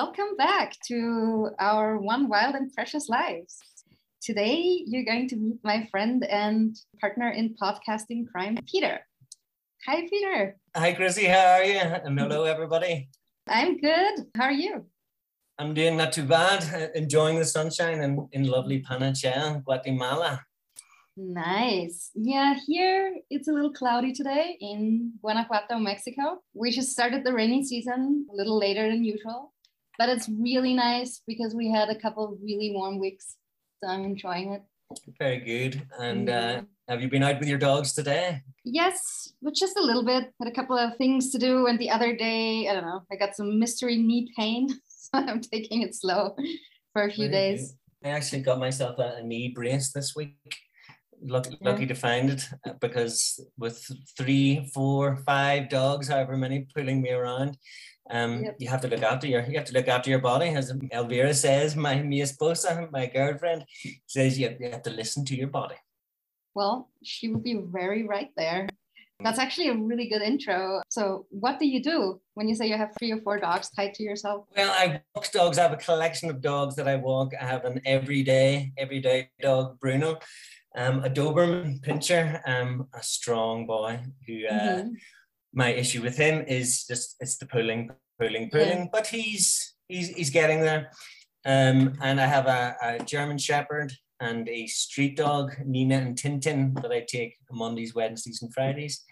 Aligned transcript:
welcome 0.00 0.34
back 0.38 0.74
to 0.86 1.50
our 1.58 1.98
One 1.98 2.26
Wild 2.26 2.54
and 2.54 2.72
Precious 2.72 3.10
Lives. 3.10 3.58
Today, 4.22 4.82
you're 4.86 5.04
going 5.04 5.28
to 5.28 5.36
meet 5.36 5.58
my 5.62 5.86
friend 5.90 6.24
and 6.24 6.74
partner 6.98 7.28
in 7.28 7.54
podcasting 7.62 8.26
crime, 8.32 8.56
Peter. 8.66 9.00
Hi, 9.86 10.08
Peter. 10.08 10.56
Hi, 10.74 10.94
Chrissi. 10.94 11.28
How 11.28 11.58
are 11.58 11.64
you? 11.64 11.80
And 11.80 12.18
hello, 12.18 12.44
everybody. 12.44 13.10
I'm 13.46 13.76
good. 13.76 14.14
How 14.38 14.44
are 14.44 14.52
you? 14.64 14.86
I'm 15.58 15.74
doing 15.74 15.98
not 15.98 16.12
too 16.14 16.24
bad. 16.24 16.92
Enjoying 16.94 17.38
the 17.38 17.44
sunshine 17.44 18.00
in, 18.00 18.26
in 18.32 18.44
lovely 18.44 18.82
Panajachel, 18.82 19.62
Guatemala. 19.64 20.40
Nice. 21.18 22.10
Yeah, 22.14 22.54
here 22.66 23.16
it's 23.28 23.48
a 23.48 23.52
little 23.52 23.74
cloudy 23.74 24.14
today 24.14 24.56
in 24.62 25.12
Guanajuato, 25.20 25.76
Mexico. 25.76 26.38
We 26.54 26.70
just 26.70 26.90
started 26.90 27.22
the 27.22 27.34
rainy 27.34 27.62
season 27.64 28.26
a 28.32 28.34
little 28.34 28.58
later 28.58 28.88
than 28.88 29.04
usual, 29.04 29.49
but 30.00 30.08
it's 30.08 30.30
really 30.30 30.72
nice 30.72 31.20
because 31.26 31.54
we 31.54 31.70
had 31.70 31.90
a 31.90 31.94
couple 31.94 32.24
of 32.24 32.38
really 32.42 32.72
warm 32.74 32.98
weeks. 32.98 33.36
So 33.78 33.90
I'm 33.90 34.02
enjoying 34.04 34.54
it. 34.54 34.62
Very 35.18 35.40
good. 35.40 35.86
And 35.98 36.30
uh, 36.30 36.62
have 36.88 37.02
you 37.02 37.08
been 37.10 37.22
out 37.22 37.38
with 37.38 37.50
your 37.50 37.58
dogs 37.58 37.92
today? 37.92 38.40
Yes, 38.64 39.30
but 39.42 39.54
just 39.54 39.76
a 39.76 39.82
little 39.82 40.02
bit. 40.02 40.32
Had 40.40 40.48
a 40.48 40.54
couple 40.54 40.78
of 40.78 40.96
things 40.96 41.30
to 41.32 41.38
do. 41.38 41.66
And 41.66 41.78
the 41.78 41.90
other 41.90 42.16
day, 42.16 42.66
I 42.66 42.72
don't 42.72 42.86
know, 42.86 43.02
I 43.12 43.16
got 43.16 43.36
some 43.36 43.58
mystery 43.60 43.96
knee 43.98 44.32
pain. 44.36 44.68
So 45.12 45.18
I'm 45.18 45.40
taking 45.40 45.82
it 45.82 45.92
slow 45.96 46.36
for 46.92 47.02
a 47.02 47.10
few 47.10 47.28
Very 47.28 47.56
days. 47.56 47.72
good. 48.02 48.10
I 48.10 48.12
actually 48.12 48.42
got 48.42 48.60
myself 48.60 48.96
a, 49.00 49.16
a 49.16 49.22
knee 49.24 49.48
brace 49.48 49.90
this 49.92 50.14
week. 50.14 50.36
Lucky, 51.20 51.50
Yeah. 51.60 51.70
lucky 51.70 51.86
to 51.86 51.94
find 51.96 52.30
it 52.30 52.42
uh, 52.64 52.74
because 52.80 53.44
with 53.58 53.84
three, 54.16 54.70
four, 54.72 55.16
five 55.26 55.68
dogs, 55.68 56.06
however 56.06 56.36
many, 56.36 56.68
pulling 56.76 57.02
me 57.02 57.10
around, 57.10 57.58
um, 58.10 58.42
Yep. 58.44 58.56
you 58.58 58.68
have 58.68 58.80
to 58.82 58.88
look 58.88 59.02
after 59.02 59.26
your 59.26 59.42
you 59.46 59.56
have 59.56 59.66
to 59.66 59.72
look 59.72 59.88
after 59.88 60.10
your 60.10 60.20
body. 60.20 60.48
As 60.48 60.72
Elvira 60.92 61.34
says, 61.34 61.76
my 61.76 62.02
mi 62.02 62.20
esposa, 62.22 62.90
my 62.90 63.06
girlfriend, 63.06 63.64
says 64.06 64.38
you 64.38 64.48
have, 64.48 64.60
you 64.60 64.70
have 64.70 64.82
to 64.82 64.90
listen 64.90 65.24
to 65.26 65.36
your 65.36 65.48
body. 65.48 65.76
Well, 66.54 66.90
she 67.04 67.28
would 67.28 67.44
be 67.44 67.54
very 67.54 68.06
right 68.06 68.30
there. 68.36 68.68
That's 69.22 69.38
actually 69.38 69.68
a 69.68 69.74
really 69.74 70.08
good 70.08 70.22
intro. 70.22 70.80
So, 70.88 71.26
what 71.28 71.58
do 71.58 71.66
you 71.66 71.82
do 71.82 72.20
when 72.34 72.48
you 72.48 72.54
say 72.54 72.66
you 72.68 72.76
have 72.78 72.92
three 72.98 73.12
or 73.12 73.20
four 73.20 73.38
dogs 73.38 73.68
tied 73.70 73.92
to 73.94 74.02
yourself? 74.02 74.46
Well, 74.56 74.70
I 74.72 75.02
walk 75.14 75.30
dogs. 75.30 75.58
I 75.58 75.62
have 75.62 75.72
a 75.72 75.76
collection 75.76 76.30
of 76.30 76.40
dogs 76.40 76.74
that 76.76 76.88
I 76.88 76.96
walk. 76.96 77.32
I 77.40 77.44
have 77.44 77.64
an 77.66 77.80
everyday, 77.84 78.72
everyday 78.78 79.28
dog, 79.42 79.78
Bruno, 79.78 80.18
um, 80.74 81.04
a 81.04 81.10
Doberman 81.10 81.80
pinscher, 81.84 82.40
um, 82.48 82.88
a 82.94 83.02
strong 83.02 83.66
boy 83.66 84.00
who 84.26 84.46
uh, 84.46 84.52
Mhm. 84.84 84.96
My 85.52 85.70
issue 85.70 86.02
with 86.02 86.16
him 86.16 86.44
is 86.46 86.86
just 86.86 87.16
it's 87.20 87.38
the 87.38 87.46
pulling, 87.46 87.90
pulling, 88.18 88.50
Yeah. 88.52 88.58
pulling. 88.58 88.88
But 88.92 89.06
he's 89.08 89.74
he's 89.88 90.08
he's 90.08 90.30
getting 90.30 90.60
there. 90.60 90.90
Um, 91.44 91.94
and 92.02 92.20
I 92.20 92.26
have 92.26 92.46
a, 92.46 92.76
a 92.82 93.04
German 93.04 93.38
Shepherd 93.38 93.92
and 94.20 94.48
a 94.48 94.66
street 94.66 95.16
dog, 95.16 95.56
Nina 95.64 95.96
and 95.96 96.16
Tintin, 96.16 96.80
that 96.82 96.92
I 96.92 97.00
take 97.08 97.36
Mondays, 97.50 97.94
Wednesdays, 97.94 98.42
and 98.42 98.52
Fridays. 98.52 99.02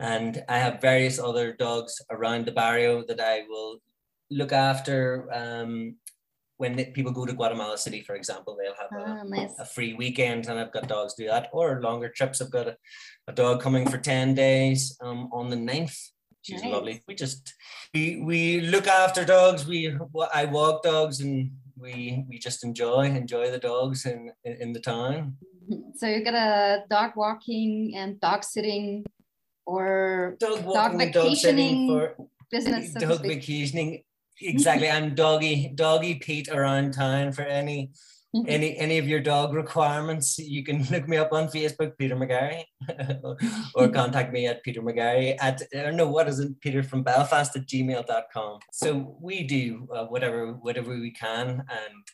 And 0.00 0.42
I 0.48 0.58
have 0.58 0.80
various 0.80 1.18
other 1.20 1.52
dogs 1.52 1.94
around 2.10 2.46
the 2.46 2.52
barrio 2.52 3.04
that 3.06 3.20
I 3.20 3.42
will 3.48 3.78
look 4.30 4.52
after. 4.52 5.28
Um, 5.32 5.96
when 6.60 6.76
people 6.92 7.10
go 7.10 7.24
to 7.24 7.32
Guatemala 7.32 7.78
City, 7.78 8.02
for 8.02 8.14
example, 8.14 8.54
they'll 8.54 8.74
have 8.82 8.92
a, 8.92 9.10
Ah, 9.10 9.22
nice. 9.24 9.58
a 9.58 9.64
free 9.64 9.94
weekend 9.94 10.46
and 10.46 10.58
I've 10.60 10.72
got 10.72 10.88
dogs 10.88 11.14
do 11.14 11.26
that 11.26 11.48
or 11.54 11.80
longer 11.80 12.10
trips. 12.10 12.42
I've 12.42 12.50
got 12.50 12.68
a, 12.68 12.76
a 13.28 13.32
dog 13.32 13.62
coming 13.62 13.88
for 13.88 13.96
10 13.96 14.34
days 14.34 14.94
um, 15.00 15.30
on 15.32 15.48
the 15.48 15.56
9th. 15.56 15.96
She's 16.42 16.62
Nice. 16.62 16.70
lovely. 16.72 17.02
We 17.08 17.14
just, 17.14 17.54
we, 17.94 18.20
we 18.22 18.60
look 18.60 18.86
after 18.86 19.24
dogs. 19.24 19.66
We, 19.66 19.96
I 20.34 20.44
walk 20.44 20.82
dogs 20.82 21.20
and 21.20 21.50
we, 21.78 22.26
we 22.28 22.38
just 22.38 22.62
enjoy, 22.62 23.06
enjoy 23.06 23.50
the 23.50 23.58
dogs 23.58 24.04
in, 24.04 24.30
in, 24.44 24.74
the 24.74 24.80
town. 24.80 25.36
So, 25.94 26.08
you 26.08 26.24
got 26.24 26.34
a 26.34 26.84
dog 26.90 27.12
walking 27.14 27.94
and 27.96 28.20
dog 28.20 28.42
sitting 28.42 29.04
or 29.64 30.36
Dog 30.40 30.64
walking 30.64 30.98
dog 30.98 30.98
vacationing 30.98 31.36
sitting 31.36 31.88
for 31.88 32.16
business. 32.50 32.92
So 32.92 33.00
dog 33.00 33.22
vacationing. 33.22 34.02
Exactly. 34.42 34.90
I'm 34.90 35.14
doggy, 35.14 35.72
doggy 35.74 36.16
Pete 36.16 36.48
around 36.48 36.92
town 36.92 37.32
for 37.32 37.42
any 37.42 37.90
any 38.46 38.76
any 38.76 38.98
of 38.98 39.08
your 39.08 39.20
dog 39.20 39.54
requirements, 39.54 40.38
you 40.38 40.62
can 40.62 40.84
look 40.84 41.08
me 41.08 41.16
up 41.16 41.32
on 41.32 41.48
Facebook, 41.48 41.98
Peter 41.98 42.14
McGarry, 42.14 42.62
or 43.74 43.88
contact 43.88 44.32
me 44.32 44.46
at 44.46 44.62
Peter 44.62 44.82
McGarry 44.82 45.36
at 45.40 45.62
I 45.74 45.82
don't 45.82 45.96
know 45.96 46.08
what 46.08 46.28
is 46.28 46.38
it, 46.38 46.60
Peter 46.60 46.82
from 46.82 47.02
Belfast 47.02 47.56
at 47.56 47.66
gmail.com. 47.66 48.60
So 48.72 49.16
we 49.20 49.42
do 49.42 49.88
uh, 49.94 50.04
whatever 50.06 50.52
whatever 50.52 50.90
we 50.90 51.10
can. 51.10 51.64
And 51.68 52.04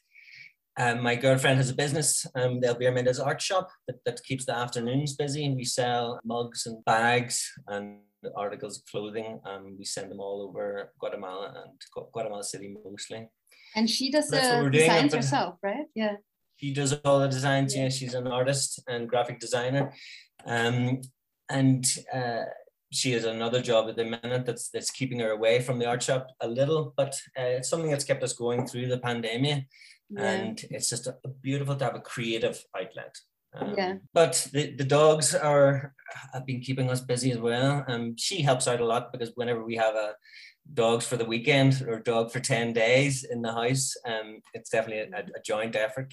um, 0.78 1.03
my 1.03 1.16
girlfriend 1.16 1.59
has 1.59 1.70
a 1.70 1.75
business, 1.75 2.26
um, 2.34 2.60
the 2.60 2.69
Elvira 2.69 2.92
Mendez 2.92 3.20
art 3.20 3.41
shop 3.41 3.69
that, 3.86 3.97
that 4.04 4.22
keeps 4.25 4.47
the 4.47 4.56
afternoons 4.56 5.15
busy. 5.15 5.44
And 5.44 5.56
we 5.56 5.65
sell 5.65 6.20
mugs 6.25 6.66
and 6.66 6.84
bags 6.84 7.50
and 7.66 7.98
articles 8.37 8.78
of 8.78 8.84
clothing. 8.87 9.41
Um, 9.44 9.77
we 9.78 9.84
send 9.84 10.10
them 10.10 10.21
all 10.21 10.43
over 10.49 10.93
Guatemala 10.99 11.53
and 11.65 11.81
Gu- 11.94 12.09
Guatemala 12.12 12.44
City 12.44 12.77
mostly. 12.84 13.28
And 13.75 13.88
she 13.88 14.10
does 14.10 14.28
That's 14.28 14.65
the 14.65 14.71
designs 14.71 15.15
herself, 15.15 15.56
right? 15.62 15.87
Yeah. 15.94 16.16
she 16.56 16.72
does 16.72 16.93
all 17.04 17.21
the 17.21 17.28
designs. 17.28 17.75
Yeah. 17.75 17.84
Yeah, 17.84 17.88
she's 17.91 18.15
an 18.15 18.27
artist 18.27 18.81
and 18.88 19.09
graphic 19.09 19.38
designer, 19.41 19.93
um, 20.47 21.00
and 21.50 21.84
uh, 22.12 22.44
she 22.93 23.12
has 23.12 23.25
another 23.25 23.60
job 23.60 23.88
at 23.91 23.97
the 23.97 24.04
minute 24.04 24.47
that's 24.47 24.71
that's 24.71 24.91
keeping 24.91 25.19
her 25.21 25.31
away 25.33 25.60
from 25.60 25.78
the 25.78 25.87
art 25.87 26.03
shop 26.03 26.28
a 26.41 26.48
little, 26.48 26.94
but 26.97 27.12
uh, 27.38 27.43
it's 27.59 27.69
something 27.69 27.91
that's 27.91 28.04
kept 28.04 28.22
us 28.22 28.33
going 28.33 28.66
through 28.66 28.88
the 28.88 28.98
pandemic, 28.98 29.66
Yeah. 30.09 30.31
and 30.31 30.65
it's 30.71 30.88
just 30.88 31.06
a, 31.06 31.16
beautiful 31.43 31.77
to 31.77 31.84
have 31.84 31.94
a 31.97 32.00
creative 32.00 32.59
outlet. 32.78 33.15
Um, 33.56 33.75
Yeah. 33.77 33.94
But 34.12 34.49
the, 34.53 34.75
the 34.77 34.84
dogs 34.84 35.34
are 35.34 35.94
have 36.33 36.47
been 36.47 36.61
keeping 36.61 36.91
us 36.91 37.00
busy 37.00 37.33
as 37.33 37.39
well. 37.39 37.84
Um, 37.89 38.17
she 38.17 38.43
helps 38.43 38.69
out 38.69 38.81
a 38.81 38.87
lot 38.87 39.12
because 39.12 39.33
whenever 39.34 39.65
we 39.65 39.77
have 39.77 39.94
a 39.94 40.15
dogs 40.75 41.06
for 41.06 41.17
the 41.17 41.25
weekend 41.25 41.84
or 41.89 42.00
dog 42.00 42.33
for 42.33 42.41
10 42.41 42.72
days 42.72 43.25
in 43.25 43.43
the 43.43 43.53
house, 43.53 43.95
um, 44.06 44.41
it's 44.55 44.71
definitely 44.71 45.12
a, 45.12 45.19
a 45.19 45.43
joint 45.45 45.77
effort. 45.77 46.12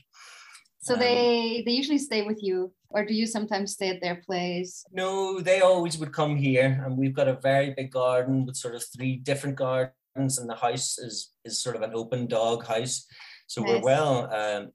So 0.80 0.96
Um, 0.96 1.00
they 1.00 1.64
they 1.66 1.72
usually 1.72 1.98
stay 1.98 2.24
with 2.24 2.44
you, 2.44 2.74
or 2.90 3.06
do 3.06 3.14
you 3.14 3.26
sometimes 3.26 3.72
stay 3.72 3.90
at 3.90 4.02
their 4.02 4.22
place? 4.26 4.84
No, 4.92 5.40
they 5.40 5.62
always 5.62 5.98
would 5.98 6.12
come 6.12 6.36
here, 6.36 6.84
and 6.84 6.98
we've 6.98 7.14
got 7.16 7.30
a 7.30 7.40
very 7.42 7.74
big 7.74 7.90
garden 7.92 8.46
with 8.46 8.58
sort 8.58 8.76
of 8.76 8.84
three 8.84 9.16
different 9.16 9.56
gardens, 9.56 10.38
and 10.38 10.50
the 10.50 10.56
house 10.56 10.98
is 11.00 11.32
is 11.46 11.62
sort 11.62 11.78
of 11.78 11.84
an 11.84 11.94
open 11.96 12.28
dog 12.28 12.66
house. 12.68 13.06
So 13.48 13.62
we're 13.62 13.80
well 13.82 14.34
um, 14.34 14.72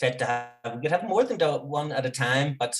fit 0.00 0.18
to 0.18 0.24
have. 0.24 0.74
We 0.74 0.80
could 0.82 0.92
have 0.92 1.04
more 1.08 1.24
than 1.24 1.38
one 1.68 1.92
at 1.92 2.06
a 2.06 2.10
time, 2.10 2.56
but 2.58 2.74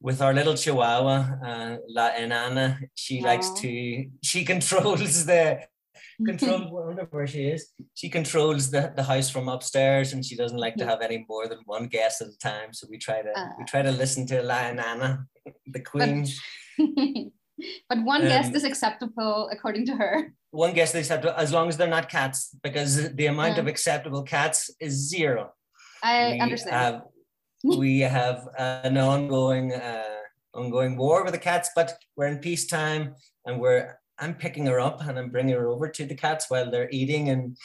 with 0.00 0.20
our 0.20 0.32
little 0.34 0.54
Chihuahua, 0.54 1.16
uh, 1.46 1.76
La 1.88 2.10
Enana, 2.12 2.78
she 2.94 3.20
likes 3.20 3.50
to. 3.60 4.06
She 4.22 4.44
controls 4.44 5.26
the 5.26 5.60
control. 6.26 6.70
Wonder 6.70 7.06
where 7.10 7.26
she 7.26 7.44
is. 7.54 7.70
She 7.94 8.08
controls 8.08 8.70
the, 8.70 8.92
the 8.96 9.04
house 9.04 9.28
from 9.30 9.48
upstairs, 9.48 10.12
and 10.12 10.24
she 10.24 10.34
doesn't 10.36 10.58
like 10.58 10.76
to 10.76 10.86
have 10.86 11.00
any 11.02 11.24
more 11.28 11.46
than 11.46 11.58
one 11.66 11.86
guest 11.86 12.20
at 12.22 12.28
a 12.28 12.38
time. 12.38 12.72
So 12.72 12.86
we 12.90 12.98
try 12.98 13.18
to 13.22 13.32
we 13.58 13.62
Ah. 13.62 13.70
try 13.72 13.82
to 13.82 13.92
listen 13.92 14.26
to 14.28 14.42
La 14.42 14.58
Enana, 14.70 15.26
the 15.66 15.80
queen. 15.80 16.26
but 17.88 17.98
one 18.14 18.22
guest 18.22 18.48
Um, 18.50 18.56
is 18.56 18.64
acceptable 18.64 19.48
according 19.52 19.84
to 19.86 19.94
her. 20.02 20.14
one 20.50 20.72
guest 20.74 20.92
they 20.94 21.00
acceptable 21.00 21.34
as 21.36 21.50
long 21.52 21.68
as 21.68 21.76
they're 21.76 21.96
not 21.98 22.08
cats, 22.08 22.38
because 22.62 22.92
the 23.14 23.26
amount 23.26 23.54
Yeah. 23.54 23.60
of 23.62 23.66
acceptable 23.74 24.22
cats 24.36 24.58
is 24.80 24.92
zero. 25.14 25.42
I 26.02 26.32
we 26.32 26.40
understand. 26.40 26.74
Have, 26.76 27.02
we 27.64 28.00
have 28.00 28.48
an 28.58 28.98
ongoing 28.98 29.72
uh, 29.72 30.02
ongoing 30.54 30.96
war 30.96 31.24
with 31.24 31.32
the 31.32 31.38
cats, 31.38 31.70
but 31.74 31.94
we're 32.16 32.26
in 32.26 32.38
peacetime, 32.38 33.14
and 33.46 33.60
we're 33.60 33.98
I'm 34.18 34.34
picking 34.34 34.66
her 34.66 34.80
up 34.80 35.04
and 35.06 35.18
I'm 35.18 35.30
bringing 35.30 35.54
her 35.54 35.68
over 35.68 35.88
to 35.88 36.04
the 36.04 36.14
cats 36.14 36.46
while 36.48 36.70
they're 36.70 36.90
eating, 36.90 37.28
and 37.28 37.56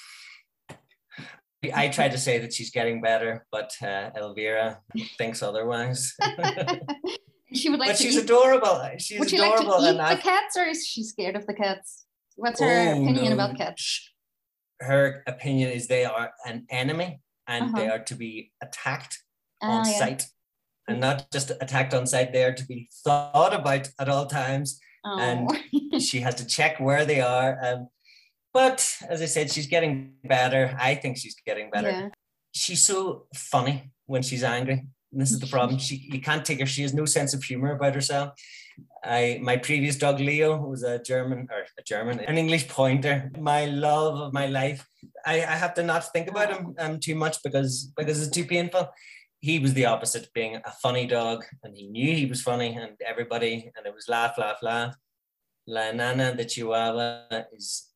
I 1.74 1.88
try 1.90 2.08
to 2.10 2.18
say 2.18 2.38
that 2.40 2.54
she's 2.54 2.70
getting 2.72 3.02
better, 3.02 3.46
but 3.52 3.72
uh, 3.82 4.12
Elvira 4.16 4.80
thinks 5.18 5.42
otherwise. 5.42 6.14
she 7.54 7.70
would 7.70 7.80
like 7.80 7.90
but 7.90 7.98
to 7.98 8.04
she's 8.04 8.16
eat. 8.18 8.24
adorable. 8.24 8.82
She's 9.00 9.20
would 9.20 9.30
she 9.30 9.40
like 9.40 9.56
to 9.56 9.62
adorable, 9.64 9.86
eat 9.86 10.00
and 10.00 10.18
the 10.18 10.22
cats, 10.22 10.56
or 10.58 10.66
is 10.66 10.86
she 10.86 11.04
scared 11.04 11.36
of 11.36 11.46
the 11.48 11.54
cats? 11.54 12.06
What's 12.36 12.60
her 12.60 12.68
Oh, 12.68 12.92
opinion 13.02 13.30
no. 13.30 13.34
about 13.34 13.58
cats? 13.58 14.12
Her 14.80 15.24
opinion 15.26 15.72
is 15.72 15.88
they 15.88 16.06
are 16.06 16.32
an 16.46 16.68
enemy 16.70 17.20
and 17.48 17.76
they 17.76 17.86
Uh-huh. 17.88 17.96
are 17.96 18.04
to 18.04 18.16
be 18.16 18.52
attacked 18.62 19.20
Ah, 19.62 19.80
on 19.80 19.86
yeah. 19.90 20.00
sight. 20.00 20.24
And 20.88 21.00
not 21.02 21.30
just 21.32 21.52
attacked 21.62 21.94
on 21.94 22.08
site 22.08 22.32
they 22.32 22.44
are 22.44 22.54
to 22.54 22.66
be 22.66 22.90
thought 23.04 23.54
about 23.54 23.90
at 24.00 24.10
all 24.10 24.26
times. 24.26 24.80
Oh. 25.06 25.18
and 25.20 26.02
she 26.02 26.20
has 26.22 26.36
to 26.36 26.46
check 26.46 26.80
where 26.80 27.06
they 27.06 27.22
are. 27.22 27.58
Um, 27.64 27.88
but 28.54 28.80
as 29.10 29.22
I 29.22 29.26
said, 29.26 29.52
she's 29.52 29.68
getting 29.68 30.14
better. 30.24 30.76
I 30.80 30.96
think 30.96 31.18
she's 31.18 31.36
getting 31.46 31.70
better. 31.70 31.90
yeah. 31.92 32.10
She's 32.54 32.84
so 32.86 33.28
funny 33.36 33.92
when 34.06 34.22
she's 34.24 34.44
angry. 34.44 34.88
And 35.12 35.22
this 35.22 35.32
is 35.32 35.40
the 35.40 35.48
problem. 35.48 35.80
She 35.80 36.08
you 36.12 36.22
can't 36.22 36.46
take 36.46 36.60
her. 36.60 36.66
She 36.66 36.82
has 36.82 36.94
no 36.94 37.06
sense 37.06 37.34
of 37.34 37.44
humor 37.44 37.72
about 37.72 37.96
herself. 37.96 38.34
I 39.04 39.40
my 39.42 39.58
previous 39.58 39.96
dog 39.96 40.20
Leo 40.20 40.58
was 40.58 40.84
a 40.84 41.02
German 41.02 41.48
or 41.52 41.62
a 41.78 41.84
German, 41.84 42.20
an 42.20 42.38
English 42.38 42.68
pointer. 42.68 43.32
My 43.40 43.66
love 43.66 44.20
of 44.20 44.34
my 44.34 44.48
life. 44.48 44.88
I, 45.26 45.36
I 45.36 45.56
have 45.64 45.74
to 45.76 45.84
not 45.84 46.12
think 46.12 46.28
about 46.30 46.52
him 46.54 46.76
um, 46.80 47.00
too 47.00 47.16
much 47.16 47.42
because 47.44 47.92
because 47.96 48.22
it's 48.22 48.36
too 48.36 48.46
painful. 48.46 48.90
He 49.40 49.60
was 49.60 49.74
the 49.74 49.86
opposite, 49.86 50.34
being 50.34 50.56
a 50.56 50.72
funny 50.82 51.06
dog, 51.06 51.46
and 51.64 51.76
he 51.76 51.88
knew 51.88 52.16
he 52.16 52.26
was 52.26 52.42
funny, 52.42 52.76
and 52.76 52.94
everybody, 53.06 53.72
and 53.76 53.86
it 53.86 53.94
was 53.94 54.10
laugh, 54.10 54.38
laugh, 54.38 54.58
laugh. 54.64 54.96
La 55.68 55.92
Nana, 55.92 56.34
the 56.36 56.44
Chihuahua, 56.44 57.44
is 57.54 57.92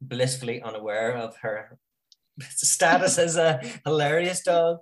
blissfully 0.00 0.62
unaware 0.62 1.16
of 1.16 1.36
her 1.38 1.78
status 2.50 3.18
as 3.18 3.36
a 3.36 3.60
hilarious 3.84 4.42
dog. 4.42 4.78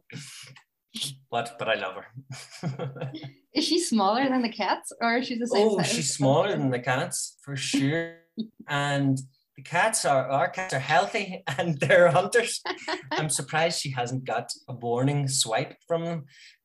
But 1.31 1.57
but 1.59 1.69
I 1.69 1.75
love 1.75 1.95
her. 1.95 3.13
is 3.55 3.65
she 3.65 3.79
smaller 3.79 4.29
than 4.29 4.43
the 4.43 4.53
cats, 4.53 4.93
or 5.01 5.19
is 5.19 5.29
she 5.29 5.39
the 5.39 5.47
same? 5.47 5.69
Oh, 5.69 5.83
she's 5.83 6.13
smaller 6.13 6.51
than 6.57 6.71
the 6.71 6.81
cats 6.81 7.37
for 7.43 7.55
sure. 7.55 8.17
and 8.69 9.19
the 9.57 9.63
cats 9.63 10.05
are 10.05 10.29
our 10.29 10.49
cats 10.49 10.75
are 10.75 10.81
healthy 10.81 11.45
and 11.59 11.79
they're 11.79 12.11
hunters. 12.11 12.63
I'm 13.13 13.31
surprised 13.31 13.81
she 13.81 13.91
hasn't 13.91 14.25
got 14.25 14.51
a 14.69 14.73
warning 14.73 15.29
swipe 15.29 15.77
from 15.87 16.05
them. 16.05 16.25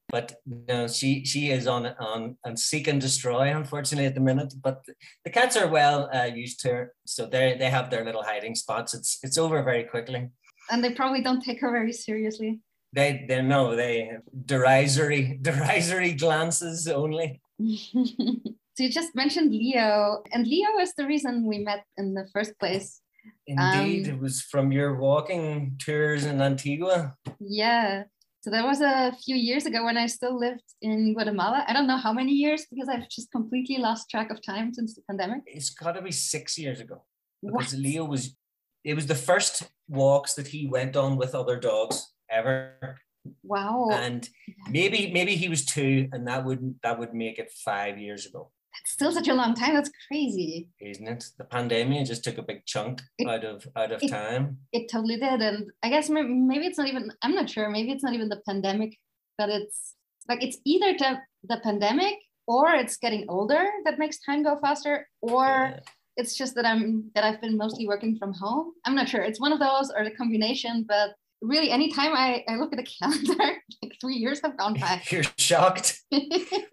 But 0.09 0.35
no, 0.45 0.87
she 0.87 1.25
she 1.25 1.51
is 1.51 1.67
on 1.67 1.85
on 1.85 2.37
on 2.43 2.57
seek 2.57 2.87
and 2.87 3.01
destroy, 3.01 3.55
unfortunately, 3.55 4.07
at 4.07 4.15
the 4.15 4.21
minute. 4.21 4.53
But 4.61 4.83
the 5.23 5.31
cats 5.31 5.55
are 5.57 5.67
well 5.67 6.09
uh, 6.13 6.25
used 6.25 6.61
to 6.61 6.69
her, 6.69 6.93
so 7.05 7.27
they 7.27 7.57
they 7.59 7.69
have 7.69 7.89
their 7.89 8.05
little 8.05 8.23
hiding 8.23 8.55
spots. 8.55 8.93
It's 8.93 9.19
it's 9.21 9.37
over 9.37 9.61
very 9.61 9.83
quickly. 9.83 10.29
And 10.71 10.83
they 10.83 10.93
probably 10.93 11.21
don't 11.21 11.43
take 11.43 11.61
her 11.61 11.71
very 11.71 11.93
seriously 11.93 12.59
they 12.95 13.25
they 13.27 13.41
know 13.41 13.75
they 13.75 14.17
derisory 14.45 15.37
derisory 15.41 16.13
glances 16.13 16.87
only. 16.87 17.41
so 17.61 18.79
you 18.79 18.89
just 18.89 19.13
mentioned 19.15 19.51
Leo, 19.51 20.23
and 20.31 20.47
Leo 20.47 20.79
is 20.79 20.93
the 20.95 21.05
reason 21.05 21.45
we 21.45 21.59
met 21.59 21.83
in 21.97 22.13
the 22.13 22.27
first 22.33 22.57
place. 22.59 23.01
Indeed, 23.47 24.07
um, 24.07 24.15
it 24.15 24.19
was 24.19 24.41
from 24.41 24.71
your 24.71 24.95
walking 24.95 25.77
tours 25.79 26.25
in 26.25 26.41
Antigua. 26.41 27.15
Yeah. 27.39 28.03
So 28.41 28.51
that 28.51 28.63
was 28.63 28.81
a 28.81 29.11
few 29.25 29.35
years 29.35 29.65
ago 29.65 29.83
when 29.83 29.97
I 29.97 30.05
still 30.05 30.37
lived 30.39 30.63
in 30.79 31.15
Guatemala. 31.15 31.65
I 31.67 31.73
don't 31.73 31.87
know 31.87 31.97
how 31.97 32.13
many 32.13 32.31
years 32.33 32.67
because 32.69 32.87
I've 32.87 33.09
just 33.09 33.31
completely 33.31 33.77
lost 33.79 34.11
track 34.11 34.29
of 34.29 34.39
time 34.43 34.71
since 34.71 34.93
the 34.93 35.01
pandemic. 35.09 35.41
It's 35.47 35.71
got 35.71 35.93
to 35.93 36.01
be 36.03 36.11
six 36.11 36.55
years 36.55 36.79
ago 36.79 37.03
because 37.43 37.73
what? 37.73 37.81
Leo 37.81 38.05
was. 38.05 38.35
It 38.83 38.93
was 38.93 39.07
the 39.07 39.15
first 39.15 39.63
walks 39.87 40.35
that 40.35 40.47
he 40.47 40.67
went 40.67 40.95
on 40.95 41.17
with 41.17 41.33
other 41.33 41.59
dogs 41.59 42.13
ever. 42.35 42.97
Wow. 43.43 43.89
And 43.91 44.27
maybe 44.69 45.11
maybe 45.11 45.35
he 45.35 45.49
was 45.49 45.65
two, 45.65 46.09
and 46.11 46.27
that 46.27 46.45
would 46.45 46.75
that 46.83 46.99
would 46.99 47.13
make 47.13 47.39
it 47.39 47.51
five 47.51 47.97
years 47.97 48.25
ago. 48.25 48.51
That's 48.73 48.91
still 48.91 49.11
such 49.11 49.29
a 49.29 49.33
long 49.33 49.55
time. 49.55 49.73
That's 49.73 49.89
crazy. 50.07 50.67
Isn't 50.81 51.07
it? 51.07 51.25
The 51.37 51.45
pandemic 51.45 52.05
just 52.05 52.23
took 52.23 52.37
a 52.37 52.43
big 52.43 52.65
chunk 52.65 53.01
it, 53.17 53.27
out 53.27 53.43
of 53.43 53.67
out 53.75 53.91
of 53.91 54.03
it, 54.03 54.09
time. 54.09 54.57
It 54.73 54.91
totally 54.91 55.17
did. 55.17 55.41
And 55.41 55.71
I 55.81 55.89
guess 55.89 56.09
maybe 56.09 56.67
it's 56.67 56.77
not 56.77 56.87
even 56.87 57.11
I'm 57.21 57.33
not 57.33 57.49
sure. 57.49 57.69
Maybe 57.69 57.91
it's 57.91 58.03
not 58.03 58.13
even 58.13 58.29
the 58.29 58.41
pandemic, 58.47 58.97
but 59.37 59.49
it's 59.49 59.95
like 60.27 60.43
it's 60.43 60.57
either 60.65 60.93
the, 60.97 61.17
the 61.43 61.61
pandemic 61.63 62.15
or 62.47 62.73
it's 62.73 62.97
getting 62.97 63.25
older 63.29 63.65
that 63.85 63.97
makes 63.97 64.19
time 64.19 64.43
go 64.43 64.59
faster, 64.61 65.07
or 65.21 65.45
yeah. 65.45 65.79
it's 66.17 66.35
just 66.35 66.53
that 66.55 66.65
I'm 66.65 67.09
that 67.15 67.23
I've 67.23 67.41
been 67.41 67.57
mostly 67.57 67.87
working 67.87 68.17
from 68.17 68.33
home. 68.33 68.73
I'm 68.85 68.93
not 68.93 69.09
sure. 69.09 69.21
It's 69.21 69.39
one 69.39 69.53
of 69.53 69.59
those 69.59 69.91
or 69.95 70.03
the 70.03 70.11
combination, 70.11 70.85
but 70.87 71.15
really 71.45 71.71
anytime 71.71 72.13
I, 72.13 72.43
I 72.47 72.55
look 72.55 72.73
at 72.73 72.77
the 72.77 72.83
calendar 72.99 73.57
like 73.81 73.95
three 74.01 74.15
years 74.15 74.41
have 74.43 74.57
gone 74.57 74.75
by. 74.79 75.01
You're 75.09 75.23
shocked. 75.37 76.01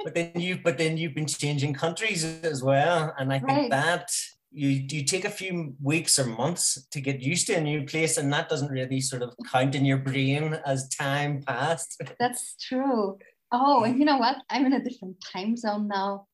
But 0.04 0.16
then 0.16 0.32
you 0.34 0.58
but 0.62 0.78
then 0.78 0.96
you've 0.96 1.14
been 1.14 1.28
changing 1.28 1.74
countries 1.74 2.24
as 2.24 2.60
well. 2.60 3.14
And 3.18 3.32
i 3.32 3.38
think 3.38 3.48
right. 3.48 3.70
that 3.70 4.10
you 4.50 4.68
you 4.68 5.04
take 5.04 5.24
a 5.24 5.30
few 5.30 5.74
weeks 5.80 6.18
or 6.18 6.26
months 6.26 6.88
to 6.90 7.00
get 7.00 7.22
used 7.22 7.46
to 7.46 7.54
a 7.54 7.60
new 7.60 7.84
place 7.84 8.16
and 8.18 8.32
that 8.32 8.48
doesn't 8.48 8.72
really 8.72 9.00
sort 9.00 9.22
of 9.22 9.32
count 9.52 9.76
in 9.76 9.84
your 9.84 9.98
brain 9.98 10.58
as 10.66 10.88
time 10.88 11.40
passed. 11.46 12.02
That's 12.18 12.56
true. 12.60 13.18
Oh 13.52 13.84
and 13.84 13.96
you 14.00 14.04
know 14.04 14.18
what? 14.18 14.38
I'm 14.50 14.66
in 14.66 14.72
a 14.72 14.82
different 14.82 15.16
time 15.32 15.56
zone 15.56 15.86
now. 15.86 16.26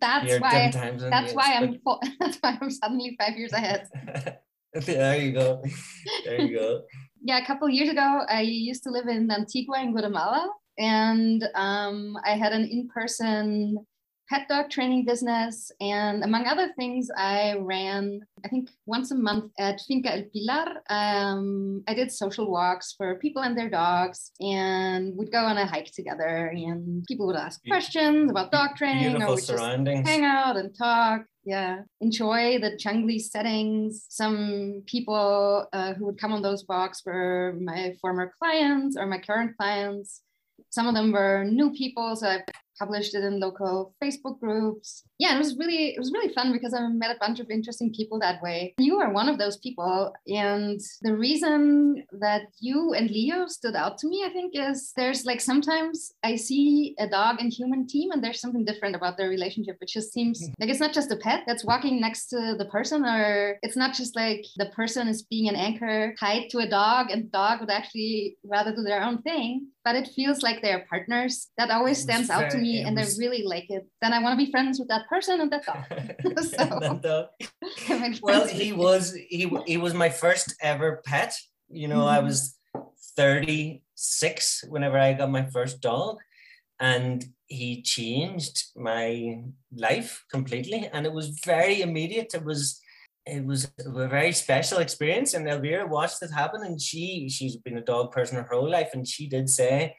That's 0.00 0.26
You're 0.26 0.40
why 0.40 0.70
that's 0.72 1.34
why 1.34 1.56
i'm 1.58 1.78
that's 2.18 2.38
why 2.38 2.56
i'm 2.58 2.70
suddenly 2.70 3.14
five 3.20 3.36
years 3.36 3.52
ahead. 3.52 3.86
There 4.72 5.18
you 5.20 5.32
go. 5.32 5.62
There 6.24 6.40
you 6.40 6.56
go 6.58 6.82
yeah, 7.26 7.38
a 7.38 7.46
couple 7.46 7.68
years 7.68 7.88
ago, 7.88 8.22
I 8.28 8.42
used 8.42 8.84
to 8.84 8.90
live 8.90 9.08
in 9.08 9.28
Antigua 9.30 9.82
in 9.82 9.90
Guatemala, 9.90 10.48
and 10.78 11.44
um, 11.56 12.16
I 12.24 12.36
had 12.36 12.52
an 12.52 12.64
in-person 12.64 13.84
pet 14.28 14.46
dog 14.48 14.70
training 14.70 15.04
business. 15.04 15.72
And 15.80 16.22
among 16.22 16.46
other 16.46 16.68
things, 16.76 17.08
I 17.16 17.56
ran, 17.58 18.20
I 18.44 18.48
think, 18.48 18.70
once 18.86 19.10
a 19.10 19.16
month 19.16 19.50
at 19.58 19.80
Finca 19.80 20.12
El 20.14 20.24
Pilar. 20.32 20.82
Um, 20.88 21.82
I 21.88 21.94
did 21.94 22.12
social 22.12 22.48
walks 22.48 22.94
for 22.96 23.16
people 23.16 23.42
and 23.42 23.58
their 23.58 23.70
dogs, 23.70 24.30
and 24.40 25.12
we 25.12 25.24
would 25.24 25.32
go 25.32 25.44
on 25.44 25.58
a 25.58 25.66
hike 25.66 25.90
together. 25.92 26.52
And 26.54 27.04
people 27.08 27.26
would 27.26 27.36
ask 27.36 27.60
questions 27.66 28.30
about 28.30 28.52
dog 28.52 28.76
training, 28.76 29.14
Beautiful 29.14 29.32
or 29.32 29.34
would 29.34 29.44
just 29.44 30.08
hang 30.08 30.24
out 30.24 30.56
and 30.56 30.72
talk 30.76 31.22
yeah. 31.46 31.82
Enjoy 32.00 32.58
the 32.58 32.76
jungly 32.76 33.20
settings. 33.20 34.04
Some 34.08 34.82
people 34.86 35.68
uh, 35.72 35.94
who 35.94 36.06
would 36.06 36.18
come 36.18 36.32
on 36.32 36.42
those 36.42 36.66
walks 36.68 37.02
were 37.06 37.56
my 37.60 37.94
former 38.00 38.32
clients 38.36 38.96
or 38.96 39.06
my 39.06 39.18
current 39.18 39.56
clients. 39.56 40.22
Some 40.70 40.88
of 40.88 40.94
them 40.94 41.12
were 41.12 41.44
new 41.44 41.70
people 41.72 42.16
so 42.16 42.28
i 42.28 42.42
published 42.78 43.14
it 43.14 43.24
in 43.24 43.40
local 43.40 43.94
Facebook 44.02 44.38
groups. 44.40 45.04
Yeah, 45.18 45.34
it 45.34 45.38
was 45.38 45.56
really 45.56 45.94
it 45.94 45.98
was 45.98 46.12
really 46.12 46.32
fun 46.32 46.52
because 46.52 46.74
I 46.74 46.86
met 46.88 47.14
a 47.14 47.18
bunch 47.18 47.40
of 47.40 47.50
interesting 47.50 47.92
people 47.92 48.18
that 48.20 48.42
way. 48.42 48.74
You 48.78 48.98
are 48.98 49.12
one 49.12 49.28
of 49.28 49.38
those 49.38 49.56
people, 49.58 50.12
and 50.26 50.80
the 51.02 51.14
reason 51.14 52.04
that 52.20 52.42
you 52.60 52.92
and 52.94 53.10
Leo 53.10 53.46
stood 53.46 53.74
out 53.74 53.98
to 53.98 54.08
me, 54.08 54.24
I 54.26 54.30
think, 54.30 54.52
is 54.54 54.92
there's 54.96 55.24
like 55.24 55.40
sometimes 55.40 56.12
I 56.22 56.36
see 56.36 56.94
a 56.98 57.08
dog 57.08 57.36
and 57.40 57.52
human 57.52 57.86
team, 57.86 58.10
and 58.10 58.22
there's 58.22 58.40
something 58.40 58.64
different 58.64 58.96
about 58.96 59.16
their 59.16 59.28
relationship. 59.28 59.76
It 59.80 59.88
just 59.88 60.12
seems 60.12 60.42
mm-hmm. 60.42 60.52
like 60.60 60.70
it's 60.70 60.80
not 60.80 60.92
just 60.92 61.12
a 61.12 61.16
pet 61.16 61.44
that's 61.46 61.64
walking 61.64 62.00
next 62.00 62.28
to 62.28 62.54
the 62.58 62.66
person, 62.66 63.04
or 63.04 63.58
it's 63.62 63.76
not 63.76 63.94
just 63.94 64.16
like 64.16 64.44
the 64.56 64.66
person 64.66 65.08
is 65.08 65.22
being 65.22 65.48
an 65.48 65.56
anchor 65.56 66.14
tied 66.20 66.50
to 66.50 66.58
a 66.58 66.68
dog, 66.68 67.10
and 67.10 67.24
the 67.24 67.30
dog 67.30 67.60
would 67.60 67.70
actually 67.70 68.36
rather 68.44 68.74
do 68.74 68.82
their 68.82 69.02
own 69.02 69.22
thing. 69.22 69.68
But 69.86 69.94
it 69.94 70.08
feels 70.16 70.42
like 70.42 70.62
they're 70.62 70.84
partners. 70.90 71.46
That 71.58 71.70
always 71.70 71.98
stands 72.02 72.28
out 72.28 72.50
to 72.50 72.58
me 72.58 72.80
and. 72.80 72.98
I 72.98 73.04
really 73.18 73.44
like 73.44 73.70
it, 73.70 73.86
then 74.02 74.12
I 74.12 74.18
want 74.20 74.36
to 74.36 74.44
be 74.44 74.50
friends 74.50 74.80
with 74.80 74.88
that 74.88 75.06
person 75.08 75.40
and 75.40 75.48
that 75.52 75.64
dog. 75.64 75.84
so, 77.00 78.18
well, 78.22 78.48
he 78.48 78.72
was 78.72 79.14
he 79.14 79.48
he 79.64 79.76
was 79.76 79.94
my 79.94 80.08
first 80.08 80.56
ever 80.60 81.02
pet. 81.06 81.32
You 81.68 81.86
know, 81.86 82.00
mm-hmm. 82.00 82.16
I 82.16 82.18
was 82.18 82.56
36 83.16 84.64
whenever 84.68 84.98
I 84.98 85.12
got 85.12 85.30
my 85.30 85.46
first 85.56 85.80
dog, 85.80 86.18
and 86.80 87.24
he 87.46 87.80
changed 87.82 88.64
my 88.74 89.44
life 89.72 90.24
completely. 90.32 90.90
And 90.92 91.06
it 91.06 91.12
was 91.12 91.40
very 91.44 91.80
immediate. 91.80 92.34
It 92.34 92.44
was 92.44 92.80
it 93.26 93.44
was 93.44 93.70
a 93.84 94.08
very 94.08 94.32
special 94.32 94.78
experience. 94.78 95.34
And 95.34 95.48
Elvira 95.48 95.86
watched 95.86 96.22
it 96.22 96.30
happen, 96.30 96.62
and 96.62 96.80
she 96.80 97.28
she's 97.28 97.56
been 97.56 97.78
a 97.78 97.84
dog 97.84 98.12
person 98.12 98.36
her 98.36 98.48
whole 98.50 98.70
life, 98.70 98.90
and 98.94 99.06
she 99.06 99.28
did 99.28 99.48
say 99.48 99.96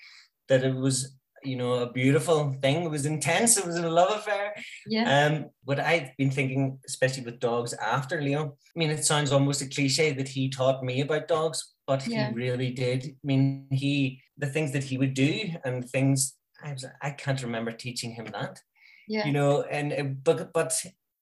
that 0.49 0.63
it 0.63 0.75
was 0.75 1.17
you 1.43 1.55
know 1.55 1.73
a 1.73 1.91
beautiful 1.91 2.53
thing. 2.61 2.83
It 2.83 2.91
was 2.91 3.05
intense. 3.05 3.57
It 3.57 3.65
was 3.65 3.77
a 3.77 3.89
love 3.89 4.11
affair. 4.11 4.55
Yeah. 4.87 5.25
Um 5.25 5.45
but 5.65 5.79
i've 5.79 6.15
been 6.17 6.31
thinking 6.31 6.79
especially 6.87 7.23
with 7.23 7.39
dogs 7.39 7.73
after 7.73 8.21
leo 8.21 8.43
i 8.75 8.79
mean 8.79 8.89
it 8.89 9.05
sounds 9.05 9.31
almost 9.31 9.61
a 9.61 9.67
cliche 9.67 10.13
that 10.13 10.27
he 10.27 10.49
taught 10.49 10.83
me 10.83 11.01
about 11.01 11.27
dogs 11.27 11.73
but 11.85 12.05
yeah. 12.07 12.29
he 12.29 12.35
really 12.35 12.71
did. 12.71 13.05
I 13.05 13.23
mean 13.23 13.67
he 13.71 14.21
the 14.37 14.47
things 14.47 14.71
that 14.73 14.83
he 14.83 14.97
would 14.97 15.13
do 15.13 15.31
and 15.63 15.89
things 15.89 16.35
i, 16.63 16.71
was, 16.73 16.85
I 17.01 17.11
can't 17.11 17.43
remember 17.43 17.71
teaching 17.71 18.11
him 18.11 18.27
that. 18.33 18.59
Yeah. 19.07 19.25
You 19.25 19.33
know 19.33 19.61
and 19.63 19.93
uh, 19.93 20.03
but 20.03 20.53
but 20.53 20.73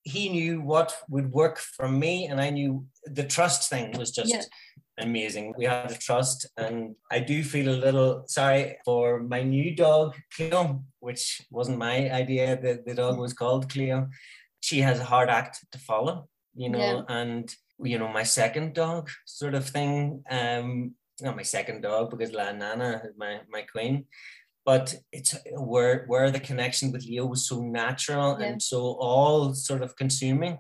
he 0.06 0.30
knew 0.30 0.62
what 0.62 0.96
would 1.10 1.32
work 1.32 1.58
for 1.58 1.90
me 1.90 2.28
and 2.28 2.40
i 2.40 2.50
knew 2.50 2.86
the 3.06 3.24
trust 3.24 3.70
thing 3.70 3.92
was 3.98 4.12
just 4.12 4.34
yeah 4.34 4.42
amazing. 4.98 5.54
We 5.58 5.66
had 5.66 5.92
a 5.92 5.98
trust, 5.98 6.46
and 6.58 6.96
I 7.12 7.20
do 7.20 7.44
feel 7.44 7.70
a 7.70 7.78
little 7.78 8.24
sorry 8.28 8.78
for 8.86 9.22
my 9.22 9.44
new 9.44 9.76
dog, 9.76 10.16
Cleo, 10.36 10.84
which 11.00 11.42
wasn't 11.52 11.78
my 11.78 12.10
idea. 12.12 12.60
The, 12.60 12.84
the 12.86 12.96
dog 12.96 13.18
was 13.18 13.34
called 13.34 13.70
Cleo. 13.70 14.08
She 14.62 14.82
has 14.82 15.00
a 15.00 15.04
hard 15.04 15.30
act 15.30 15.66
to 15.72 15.80
follow, 15.80 16.28
you 16.56 16.70
know, 16.70 17.06
yeah. 17.08 17.16
and 17.16 17.54
you 17.80 18.00
know, 18.00 18.08
my 18.08 18.24
second 18.24 18.74
dog 18.74 19.10
sort 19.26 19.54
of 19.54 19.68
thing. 19.68 20.24
Um, 20.30 20.96
not 21.22 21.36
my 21.36 21.44
second 21.44 21.82
dog 21.82 22.12
because 22.12 22.34
La 22.34 22.52
Nana 22.52 23.02
is 23.06 23.14
my, 23.18 23.40
my 23.50 23.62
queen. 23.62 24.06
But 24.66 24.96
it's 25.12 25.36
where 25.52 26.06
where 26.08 26.32
the 26.32 26.40
connection 26.40 26.92
with 26.92 27.06
Leo 27.06 27.26
was 27.26 27.48
so 27.48 27.62
natural 27.62 28.38
yeah. 28.40 28.48
and 28.48 28.62
so 28.62 28.80
all 29.00 29.54
sort 29.54 29.84
of 29.84 29.96
consuming 29.96 30.58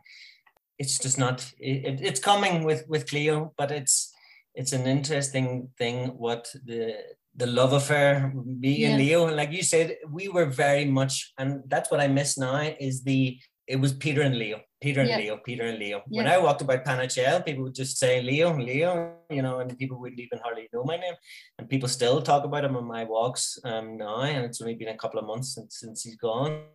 it's 0.77 0.99
just 0.99 1.17
not 1.17 1.37
it, 1.57 2.01
it's 2.01 2.19
coming 2.19 2.65
with 2.65 2.83
with 2.89 3.07
cleo 3.09 3.53
but 3.57 3.71
it's 3.71 4.13
it's 4.55 4.73
an 4.73 4.85
interesting 4.87 5.69
thing 5.77 6.07
what 6.17 6.53
the 6.65 6.95
the 7.35 7.47
love 7.47 7.73
affair, 7.73 8.31
me 8.45 8.77
Yeah. 8.77 8.89
and 8.89 8.97
Leo. 8.97 9.27
And 9.27 9.35
like 9.35 9.51
you 9.51 9.63
said, 9.63 9.97
we 10.09 10.29
were 10.29 10.45
very 10.45 10.85
much, 10.85 11.33
and 11.37 11.63
that's 11.67 11.91
what 11.91 11.99
I 11.99 12.07
miss 12.07 12.37
now 12.37 12.61
is 12.79 13.03
the, 13.03 13.37
it 13.67 13.77
was 13.77 13.93
Peter 13.93 14.21
and 14.21 14.37
Leo, 14.37 14.61
Peter 14.81 15.01
and 15.01 15.09
Yeah. 15.09 15.17
Leo, 15.17 15.37
Peter 15.37 15.63
and 15.63 15.79
Leo. 15.79 16.03
When 16.07 16.27
I 16.27 16.37
walked 16.37 16.61
about 16.61 16.85
Panajachel, 16.85 17.43
people 17.45 17.63
would 17.63 17.73
just 17.75 17.97
say 17.97 18.21
Leo, 18.21 18.55
Leo, 18.55 19.15
you 19.29 19.41
know, 19.41 19.59
and 19.59 19.77
people 19.77 19.99
wouldn't 19.99 20.19
even 20.19 20.39
hardly 20.39 20.69
know 20.71 20.83
my 20.83 20.97
name. 20.97 21.15
And 21.57 21.67
people 21.67 21.89
still 21.89 22.21
talk 22.21 22.43
about 22.43 22.65
him 22.65 22.75
on 22.77 22.85
my 22.85 23.03
walks 23.05 23.57
um, 23.63 23.97
now. 23.97 24.21
And 24.21 24.45
it's 24.45 24.61
only 24.61 24.75
been 24.75 24.89
a 24.89 24.97
couple 24.97 25.19
of 25.19 25.25
months 25.25 25.55
since, 25.55 25.79
since 25.79 26.03
he's 26.03 26.15
gone. 26.15 26.65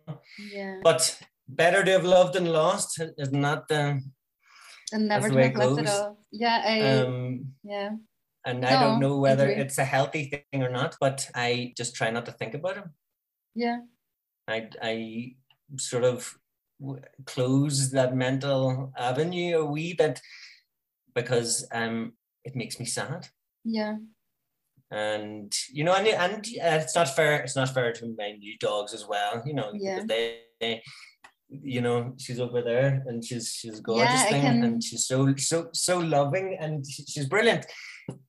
Yeah. 0.51 0.79
But 0.83 1.17
better 1.47 1.83
to 1.83 1.91
have 1.91 2.03
loved 2.03 2.35
and 2.35 2.51
lost, 2.51 2.99
isn't 3.17 3.41
that 3.41 3.67
the, 3.69 4.01
And 4.91 5.07
never 5.07 5.29
the 5.29 5.35
to 5.35 5.41
have 5.43 5.53
goes. 5.53 5.89
all. 5.89 6.17
Yeah, 6.31 6.61
I 6.65 6.81
um, 6.99 7.53
yeah. 7.63 7.91
and 8.45 8.65
I 8.65 8.81
don't 8.81 8.99
know 8.99 9.17
whether 9.17 9.47
it's 9.49 9.77
a 9.77 9.85
healthy 9.85 10.25
thing 10.51 10.63
or 10.63 10.69
not, 10.69 10.95
but 10.99 11.29
I 11.35 11.73
just 11.77 11.95
try 11.95 12.09
not 12.09 12.25
to 12.25 12.31
think 12.33 12.53
about 12.53 12.75
him. 12.75 12.91
Yeah. 13.55 13.79
I, 14.47 14.69
I 14.81 15.35
sort 15.77 16.03
of 16.03 16.37
close 17.25 17.91
that 17.91 18.15
mental 18.15 18.91
avenue 18.97 19.59
a 19.59 19.65
wee 19.65 19.93
bit 19.93 20.19
because 21.15 21.67
um, 21.71 22.13
it 22.43 22.55
makes 22.55 22.79
me 22.79 22.85
sad. 22.85 23.27
Yeah. 23.63 23.97
And 24.89 25.53
you 25.71 25.83
know, 25.83 25.95
and, 25.95 26.07
and 26.07 26.45
uh, 26.61 26.81
it's 26.83 26.95
not 26.95 27.15
fair. 27.15 27.39
It's 27.41 27.55
not 27.55 27.69
fair 27.69 27.93
to 27.93 28.15
my 28.17 28.31
new 28.33 28.57
dogs 28.59 28.93
as 28.93 29.05
well. 29.07 29.41
You 29.45 29.53
know, 29.53 29.71
Yeah. 29.73 30.01
they, 30.05 30.39
they, 30.59 30.81
you 31.49 31.81
know, 31.81 32.13
she's 32.17 32.39
over 32.39 32.61
there 32.61 33.03
and 33.07 33.23
she's 33.23 33.53
she's 33.53 33.79
gorgeous 33.79 34.09
Yeah, 34.09 34.23
thing 34.25 34.41
can- 34.41 34.63
and 34.63 34.83
she's 34.83 35.05
so 35.05 35.33
so 35.35 35.69
so 35.73 35.99
loving 35.99 36.57
and 36.59 36.85
she's 36.85 37.27
brilliant. 37.27 37.65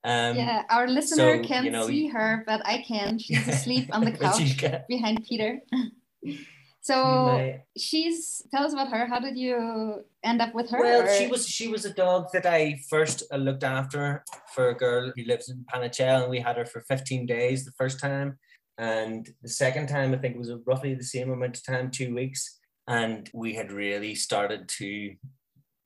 Um, 0.05 0.37
yeah. 0.37 0.63
Our 0.71 0.87
listener 0.87 1.43
so, 1.43 1.49
can't 1.49 1.65
you 1.65 1.73
know, 1.73 1.87
see 1.87 2.07
her, 2.09 2.45
but 2.47 2.61
I 2.65 2.85
can. 2.87 3.19
She's 3.19 3.47
asleep 3.49 3.89
on 3.93 4.05
the 4.05 4.13
couch 4.23 4.87
behind 4.89 5.25
Peter. 5.29 5.61
so 6.83 7.55
she's 7.79 8.43
tell 8.51 8.65
us 8.65 8.73
about 8.73 8.91
her. 8.91 9.07
How 9.07 9.21
did 9.21 9.37
you 9.39 10.05
end 10.25 10.43
up 10.43 10.53
with 10.55 10.69
her? 10.71 10.79
Well, 10.81 11.03
or- 11.09 11.17
she 11.17 11.27
was 11.29 11.47
she 11.49 11.69
was 11.69 11.85
a 11.85 11.95
dog 11.95 12.27
that 12.33 12.45
I 12.47 12.81
first 12.91 13.23
uh, 13.33 13.37
looked 13.37 13.65
after 13.65 14.25
for 14.55 14.69
a 14.71 14.75
girl 14.77 15.13
who 15.17 15.23
lives 15.25 15.49
in 15.49 15.65
Panajachel, 15.73 16.23
and 16.23 16.31
we 16.31 16.41
had 16.41 16.57
her 16.57 16.67
for 16.67 16.81
15 16.81 17.25
days 17.27 17.65
the 17.65 17.73
first 17.79 18.01
time, 18.01 18.39
and 18.79 19.29
the 19.43 19.49
second 19.49 19.87
time 19.89 20.13
I 20.13 20.19
think 20.19 20.35
it 20.35 20.39
was 20.39 20.53
roughly 20.67 20.95
the 20.95 21.05
same 21.05 21.31
amount 21.31 21.57
of 21.59 21.65
time, 21.65 21.91
two 21.91 22.15
weeks, 22.15 22.59
and 22.89 23.31
we 23.33 23.55
had 23.55 23.73
really 23.73 24.15
started 24.15 24.69
to. 24.81 25.15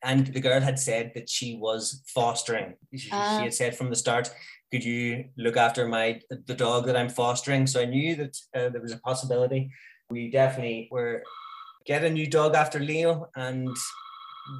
And 0.02 0.26
the 0.28 0.40
girl 0.40 0.60
had 0.60 0.78
said 0.78 1.12
that 1.14 1.28
she 1.28 1.56
was 1.56 2.02
fostering. 2.14 2.74
She, 2.92 2.98
she 2.98 3.10
Ah. 3.12 3.40
had 3.40 3.54
said 3.54 3.76
from 3.76 3.90
the 3.90 3.96
start, 3.96 4.30
"Could 4.70 4.84
you 4.84 5.24
look 5.36 5.56
after 5.56 5.86
my 5.88 6.20
the 6.46 6.54
dog 6.54 6.86
that 6.86 6.96
I'm 6.96 7.08
fostering?" 7.08 7.66
So 7.66 7.80
I 7.80 7.86
knew 7.86 8.14
that 8.16 8.36
uh, 8.54 8.68
there 8.68 8.80
was 8.80 8.92
a 8.92 8.98
possibility. 9.00 9.70
We 10.10 10.30
definitely 10.30 10.88
were 10.90 11.22
get 11.86 12.04
a 12.04 12.10
new 12.10 12.26
dog 12.26 12.54
after 12.54 12.80
Leo, 12.80 13.28
and 13.36 13.76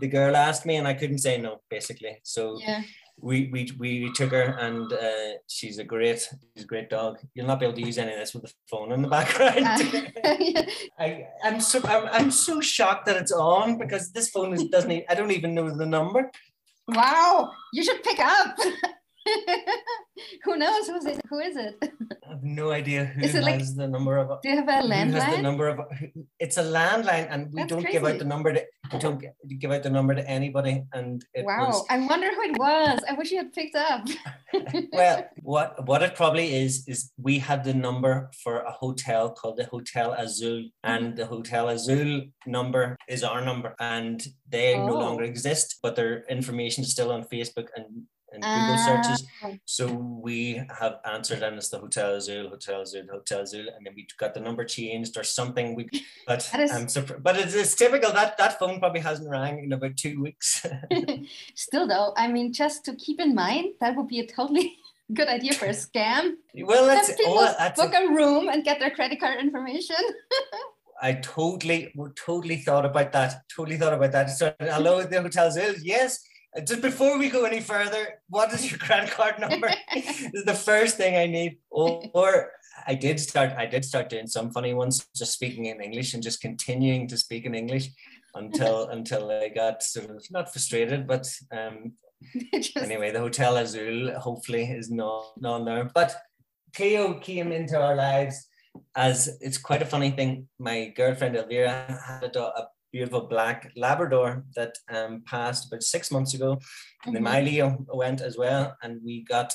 the 0.01 0.09
girl 0.09 0.37
asked 0.37 0.67
me 0.67 0.77
and 0.77 0.89
I 0.89 0.95
couldn't 0.95 1.19
say 1.19 1.39
no 1.39 1.61
basically 1.71 2.19
so 2.23 2.59
yeah. 2.61 2.83
we, 3.21 3.49
we 3.53 3.71
we 3.79 4.13
took 4.13 4.33
her 4.33 4.57
and 4.59 4.93
uh, 4.93 5.39
she's 5.49 5.79
a 5.79 5.85
great 5.85 6.29
she's 6.55 6.65
a 6.65 6.67
great 6.67 6.91
dog 6.91 7.19
you'll 7.35 7.47
not 7.47 7.61
be 7.61 7.67
able 7.67 7.77
to 7.77 7.87
use 7.87 7.99
any 7.99 8.13
of 8.13 8.19
this 8.19 8.35
with 8.35 8.45
the 8.45 8.53
phone 8.69 8.93
in 8.93 9.03
the 9.03 9.09
background 9.09 10.05
yeah. 10.41 10.63
I, 10.99 11.27
I'm 11.45 11.61
so 11.61 11.81
I'm, 11.85 12.09
I'm 12.11 12.31
so 12.31 12.61
shocked 12.61 13.07
that 13.07 13.17
it's 13.17 13.33
on 13.33 13.79
because 13.79 14.13
this 14.13 14.29
phone 14.31 14.53
is, 14.53 14.65
doesn't 14.65 15.05
I 15.09 15.15
don't 15.15 15.31
even 15.31 15.55
know 15.55 15.71
the 15.71 15.87
number 15.87 16.31
Wow, 16.89 17.51
you 17.73 17.83
should 17.83 18.03
pick 18.03 18.21
up. 18.21 18.57
Who 20.45 20.57
knows 20.57 20.89
who's 20.89 21.05
it? 21.05 21.21
Who 21.29 21.39
is 21.41 21.57
it? 21.57 21.77
I 22.25 22.31
have 22.31 22.43
no 22.43 22.71
idea 22.71 23.05
who 23.05 23.21
Is 23.23 23.35
it 23.35 23.45
has 23.45 23.45
like- 23.45 23.77
the 23.77 23.89
number 23.89 24.17
of 24.17 24.41
Do 24.43 24.49
you 24.49 24.57
have 24.57 24.69
a 24.69 24.83
who 24.83 25.13
has 25.13 25.37
the 25.37 25.43
number 25.43 25.69
of 25.69 25.81
it's 26.39 26.57
a 26.57 26.63
landline 26.63 27.27
and 27.31 27.53
we 27.53 27.61
That's 27.61 27.71
don't 27.73 27.91
give 27.91 28.05
out 28.05 28.19
the 28.19 28.25
number 28.25 28.53
to 28.55 28.65
we 28.93 28.99
don't 28.99 29.23
give 29.59 29.73
out 29.73 29.83
the 29.83 29.91
number 29.91 30.15
to 30.15 30.27
anybody 30.29 30.85
and 30.93 31.25
it 31.35 31.45
Wow, 31.45 31.67
was 31.69 31.85
I 31.91 31.99
wonder 32.07 32.29
who 32.35 32.43
it 32.43 32.59
was. 32.59 33.01
I 33.09 33.13
wish 33.15 33.31
you 33.31 33.39
had 33.39 33.53
picked 33.53 33.77
up. 33.77 34.07
well, 34.93 35.27
what 35.43 35.87
what 35.87 36.03
it 36.03 36.15
probably 36.15 36.55
is 36.55 36.87
is 36.89 37.13
we 37.21 37.39
had 37.39 37.65
the 37.65 37.75
number 37.75 38.31
for 38.43 38.61
a 38.61 38.73
hotel 38.73 39.31
called 39.31 39.57
the 39.59 39.65
Hotel 39.67 40.13
Azul, 40.13 40.65
and 40.83 41.07
mm-hmm. 41.07 41.17
the 41.17 41.27
Hotel 41.27 41.69
Azul 41.69 42.23
number 42.47 42.97
is 43.09 43.23
our 43.23 43.45
number, 43.45 43.75
and 43.81 44.27
they 44.49 44.77
no 44.79 44.95
Oh. 44.97 44.99
longer 45.01 45.25
exist, 45.25 45.79
but 45.83 45.97
their 45.97 46.25
information 46.29 46.85
is 46.85 46.91
still 46.93 47.13
on 47.13 47.25
Facebook 47.25 47.69
and. 47.77 47.87
And 48.37 48.45
Google 48.45 48.79
searches, 48.79 49.27
Ah, 49.43 49.51
so 49.65 49.87
we 49.87 50.63
have 50.79 50.99
answered, 51.05 51.43
and 51.43 51.57
it's 51.57 51.69
the 51.71 51.79
Hotel 51.79 52.15
Azul, 52.15 52.49
Hotel 52.49 52.83
Azul, 52.83 53.05
Hotel 53.11 53.41
Azul, 53.41 53.67
and 53.75 53.87
then 53.87 53.95
we 53.97 54.07
got 54.19 54.35
the 54.35 54.41
number 54.41 54.65
changed 54.65 55.17
or 55.17 55.25
something. 55.25 55.75
We, 55.75 55.89
but 56.27 56.49
is- 56.59 56.71
I'm 56.73 56.89
surprised, 56.89 57.23
but 57.23 57.37
it's, 57.39 57.55
it's 57.55 57.75
typical 57.75 58.13
that 58.13 58.37
that 58.39 58.59
phone 58.59 58.79
probably 58.79 59.01
hasn't 59.01 59.31
rang 59.31 59.65
in 59.65 59.73
about 59.73 59.97
two 59.97 60.21
weeks. 60.23 60.67
Still, 61.55 61.87
though, 61.89 62.13
I 62.17 62.29
mean, 62.29 62.53
just 62.53 62.85
to 62.87 62.95
keep 62.95 63.21
in 63.21 63.35
mind, 63.35 63.75
that 63.81 63.97
would 63.97 64.09
be 64.09 64.21
a 64.21 64.27
totally 64.27 64.77
good 65.15 65.29
idea 65.29 65.55
for 65.55 65.67
a 65.67 65.71
scam. 65.71 66.35
well, 66.55 66.87
that's 66.87 67.15
people 67.15 67.39
all. 67.39 67.55
That's 67.59 67.81
book 67.81 67.95
a 67.95 68.09
room 68.09 68.49
and 68.49 68.65
get 68.65 68.81
their 68.81 68.91
credit 68.91 69.19
card 69.21 69.41
information. 69.41 69.97
I 71.01 71.13
totally, 71.15 71.93
totally 72.15 72.57
thought 72.57 72.87
about 72.87 73.13
that. 73.13 73.43
Totally 73.55 73.77
thought 73.77 73.93
about 73.93 74.13
that. 74.13 74.31
So, 74.31 74.55
hello, 74.59 75.03
the 75.03 75.21
Hotel 75.21 75.49
Azul. 75.49 75.75
Yes. 75.83 76.25
Just 76.65 76.81
before 76.81 77.19
we 77.19 77.29
go 77.29 77.45
any 77.45 77.61
further, 77.61 78.21
what 78.29 78.53
is 78.53 78.71
your 78.71 78.79
credit 78.79 79.11
card 79.11 79.39
number? 79.39 79.71
this 79.95 80.23
is 80.33 80.45
the 80.45 80.55
first 80.55 80.97
thing 80.97 81.17
I 81.17 81.27
need. 81.27 81.59
Or, 81.71 82.03
or 82.15 82.53
I 82.87 82.95
did 82.95 83.21
start. 83.21 83.53
I 83.59 83.67
did 83.67 83.85
start 83.85 84.09
doing 84.09 84.27
some 84.27 84.51
funny 84.51 84.73
ones, 84.73 85.07
just 85.15 85.33
speaking 85.33 85.67
in 85.67 85.81
English 85.81 86.15
and 86.15 86.23
just 86.23 86.41
continuing 86.41 87.09
to 87.09 87.19
speak 87.19 87.45
in 87.45 87.55
English 87.55 87.89
until 88.35 88.89
until 88.97 89.31
I 89.31 89.49
got 89.49 89.83
sort 89.83 90.11
of 90.11 90.25
not 90.31 90.53
frustrated, 90.53 91.07
but 91.07 91.27
um, 91.53 91.93
Just- 92.55 92.77
anyway, 92.77 93.11
the 93.11 93.21
Hotel 93.21 93.57
Azul 93.57 94.13
hopefully 94.19 94.65
is 94.65 94.91
not 94.91 95.33
not 95.39 95.65
there. 95.65 95.91
But 95.95 96.15
Theo 96.75 97.15
came 97.15 97.53
into 97.53 97.81
our 97.81 97.95
lives 97.95 98.49
as 98.95 99.39
it's 99.41 99.59
quite 99.59 99.83
a 99.83 99.87
funny 99.87 100.11
thing. 100.11 100.49
My 100.59 100.93
girlfriend 100.97 101.37
Elvira 101.37 102.01
had 102.07 102.25
a, 102.25 102.29
do- 102.29 102.41
a 102.41 102.69
beautiful 102.93 103.23
black 103.23 103.73
Labrador 103.77 104.45
that 104.55 104.77
um, 104.89 105.23
passed 105.27 105.67
about 105.67 105.83
six 105.83 106.11
months 106.11 106.35
ago. 106.35 106.59
And 107.05 107.15
then 107.15 107.23
Mhm. 107.23 107.31
my 107.33 107.41
Leo 107.41 107.87
went 107.93 108.21
as 108.21 108.37
well, 108.37 108.77
and 108.83 109.01
we 109.05 109.23
got 109.25 109.53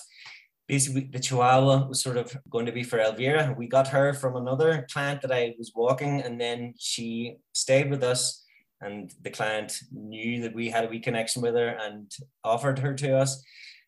basically 0.68 1.10
the 1.12 1.20
Chihuahua 1.20 1.88
was 1.88 2.02
sort 2.02 2.18
of 2.18 2.38
going 2.50 2.66
to 2.66 2.72
be 2.72 2.84
for 2.84 3.00
Elvira. 3.00 3.54
We 3.58 3.68
got 3.68 3.90
her 3.90 4.14
from 4.14 4.36
another 4.36 4.88
client 4.94 5.22
that 5.22 5.32
I 5.32 5.54
was 5.58 5.72
walking, 5.76 6.22
and 6.22 6.40
then 6.40 6.74
she 6.78 7.38
stayed 7.54 7.90
with 7.90 8.04
us. 8.04 8.46
And 8.80 9.12
the 9.22 9.30
client 9.30 9.78
knew 9.92 10.42
that 10.42 10.56
we 10.56 10.70
had 10.70 10.86
a 10.86 10.88
wee 10.88 11.00
connection 11.00 11.42
with 11.42 11.56
her 11.56 11.68
and 11.68 12.12
offered 12.44 12.80
her 12.80 12.94
to 12.96 13.18
us. 13.18 13.44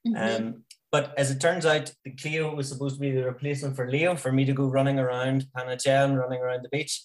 Mhm. 0.05 0.15
Um, 0.39 0.63
but 0.91 1.17
as 1.17 1.31
it 1.31 1.39
turns 1.39 1.65
out, 1.65 1.91
the 2.03 2.11
Cleo 2.11 2.53
was 2.53 2.69
supposed 2.69 2.95
to 2.95 3.01
be 3.01 3.11
the 3.11 3.23
replacement 3.23 3.75
for 3.75 3.89
Leo 3.89 4.15
for 4.15 4.31
me 4.31 4.45
to 4.45 4.53
go 4.53 4.67
running 4.67 4.99
around 4.99 5.47
Panajachel 5.57 6.05
and 6.05 6.17
running 6.19 6.41
around 6.41 6.63
the 6.63 6.69
beach. 6.69 7.01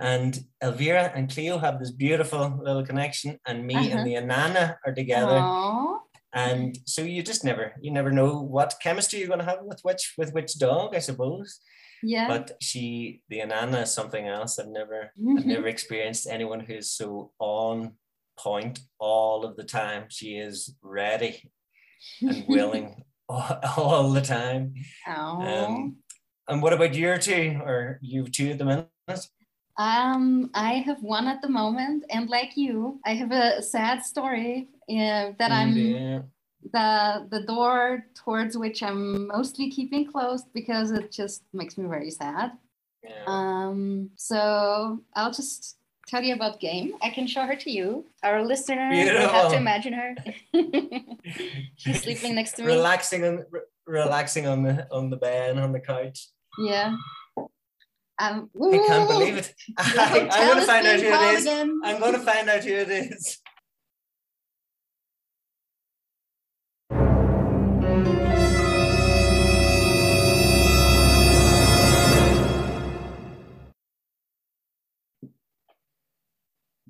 And 0.00 0.38
Elvira 0.62 1.12
and 1.14 1.30
Cleo 1.32 1.58
have 1.58 1.78
this 1.78 1.90
beautiful 1.90 2.60
little 2.62 2.84
connection, 2.84 3.38
and 3.46 3.66
me 3.66 3.74
Uh-huh. 3.74 3.98
and 3.98 4.06
the 4.06 4.14
Anana 4.14 4.76
are 4.86 4.94
together. 4.94 5.38
Aw. 5.40 5.98
And 6.34 6.78
so 6.84 7.02
you 7.02 7.22
just 7.22 7.42
never, 7.42 7.72
you 7.80 7.90
never 7.90 8.10
know 8.12 8.40
what 8.42 8.74
chemistry 8.82 9.18
you're 9.18 9.28
going 9.28 9.40
to 9.40 9.44
have 9.46 9.60
with 9.62 9.80
which 9.82 10.14
with 10.18 10.32
which 10.34 10.58
dog, 10.58 10.94
I 10.94 10.98
suppose. 11.00 11.60
Yeah. 12.02 12.28
But 12.28 12.52
she, 12.60 13.22
the 13.28 13.40
Anana, 13.40 13.82
is 13.82 13.92
something 13.92 14.26
else. 14.28 14.58
I've 14.58 14.68
never, 14.68 15.10
I've 15.36 15.42
Mhm. 15.44 15.46
never 15.46 15.66
experienced 15.66 16.28
anyone 16.28 16.60
who's 16.60 16.90
so 16.90 17.32
on 17.40 17.94
point 18.38 18.78
all 19.00 19.44
of 19.44 19.56
the 19.56 19.64
time. 19.64 20.04
She 20.10 20.36
is 20.36 20.76
ready 20.80 21.50
and 22.20 22.44
willing 22.48 23.02
all, 23.28 23.58
all 23.76 24.12
the 24.12 24.20
time. 24.20 24.74
Um, 25.08 25.96
and 26.46 26.62
what 26.62 26.72
about 26.72 26.94
your 26.94 27.18
two, 27.18 27.60
or 27.64 27.98
you 28.00 28.24
two 28.28 28.50
at 28.50 28.58
the 28.58 28.64
minute? 28.64 28.88
Um, 29.78 30.50
I 30.54 30.74
have 30.86 31.02
one 31.02 31.28
at 31.28 31.40
the 31.40 31.48
moment, 31.48 32.04
and 32.10 32.28
like 32.28 32.56
you, 32.56 32.98
I 33.06 33.14
have 33.14 33.30
a 33.32 33.62
sad 33.62 34.04
story 34.04 34.68
uh, 34.90 35.32
that 35.38 35.52
I'm 35.52 35.76
Yeah. 35.76 36.22
the 36.72 37.26
the 37.30 37.42
door 37.46 38.04
towards 38.14 38.56
which 38.58 38.82
I'm 38.82 39.28
mostly 39.28 39.70
keeping 39.70 40.04
closed 40.10 40.46
because 40.52 40.90
it 40.90 41.12
just 41.12 41.42
makes 41.52 41.78
me 41.78 41.86
very 41.88 42.10
sad. 42.10 42.52
Yeah. 43.04 43.22
Um, 43.28 44.10
so 44.16 45.00
I'll 45.14 45.30
just 45.32 45.76
tell 46.08 46.22
you 46.24 46.34
about 46.34 46.58
Game. 46.58 46.94
I 47.00 47.10
can 47.10 47.26
show 47.28 47.42
her 47.42 47.54
to 47.54 47.70
you. 47.70 48.04
Our 48.24 48.42
listener 48.44 48.88
will 48.90 49.28
have 49.28 49.50
to 49.52 49.56
imagine 49.56 49.92
her. 49.92 50.16
She's 51.76 52.02
sleeping 52.02 52.34
next 52.34 52.52
to 52.56 52.62
me. 52.62 52.72
relaxing 52.74 53.24
on 53.24 53.44
re- 53.50 53.60
relaxing 53.86 54.46
on 54.48 54.62
the 54.64 54.86
on 54.90 55.10
the 55.10 55.16
bed 55.16 55.56
on 55.58 55.72
the 55.72 55.80
couch. 55.80 56.28
Yeah. 56.58 56.96
Um, 58.20 58.50
I 58.60 58.78
can't 58.86 59.08
believe 59.08 59.36
it. 59.36 59.54
I, 59.78 60.28
am 60.32 60.48
going 60.48 60.60
to 60.60 60.66
find 60.66 60.86
out 60.86 61.00
who 61.00 61.06
it 61.06 61.34
is. 61.34 61.42
Again. 61.42 61.80
I'm 61.84 62.00
going 62.00 62.14
to 62.14 62.20
find 62.20 62.50
out 62.50 62.64
who 62.64 62.72
it 62.72 62.90
is. 62.90 63.38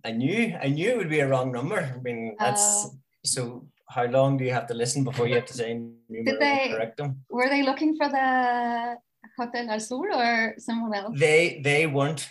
I 0.05 0.13
knew, 0.13 0.57
I 0.63 0.69
knew 0.69 0.89
it 0.89 0.97
would 0.97 1.11
be 1.11 1.21
a 1.21 1.29
wrong 1.29 1.53
number. 1.53 1.93
I 1.95 2.01
mean, 2.01 2.37
that's 2.39 2.87
uh, 2.87 2.89
so. 3.25 3.69
How 3.91 4.05
long 4.05 4.37
do 4.37 4.45
you 4.45 4.53
have 4.53 4.67
to 4.67 4.75
listen 4.75 5.03
before 5.03 5.27
you 5.27 5.35
have 5.35 5.47
to 5.47 5.55
say? 5.55 5.81
Did 6.11 6.39
correct 6.39 6.99
them? 6.99 7.25
Were 7.31 7.49
they 7.49 7.63
looking 7.63 7.97
for 7.97 8.09
the 8.09 8.99
Hotel 9.37 9.71
Azul 9.71 10.07
or 10.13 10.55
someone 10.59 10.95
else? 10.95 11.19
They 11.19 11.61
they 11.63 11.87
weren't, 11.87 12.29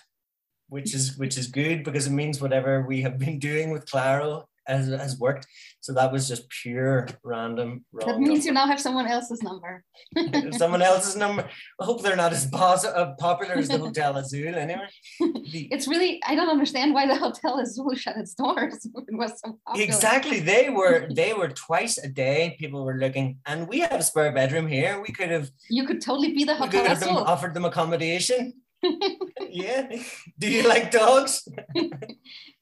which 0.69 0.93
is 0.93 1.17
which 1.17 1.37
is 1.37 1.47
good 1.47 1.83
because 1.83 2.07
it 2.07 2.11
means 2.11 2.41
whatever 2.41 2.85
we 2.87 3.01
have 3.01 3.17
been 3.17 3.39
doing 3.39 3.71
with 3.71 3.89
Claro 3.89 4.47
has, 4.67 4.87
has 4.87 5.17
worked. 5.19 5.47
So 5.81 5.93
that 5.93 6.11
was 6.11 6.27
just 6.27 6.49
pure 6.49 7.07
random. 7.23 7.85
That 8.05 8.19
means 8.19 8.45
you 8.45 8.51
now 8.51 8.67
have 8.67 8.79
someone 8.81 9.07
else's 9.07 9.41
number. 9.41 9.83
someone 10.57 10.81
else's 10.81 11.15
number. 11.15 11.47
I 11.79 11.85
hope 11.85 12.01
they're 12.03 12.15
not 12.15 12.33
as 12.33 12.45
pos- 12.47 12.83
uh, 12.85 13.13
popular 13.19 13.55
as 13.55 13.69
the 13.69 13.77
Hotel 13.77 14.17
Azul 14.17 14.55
anyway. 14.55 14.87
The- 15.19 15.67
It's 15.71 15.87
really 15.87 16.21
I 16.27 16.35
don't 16.35 16.49
understand 16.49 16.93
why 16.93 17.07
the 17.07 17.15
Hotel 17.15 17.59
Azul 17.59 17.93
shut 17.95 18.17
its 18.17 18.33
doors. 18.33 18.85
It 19.07 19.15
was 19.17 19.39
so 19.43 19.57
popular. 19.65 19.85
exactly. 19.87 20.39
They 20.41 20.69
were 20.69 21.07
they 21.13 21.33
were 21.33 21.49
twice 21.49 21.97
a 21.97 22.09
day. 22.09 22.55
People 22.59 22.83
were 22.83 22.97
looking, 22.97 23.37
and 23.45 23.67
we 23.67 23.79
have 23.79 23.93
a 23.93 24.03
spare 24.03 24.31
bedroom 24.33 24.67
here. 24.67 25.01
We 25.01 25.13
could 25.13 25.29
have 25.31 25.49
You 25.69 25.85
could 25.87 26.01
totally 26.01 26.33
be 26.33 26.43
the 26.43 26.53
we 26.53 26.59
Hotel 26.59 26.81
could 26.81 26.89
have 26.89 26.99
them, 26.99 27.15
Azul. 27.15 27.23
offered 27.33 27.53
them 27.53 27.63
accommodation. 27.65 28.53
yeah. 29.49 29.87
Do 30.37 30.49
you 30.49 30.63
like 30.67 30.91
dogs? 30.91 31.47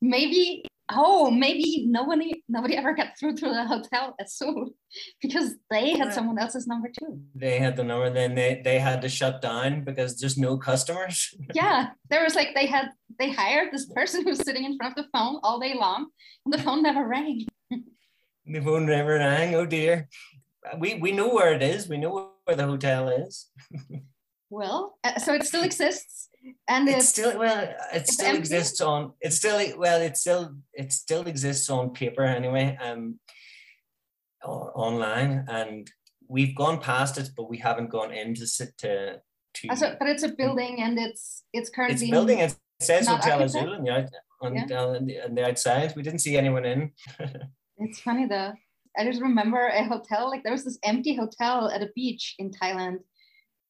maybe 0.01 0.63
oh 0.91 1.31
maybe 1.31 1.85
nobody 1.87 2.43
nobody 2.47 2.77
ever 2.77 2.93
got 2.93 3.17
through 3.17 3.35
to 3.35 3.45
the 3.45 3.65
Hotel 3.65 4.15
Azul 4.19 4.69
because 5.21 5.55
they 5.69 5.97
had 5.97 6.13
someone 6.13 6.37
else's 6.37 6.67
number 6.67 6.89
too. 6.89 7.19
They 7.33 7.59
had 7.59 7.75
the 7.75 7.83
number. 7.83 8.09
Then 8.09 8.35
they 8.35 8.61
they 8.63 8.79
had 8.79 9.01
to 9.01 9.09
shut 9.09 9.41
down 9.41 9.83
because 9.83 10.19
there's 10.19 10.37
no 10.37 10.57
customers. 10.57 11.33
Yeah, 11.53 11.91
there 12.09 12.23
was 12.23 12.35
like 12.35 12.53
they 12.53 12.65
had 12.65 12.89
they 13.19 13.31
hired 13.31 13.71
this 13.71 13.85
person 13.85 14.23
who 14.23 14.29
was 14.29 14.39
sitting 14.39 14.65
in 14.65 14.77
front 14.77 14.97
of 14.97 15.05
the 15.05 15.09
phone 15.17 15.39
all 15.43 15.59
day 15.59 15.73
long, 15.73 16.07
and 16.45 16.53
the 16.53 16.61
phone 16.61 16.83
never 16.83 17.07
rang. 17.07 17.45
The 18.47 18.61
phone 18.61 18.85
never 18.85 19.15
rang. 19.15 19.55
Oh 19.55 19.65
dear. 19.65 20.07
We 20.77 20.95
we 20.95 21.11
know 21.11 21.29
where 21.29 21.53
it 21.53 21.63
is. 21.63 21.89
We 21.89 21.97
know 21.97 22.29
where 22.45 22.55
the 22.55 22.67
hotel 22.67 23.09
is. 23.09 23.49
Well, 24.49 24.97
uh, 25.03 25.19
so 25.19 25.33
it 25.33 25.43
still 25.43 25.63
exists, 25.63 26.29
and 26.67 26.87
It 26.87 26.97
it's 26.97 27.09
still 27.09 27.37
well, 27.37 27.73
it 27.93 28.07
still 28.07 28.27
empty? 28.27 28.39
exists 28.39 28.81
on. 28.81 29.13
It 29.21 29.33
still 29.33 29.77
well, 29.77 30.01
it 30.01 30.17
still 30.17 30.55
it 30.73 30.93
still 30.93 31.27
exists 31.27 31.69
on 31.69 31.91
paper 31.91 32.23
anyway. 32.23 32.77
Um, 32.81 33.19
or 34.43 34.71
online, 34.75 35.45
and 35.49 35.89
we've 36.27 36.55
gone 36.55 36.79
past 36.79 37.17
it, 37.17 37.31
but 37.35 37.49
we 37.49 37.57
haven't 37.57 37.89
gone 37.89 38.13
in 38.13 38.35
to 38.35 38.45
sit 38.45 38.77
to 38.79 39.19
to. 39.55 39.69
uh, 39.69 39.75
so, 39.75 39.95
but 39.99 40.07
it's 40.07 40.23
a 40.23 40.29
building, 40.29 40.81
and 40.81 40.99
it's 40.99 41.43
it's 41.51 41.69
currently 41.69 42.05
it's 42.05 42.11
building. 42.11 42.39
It 42.39 42.55
says 42.79 43.07
Hotel? 43.07 43.41
Azul 43.41 43.73
on 43.73 43.83
the 43.83 43.91
out, 43.91 44.09
on, 44.41 44.57
on, 44.57 45.05
the, 45.07 45.25
on 45.25 45.35
the 45.35 45.47
outside. 45.47 45.93
We 45.95 46.03
didn't 46.03 46.19
see 46.19 46.37
anyone 46.37 46.65
in. 46.65 46.91
It's 47.77 47.99
funny 47.99 48.25
though. 48.25 48.53
I 48.97 49.03
just 49.03 49.21
remember 49.21 49.67
a 49.67 49.83
hotel, 49.83 50.29
like 50.29 50.43
there 50.43 50.53
was 50.53 50.63
this 50.63 50.79
empty 50.83 51.13
hotel 51.13 51.69
at 51.69 51.81
a 51.81 51.89
beach 51.93 52.35
in 52.39 52.51
Thailand. 52.51 52.99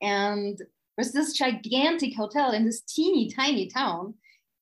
And 0.01 0.59
there's 0.97 1.11
this 1.11 1.33
gigantic 1.33 2.15
hotel 2.15 2.51
in 2.51 2.65
this 2.65 2.81
teeny 2.81 3.29
tiny 3.29 3.67
town. 3.67 4.15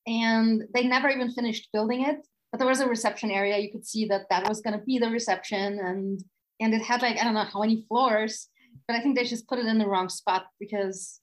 And 0.05 0.63
they 0.73 0.83
never 0.83 1.09
even 1.09 1.31
finished 1.31 1.69
building 1.71 2.05
it. 2.05 2.25
But 2.51 2.59
there 2.59 2.67
was 2.67 2.81
a 2.81 2.87
reception 2.87 3.31
area. 3.31 3.57
You 3.57 3.71
could 3.71 3.85
see 3.85 4.05
that 4.05 4.29
that 4.29 4.47
was 4.47 4.61
going 4.61 4.77
to 4.77 4.85
be 4.85 4.99
the 4.99 5.09
reception. 5.09 5.79
And 5.79 6.23
and 6.59 6.73
it 6.73 6.81
had 6.81 7.01
like, 7.01 7.17
I 7.17 7.23
don't 7.23 7.33
know 7.33 7.43
how 7.43 7.61
many 7.61 7.83
floors. 7.87 8.49
But 8.87 8.97
I 8.97 9.01
think 9.01 9.15
they 9.15 9.23
just 9.23 9.47
put 9.47 9.59
it 9.59 9.65
in 9.65 9.77
the 9.77 9.87
wrong 9.87 10.09
spot 10.09 10.45
because 10.59 11.19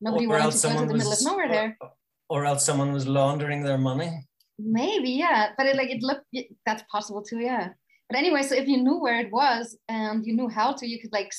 nobody 0.00 0.26
Or 0.26 0.30
wanted 0.30 0.52
to 0.52 0.68
go 0.68 0.80
to 0.80 0.86
the 0.86 0.94
middle 0.94 1.12
of 1.12 1.22
nowhere 1.22 1.48
there. 1.48 1.78
Or 2.28 2.44
else 2.44 2.64
someone 2.64 2.92
was 2.92 3.06
laundering 3.06 3.62
their 3.62 3.78
money. 3.78 4.26
Maybe, 4.58 5.10
yeah. 5.10 5.50
But 5.56 5.66
it 5.66 5.76
like 5.76 5.90
it 5.90 6.02
looked 6.02 6.26
y- 6.32 6.48
that's 6.64 6.82
possible 6.90 7.22
too, 7.22 7.38
yeah. 7.38 7.70
But 8.08 8.18
anyway, 8.18 8.42
so 8.42 8.54
if 8.54 8.66
you 8.68 8.78
knew 8.78 8.98
where 9.00 9.20
it 9.20 9.32
was 9.32 9.76
and 9.88 10.24
you 10.24 10.34
knew 10.34 10.48
how 10.48 10.72
to, 10.72 10.86
you 10.86 11.00
could 11.00 11.12
like 11.12 11.32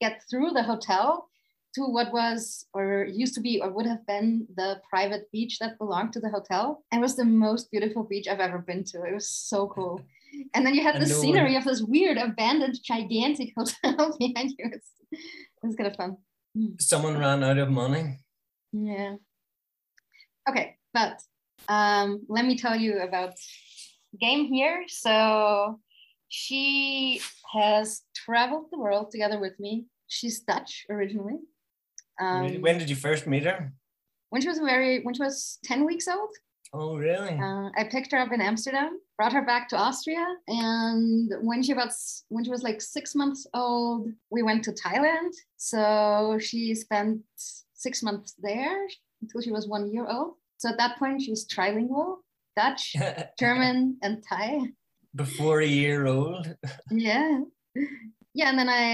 get 0.00 0.22
through 0.30 0.50
the 0.50 0.62
hotel 0.62 1.29
to 1.74 1.82
what 1.82 2.12
was 2.12 2.66
or 2.74 3.04
used 3.04 3.34
to 3.34 3.40
be 3.40 3.60
or 3.60 3.70
would 3.70 3.86
have 3.86 4.04
been 4.06 4.46
the 4.56 4.80
private 4.90 5.30
beach 5.30 5.58
that 5.60 5.78
belonged 5.78 6.12
to 6.14 6.20
the 6.20 6.28
hotel. 6.30 6.84
It 6.92 7.00
was 7.00 7.16
the 7.16 7.24
most 7.24 7.70
beautiful 7.70 8.02
beach 8.02 8.26
I've 8.28 8.40
ever 8.40 8.58
been 8.58 8.84
to. 8.84 9.02
It 9.04 9.14
was 9.14 9.28
so 9.28 9.68
cool. 9.68 10.00
And 10.54 10.64
then 10.64 10.76
you 10.76 10.82
had 10.84 10.94
the 10.94 11.06
no 11.06 11.14
one- 11.14 11.20
scenery 11.20 11.56
of 11.56 11.64
this 11.64 11.82
weird 11.82 12.16
abandoned 12.16 12.78
gigantic 12.84 13.52
hotel 13.58 14.16
behind 14.16 14.50
you. 14.58 14.70
It's, 14.72 14.90
it 15.10 15.18
was 15.64 15.74
kind 15.74 15.90
of 15.90 15.96
fun. 15.96 16.18
Someone 16.78 17.18
ran 17.18 17.42
out 17.42 17.58
of 17.58 17.68
money. 17.68 18.18
Yeah. 18.72 19.16
Okay, 20.48 20.76
but 20.94 21.20
um, 21.68 22.24
let 22.28 22.44
me 22.44 22.56
tell 22.56 22.76
you 22.76 23.00
about 23.00 23.32
Game 24.20 24.44
here. 24.46 24.84
So 24.86 25.80
she 26.28 27.20
has 27.52 28.02
traveled 28.14 28.66
the 28.70 28.78
world 28.78 29.10
together 29.10 29.40
with 29.40 29.58
me. 29.58 29.86
She's 30.06 30.38
Dutch 30.40 30.86
originally. 30.88 31.38
Um, 32.20 32.60
when 32.60 32.78
did 32.78 32.90
you 32.90 32.96
first 32.96 33.26
meet 33.26 33.44
her? 33.44 33.72
when 34.32 34.40
she 34.42 34.48
was 34.48 34.58
very 34.58 35.02
when 35.02 35.14
she 35.14 35.22
was 35.22 35.58
10 35.64 35.84
weeks 35.84 36.06
old 36.06 36.30
Oh, 36.72 36.96
really? 36.96 37.34
uh, 37.46 37.68
i 37.80 37.82
picked 37.94 38.12
her 38.12 38.18
up 38.24 38.30
in 38.32 38.40
amsterdam 38.40 38.90
brought 39.16 39.32
her 39.32 39.44
back 39.44 39.68
to 39.70 39.76
austria 39.76 40.24
and 40.46 41.32
when 41.48 41.60
she 41.64 41.74
was 41.74 42.24
when 42.28 42.44
she 42.44 42.50
was 42.56 42.62
like 42.62 42.80
six 42.80 43.14
months 43.20 43.40
old 43.54 44.06
we 44.30 44.42
went 44.48 44.62
to 44.64 44.72
thailand 44.72 45.32
so 45.56 45.80
she 46.40 46.60
spent 46.76 47.18
six 47.86 48.02
months 48.04 48.34
there 48.48 48.78
until 49.22 49.40
she 49.40 49.50
was 49.50 49.66
one 49.76 49.84
year 49.92 50.06
old 50.06 50.34
so 50.58 50.68
at 50.68 50.78
that 50.78 50.96
point 51.00 51.20
she 51.22 51.30
was 51.34 51.44
trilingual 51.54 52.18
dutch 52.56 52.94
german 53.42 53.96
and 54.04 54.22
thai 54.28 54.60
Before 55.16 55.58
a 55.60 55.66
year 55.82 56.06
old. 56.06 56.44
yeah 57.08 57.40
yeah 58.38 58.48
and 58.50 58.58
then 58.60 58.68
i 58.68 58.84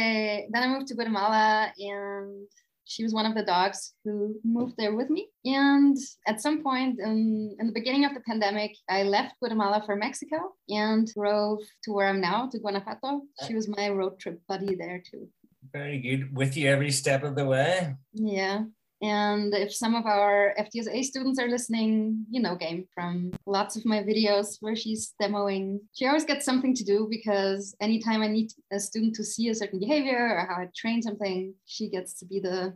then 0.53 0.63
i 0.65 0.69
moved 0.73 0.87
to 0.89 0.95
guatemala 0.95 1.71
and 1.79 2.49
she 2.87 3.03
was 3.03 3.13
one 3.13 3.27
of 3.27 3.35
the 3.35 3.43
dogs 3.45 3.95
who 4.05 4.37
moved 4.45 4.75
there 4.79 4.95
with 4.95 5.11
me 5.11 5.29
and 5.45 5.97
at 6.27 6.41
some 6.41 6.63
point 6.63 6.99
in, 7.01 7.55
in 7.59 7.67
the 7.67 7.73
beginning 7.73 8.05
of 8.05 8.15
the 8.15 8.21
pandemic 8.21 8.73
i 8.89 9.03
left 9.03 9.35
guatemala 9.41 9.83
for 9.85 9.97
mexico 9.97 10.39
and 10.69 11.09
drove 11.15 11.59
to 11.83 11.93
where 11.93 12.09
i'm 12.09 12.21
now 12.21 12.49
to 12.49 12.59
guanajuato 12.59 13.23
she 13.47 13.55
was 13.55 13.69
my 13.69 13.89
road 13.91 14.15
trip 14.21 14.41
buddy 14.49 14.75
there 14.75 15.03
too 15.11 15.29
Very 15.73 15.99
good. 16.07 16.23
With 16.41 16.57
you 16.57 16.65
every 16.75 16.93
step 17.03 17.21
of 17.29 17.35
the 17.35 17.45
way. 17.55 17.73
yeah 18.15 18.59
and 19.03 19.53
if 19.55 19.75
some 19.75 19.95
of 19.95 20.07
our 20.07 20.55
FDSA 20.59 21.05
students 21.05 21.39
are 21.39 21.49
listening, 21.49 22.25
you 22.31 22.41
know 22.41 22.57
Game 22.57 22.87
from 22.95 23.33
lots 23.45 23.77
of 23.77 23.85
my 23.85 24.03
videos 24.03 24.57
where 24.61 24.75
she's 24.75 25.13
demoing. 25.21 25.81
She 25.95 26.07
always 26.07 26.25
gets 26.25 26.47
something 26.47 26.75
to 26.75 26.85
do 26.85 27.07
because 27.11 27.77
anytime 27.81 28.23
I 28.23 28.29
need 28.29 28.53
a 28.73 28.81
student 28.81 29.15
to 29.17 29.25
see 29.25 29.51
a 29.51 29.55
certain 29.55 29.81
behavior 29.81 30.19
or 30.19 30.47
how 30.49 30.63
I 30.63 30.69
train 30.75 31.03
something, 31.03 31.53
she 31.67 31.91
gets 31.91 32.19
to 32.21 32.25
be 32.25 32.41
the 32.41 32.75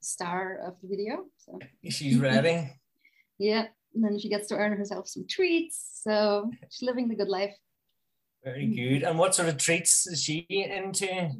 star 0.00 0.60
of 0.66 0.74
the 0.82 0.88
video. 0.88 1.24
So 1.38 1.58
She's 1.88 2.18
ready. 2.18 2.70
yeah, 3.38 3.66
and 3.94 4.04
then 4.04 4.18
she 4.18 4.28
gets 4.28 4.48
to 4.48 4.56
earn 4.56 4.76
herself 4.76 5.08
some 5.08 5.26
treats. 5.26 6.00
So 6.02 6.50
she's 6.70 6.86
living 6.86 7.08
the 7.08 7.16
good 7.16 7.30
life. 7.30 7.56
Very 8.44 8.66
good. 8.66 9.04
And 9.04 9.18
what 9.18 9.34
sort 9.34 9.48
of 9.48 9.56
treats 9.56 10.06
is 10.06 10.22
she 10.22 10.46
into? 10.50 11.30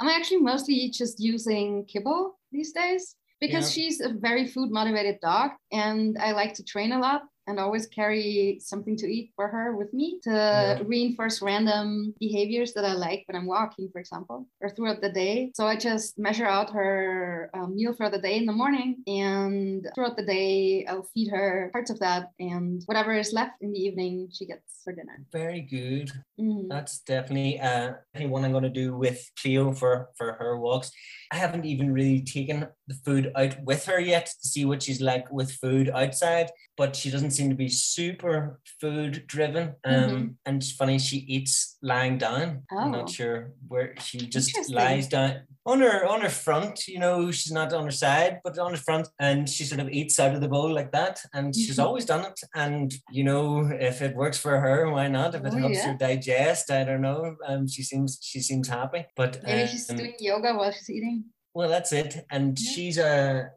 I'm 0.00 0.08
actually 0.08 0.38
mostly 0.38 0.90
just 0.90 1.20
using 1.20 1.84
kibble 1.84 2.38
these 2.50 2.72
days 2.72 3.14
because 3.40 3.66
Yeah. 3.76 3.82
she's 3.82 4.00
a 4.00 4.10
very 4.12 4.46
food 4.46 4.70
motivated 4.70 5.18
dog 5.20 5.52
and 5.72 6.16
I 6.18 6.32
like 6.32 6.54
to 6.54 6.64
train 6.64 6.92
a 6.92 6.98
lot 6.98 7.22
and 7.48 7.58
always 7.58 7.86
carry 7.86 8.58
something 8.60 8.96
to 8.98 9.06
eat 9.06 9.32
for 9.34 9.48
her 9.48 9.74
with 9.74 9.92
me 9.94 10.20
to 10.22 10.30
Yeah. 10.30 10.82
reinforce 10.84 11.40
random 11.42 12.14
behaviors 12.20 12.74
that 12.74 12.84
I 12.84 12.92
like 12.92 13.24
when 13.26 13.36
I'm 13.36 13.46
walking, 13.46 13.88
for 13.90 13.98
example, 14.00 14.46
or 14.60 14.68
throughout 14.70 15.00
the 15.00 15.10
day. 15.10 15.50
So 15.54 15.66
I 15.66 15.76
just 15.76 16.18
measure 16.18 16.46
out 16.46 16.70
her 16.70 17.50
um, 17.54 17.74
meal 17.74 17.94
for 17.94 18.10
the 18.10 18.18
day 18.18 18.36
in 18.36 18.46
the 18.46 18.52
morning 18.52 19.02
and 19.06 19.88
throughout 19.94 20.16
the 20.16 20.26
day 20.26 20.84
I'll 20.86 21.08
feed 21.14 21.30
her 21.30 21.70
parts 21.72 21.90
of 21.90 21.98
that 22.00 22.30
and 22.38 22.82
whatever 22.86 23.12
is 23.14 23.32
left 23.32 23.56
in 23.62 23.72
the 23.72 23.80
evening 23.80 24.28
she 24.30 24.44
gets 24.46 24.82
for 24.84 24.92
dinner. 24.92 25.24
Very 25.32 25.62
good. 25.62 26.12
Mhm. 26.38 26.68
That's 26.68 27.00
definitely 27.00 27.58
uh 27.60 27.94
one 28.28 28.44
I'm 28.44 28.52
going 28.52 28.64
to 28.64 28.80
do 28.84 28.94
with 28.96 29.20
Cleo 29.40 29.72
for 29.72 30.10
for 30.18 30.34
her 30.40 30.58
walks. 30.60 30.90
I 31.32 31.36
haven't 31.36 31.64
even 31.64 31.92
really 31.92 32.20
taken 32.22 32.66
the 32.86 32.94
food 33.04 33.32
out 33.36 33.54
with 33.64 33.84
her 33.86 34.00
yet 34.00 34.26
to 34.26 34.48
see 34.48 34.64
what 34.64 34.82
she's 34.82 35.00
like 35.00 35.30
with 35.32 35.50
food 35.52 35.88
outside, 35.90 36.50
but 36.76 36.96
she 36.96 37.10
doesn't 37.10 37.32
seem 37.38 37.48
to 37.50 37.56
be 37.66 37.68
super 37.68 38.36
food 38.80 39.12
driven. 39.34 39.64
Um, 39.84 39.94
Mhm. 40.10 40.34
and 40.46 40.54
it's 40.62 40.72
funny 40.80 40.98
she 40.98 41.18
eats 41.36 41.54
lying 41.92 42.16
down. 42.18 42.46
I'm 42.70 42.88
Oh. 42.88 42.98
not 42.98 43.08
sure 43.18 43.38
where 43.70 43.94
she 44.06 44.18
just 44.36 44.50
lies 44.80 45.06
down 45.16 45.32
on 45.70 45.78
her 45.86 45.98
on 46.12 46.20
her 46.26 46.34
front. 46.46 46.76
You 46.94 46.98
know, 47.04 47.30
she's 47.36 47.52
not 47.60 47.72
on 47.72 47.84
her 47.90 47.96
side, 48.06 48.32
but 48.44 48.58
on 48.58 48.70
her 48.76 48.82
front, 48.88 49.06
and 49.28 49.40
she 49.54 49.62
sort 49.70 49.80
of 49.84 49.88
eats 49.98 50.18
out 50.22 50.34
of 50.34 50.40
the 50.40 50.48
bowl 50.54 50.70
like 50.80 50.90
that. 50.98 51.14
And 51.36 51.54
she's 51.54 51.78
Mhm. 51.78 51.84
always 51.84 52.04
done 52.12 52.24
it. 52.30 52.38
And 52.66 52.88
you 53.16 53.24
know, 53.28 53.44
if 53.90 53.96
it 54.06 54.16
works 54.22 54.38
for 54.44 54.54
her, 54.66 54.78
why 54.94 55.06
not? 55.18 55.34
If 55.36 55.44
it 55.44 55.52
Oh, 55.54 55.58
helps 55.64 55.78
yeah. 55.78 55.88
her 55.92 55.96
digest, 56.08 56.70
I 56.70 56.82
don't 56.88 57.02
know. 57.08 57.36
Um, 57.48 57.62
she 57.74 57.82
seems 57.90 58.10
she 58.30 58.40
seems 58.48 58.66
happy. 58.78 59.02
But 59.20 59.32
Maybe 59.44 59.68
she's 59.72 59.88
um, 59.90 59.96
doing 59.96 60.14
yoga 60.30 60.50
while 60.58 60.72
she's 60.76 60.90
eating. 60.96 61.18
well, 61.56 61.68
that's 61.74 61.92
it. 62.02 62.10
And 62.30 62.58
Yeah. 62.58 62.70
she's 62.72 62.98
a 62.98 63.50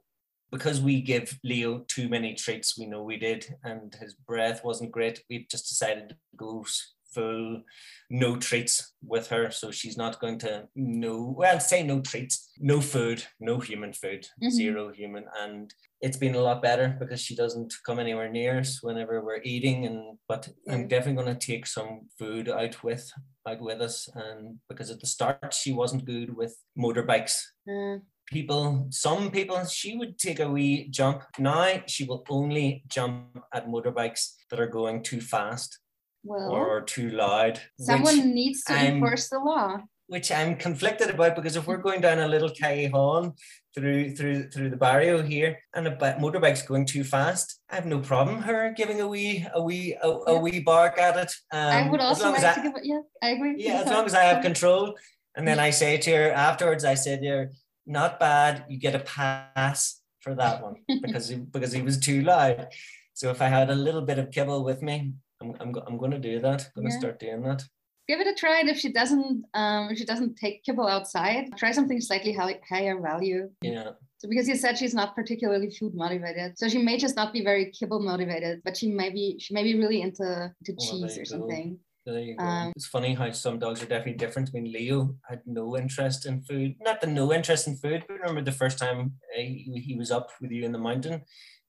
because 0.52 0.82
we 0.82 1.02
give 1.02 1.40
Leo 1.44 1.86
too 1.88 2.10
many 2.10 2.34
treats, 2.34 2.78
we 2.78 2.86
know 2.86 3.04
we 3.04 3.18
did, 3.18 3.56
and 3.64 3.96
his 3.96 4.14
breath 4.14 4.64
wasn't 4.64 4.92
great. 4.92 5.24
we've 5.30 5.48
just 5.50 5.70
decided 5.70 6.10
to 6.10 6.16
go 6.36 6.66
full 7.14 7.62
no 8.10 8.36
treats 8.36 8.94
with 9.04 9.28
her 9.28 9.52
so 9.52 9.72
she's 9.72 9.98
not 9.98 10.20
going 10.20 10.38
to 10.38 10.68
no 10.76 11.34
well 11.38 11.60
say 11.60 11.84
no 11.84 12.00
treats 12.02 12.52
no 12.60 12.82
food 12.82 13.24
no 13.40 13.60
human 13.60 13.94
food 13.94 14.24
mm-hmm. 14.24 14.50
zero 14.50 14.92
human 14.92 15.26
and 15.42 15.74
it's 16.02 16.18
been 16.18 16.36
a 16.36 16.40
lot 16.40 16.62
better 16.62 16.96
because 17.00 17.22
she 17.22 17.36
doesn't 17.36 17.74
come 17.86 18.00
anywhere 18.00 18.30
near 18.30 18.60
us 18.60 18.82
whenever 18.82 19.24
we're 19.24 19.42
eating 19.44 19.86
and 19.86 20.18
but 20.28 20.50
i'm 20.70 20.88
definitely 20.88 21.22
going 21.22 21.38
to 21.38 21.48
take 21.48 21.66
some 21.66 22.02
food 22.18 22.50
out 22.50 22.84
with 22.84 23.12
out 23.48 23.62
with 23.62 23.82
us 23.82 24.10
and 24.16 24.58
because 24.70 24.90
at 24.90 25.00
the 25.00 25.08
start 25.08 25.54
she 25.54 25.72
wasn't 25.72 26.06
good 26.06 26.36
with 26.36 26.58
motorbikes 26.78 27.42
mm. 27.68 28.02
People 28.32 28.88
some 28.90 29.30
people 29.30 29.66
she 29.66 29.98
would 29.98 30.18
take 30.18 30.40
a 30.40 30.50
wee 30.50 30.88
jump 30.90 31.24
now 31.38 31.84
she 31.86 32.06
will 32.06 32.24
only 32.30 32.82
jump 32.88 33.44
at 33.54 33.68
motorbikes 33.68 34.36
that 34.50 34.60
are 34.60 34.68
going 34.68 35.04
too 35.04 35.20
fast 35.20 35.80
well, 36.24 36.52
or 36.52 36.82
too 36.82 37.10
loud. 37.10 37.60
Someone 37.80 38.34
needs 38.34 38.64
to 38.66 38.74
I'm, 38.74 38.96
enforce 38.96 39.30
the 39.30 39.40
law. 39.40 39.80
Which 40.08 40.32
I'm 40.32 40.56
conflicted 40.56 41.10
about 41.10 41.36
because 41.36 41.56
if 41.56 41.68
we're 41.68 41.78
going 41.78 42.02
down 42.02 42.20
a 42.20 42.28
little 42.28 42.50
callejón 42.50 43.38
through 43.74 44.16
through 44.16 44.50
through 44.50 44.70
the 44.70 44.76
barrio 44.76 45.22
here 45.22 45.60
and 45.74 45.88
a 45.88 45.96
motorbike's 45.96 46.64
going 46.64 46.86
too 46.86 47.04
fast, 47.04 47.60
I 47.70 47.76
have 47.76 47.86
no 47.86 48.00
problem 48.00 48.42
her 48.42 48.74
giving 48.76 49.00
a 49.00 49.08
wee 49.08 49.48
a 49.54 49.62
wee 49.62 49.96
a, 50.02 50.10
a 50.10 50.40
wee 50.40 50.60
bark 50.60 51.00
at 51.00 51.18
it. 51.18 51.32
Um, 51.52 51.60
I 51.60 51.90
would 51.90 52.02
also 52.02 52.30
like 52.32 52.44
I, 52.44 52.56
to 52.56 52.62
give 52.62 52.76
it. 52.76 52.84
Yeah, 52.84 53.02
I 53.24 53.30
agree. 53.30 53.56
Yeah, 53.58 53.82
as 53.82 53.88
long 53.88 54.06
as 54.06 54.14
I 54.14 54.24
have 54.24 54.42
control. 54.42 54.96
And 55.34 55.48
then 55.48 55.60
I 55.60 55.70
say 55.70 55.98
to 55.98 56.12
her 56.12 56.32
afterwards, 56.32 56.84
I 56.84 56.96
said 56.96 57.22
to 57.22 57.28
her, 57.30 57.52
"Not 57.92 58.20
bad. 58.20 58.66
You 58.70 58.78
get 58.78 58.96
a 58.96 59.00
pass 59.00 60.02
for 60.22 60.34
that 60.36 60.64
one 60.64 60.76
because 61.02 61.30
he, 61.30 61.36
because 61.36 61.74
he 61.74 61.82
was 61.82 62.00
too 62.00 62.22
loud." 62.22 62.68
So 63.14 63.30
if 63.30 63.42
I 63.42 63.48
had 63.48 63.70
a 63.70 63.76
little 63.76 64.02
bit 64.02 64.18
of 64.18 64.32
kibble 64.32 64.64
with 64.64 64.82
me, 64.82 65.14
I'm, 65.42 65.56
I'm, 65.60 65.76
I'm 65.88 65.98
going 65.98 66.12
to 66.12 66.20
do 66.20 66.40
that. 66.40 66.72
I'm 66.76 66.84
going 66.84 66.88
to 66.88 66.94
yeah. 66.94 67.00
start 67.00 67.20
doing 67.20 67.42
that. 67.44 67.64
Give 68.08 68.20
it 68.20 68.28
a 68.28 68.34
try. 68.34 68.60
And 68.60 68.70
if 68.70 68.78
she 68.78 68.92
doesn't, 68.92 69.46
um, 69.54 69.90
if 69.92 69.98
she 69.98 70.06
doesn't 70.06 70.36
take 70.36 70.64
kibble 70.64 70.88
outside, 70.88 71.56
try 71.58 71.72
something 71.72 72.02
slightly 72.02 72.34
higher 72.34 73.00
value. 73.00 73.50
Yeah. 73.62 73.92
So 74.18 74.28
because 74.30 74.48
you 74.48 74.56
said 74.56 74.78
she's 74.78 74.94
not 74.94 75.16
particularly 75.16 75.72
food 75.72 75.96
motivated, 75.96 76.58
so 76.58 76.70
she 76.70 76.78
may 76.78 76.98
just 76.98 77.16
not 77.16 77.34
be 77.34 77.44
very 77.44 77.72
kibble 77.72 78.00
motivated, 78.00 78.62
but 78.64 78.78
she 78.78 78.92
may 78.92 79.10
be 79.10 79.40
she 79.40 79.54
may 79.54 79.64
be 79.64 79.76
really 79.80 80.02
into 80.02 80.54
into 80.60 80.76
well, 80.78 80.88
cheese 80.88 81.18
or 81.18 81.26
something. 81.26 81.80
There 82.06 82.20
you 82.20 82.36
go. 82.36 82.44
Um, 82.44 82.74
it's 82.76 82.88
funny 82.88 83.14
how 83.14 83.32
some 83.32 83.60
dogs 83.60 83.82
are 83.84 83.88
definitely 83.88 84.14
different. 84.14 84.50
I 84.50 84.60
mean, 84.60 84.72
Leo 84.72 85.16
had 85.30 85.42
no 85.46 85.78
interest 85.78 86.26
in 86.26 86.42
food. 86.42 86.76
Not 86.82 87.00
the 87.00 87.08
no 87.08 87.32
interest 87.32 87.68
in 87.68 87.78
food, 87.78 88.04
but 88.08 88.20
remember 88.20 88.42
the 88.42 88.52
first 88.52 88.80
time 88.80 89.14
uh, 89.38 89.42
he, 89.42 89.84
he 89.86 89.96
was 89.96 90.10
up 90.10 90.30
with 90.42 90.52
you 90.52 90.64
in 90.66 90.72
the 90.72 90.80
mountain, 90.80 91.22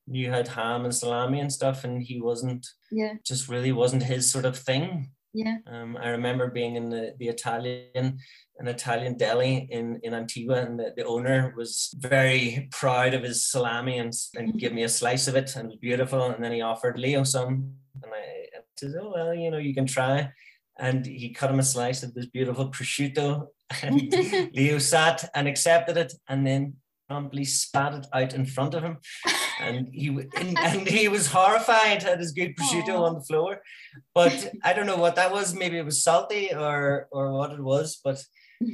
you 0.07 0.31
had 0.31 0.49
ham 0.49 0.85
and 0.85 0.95
salami 0.95 1.41
and 1.41 1.53
stuff, 1.53 1.85
and 1.85 2.03
he 2.03 2.21
wasn't. 2.21 2.67
Yeah. 2.91 3.15
Just 3.25 3.49
really 3.49 3.73
wasn't 3.73 4.03
his 4.03 4.31
sort 4.31 4.45
of 4.45 4.57
thing. 4.57 5.11
Yeah. 5.35 5.59
Um, 5.67 5.97
I 5.97 6.09
remember 6.09 6.51
being 6.51 6.77
in 6.77 6.91
the, 6.91 7.15
the 7.19 7.29
Italian 7.29 8.19
an 8.59 8.69
Italian 8.69 9.17
deli 9.17 9.67
in, 9.71 9.99
in 10.03 10.15
Antigua, 10.15 10.63
and 10.63 10.79
the, 10.79 10.93
the 10.97 11.05
owner 11.05 11.53
was 11.57 11.95
very 11.99 12.69
proud 12.71 13.15
of 13.15 13.23
his 13.23 13.51
salami 13.51 13.99
and, 13.99 14.13
and 14.37 14.51
mm-hmm. 14.51 14.59
gave 14.59 14.73
me 14.73 14.85
a 14.85 14.89
slice 14.89 15.27
of 15.27 15.37
it, 15.37 15.57
and 15.57 15.65
it 15.65 15.69
was 15.69 15.77
beautiful. 15.77 16.27
And 16.27 16.45
then 16.45 16.53
he 16.53 16.61
offered 16.61 16.99
Leo 16.99 17.25
some, 17.25 17.73
and 18.03 18.13
I, 18.13 18.42
Said, 18.83 18.95
"Oh 19.01 19.13
well, 19.15 19.35
you 19.35 19.51
know, 19.51 19.59
you 19.59 19.75
can 19.75 19.87
try." 19.87 20.33
And 20.79 21.07
he 21.07 21.31
cut 21.31 21.51
him 21.51 21.61
a 21.61 21.63
slice 21.63 22.03
of 22.03 22.15
this 22.15 22.27
beautiful 22.27 22.71
prosciutto, 22.71 23.47
and 23.83 24.13
Leo 24.55 24.79
sat 24.79 25.29
and 25.35 25.47
accepted 25.47 25.97
it, 25.97 26.13
and 26.29 26.47
then 26.47 26.75
promptly 27.09 27.45
spat 27.45 27.95
it 27.95 28.07
out 28.13 28.35
in 28.35 28.47
front 28.47 28.75
of 28.75 28.83
him 28.83 28.97
and 29.63 29.89
he 29.93 30.09
and, 30.37 30.59
and 30.59 30.89
he 30.89 31.09
was 31.09 31.29
horrified 31.29 32.05
at 32.05 32.19
his 32.19 32.33
good 32.33 32.57
prosciutto 32.57 32.95
Aww. 32.95 33.09
on 33.09 33.15
the 33.15 33.23
floor. 33.23 33.61
But 34.15 34.53
I 34.63 34.73
don't 34.73 34.87
know 34.87 34.97
what 34.97 35.17
that 35.17 35.33
was. 35.33 35.55
Maybe 35.55 35.79
it 35.79 35.85
was 35.85 36.03
salty 36.03 36.53
or 36.55 37.09
or 37.11 37.33
what 37.33 37.53
it 37.53 37.63
was. 37.63 38.01
But 38.03 38.23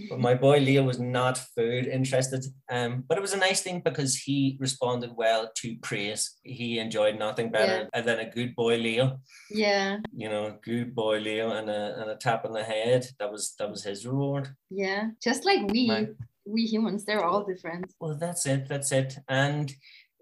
but 0.09 0.21
my 0.21 0.35
boy 0.35 0.59
Leo 0.59 0.83
was 0.83 0.99
not 0.99 1.39
food 1.39 1.87
interested. 1.87 2.45
Um, 2.71 3.05
but 3.09 3.19
it 3.19 3.21
was 3.21 3.33
a 3.33 3.39
nice 3.39 3.63
thing 3.63 3.81
because 3.85 4.17
he 4.17 4.57
responded 4.61 5.13
well 5.17 5.51
to 5.57 5.77
praise. 5.83 6.39
He 6.43 6.79
enjoyed 6.79 7.19
nothing 7.19 7.51
better 7.51 7.89
yeah. 7.93 8.01
than 8.01 8.21
a 8.21 8.31
good 8.31 8.55
boy 8.55 8.77
Leo. 8.77 9.21
Yeah. 9.51 9.99
You 10.15 10.29
know, 10.29 10.59
good 10.63 10.95
boy 10.95 11.19
Leo 11.19 11.53
and 11.53 11.71
a 11.71 12.01
and 12.01 12.11
a 12.11 12.17
tap 12.17 12.45
on 12.45 12.53
the 12.53 12.65
head. 12.65 13.07
That 13.19 13.31
was 13.31 13.55
that 13.59 13.71
was 13.71 13.85
his 13.85 14.07
reward. 14.07 14.49
Yeah, 14.71 15.11
just 15.23 15.45
like 15.45 15.71
we. 15.71 15.87
My, 15.87 16.09
we 16.51 16.63
humans, 16.63 17.05
they're 17.05 17.25
all 17.25 17.45
different. 17.45 17.93
Well, 18.01 18.17
that's 18.17 18.47
it. 18.47 18.69
That's 18.69 18.91
it. 18.91 19.19
And 19.29 19.71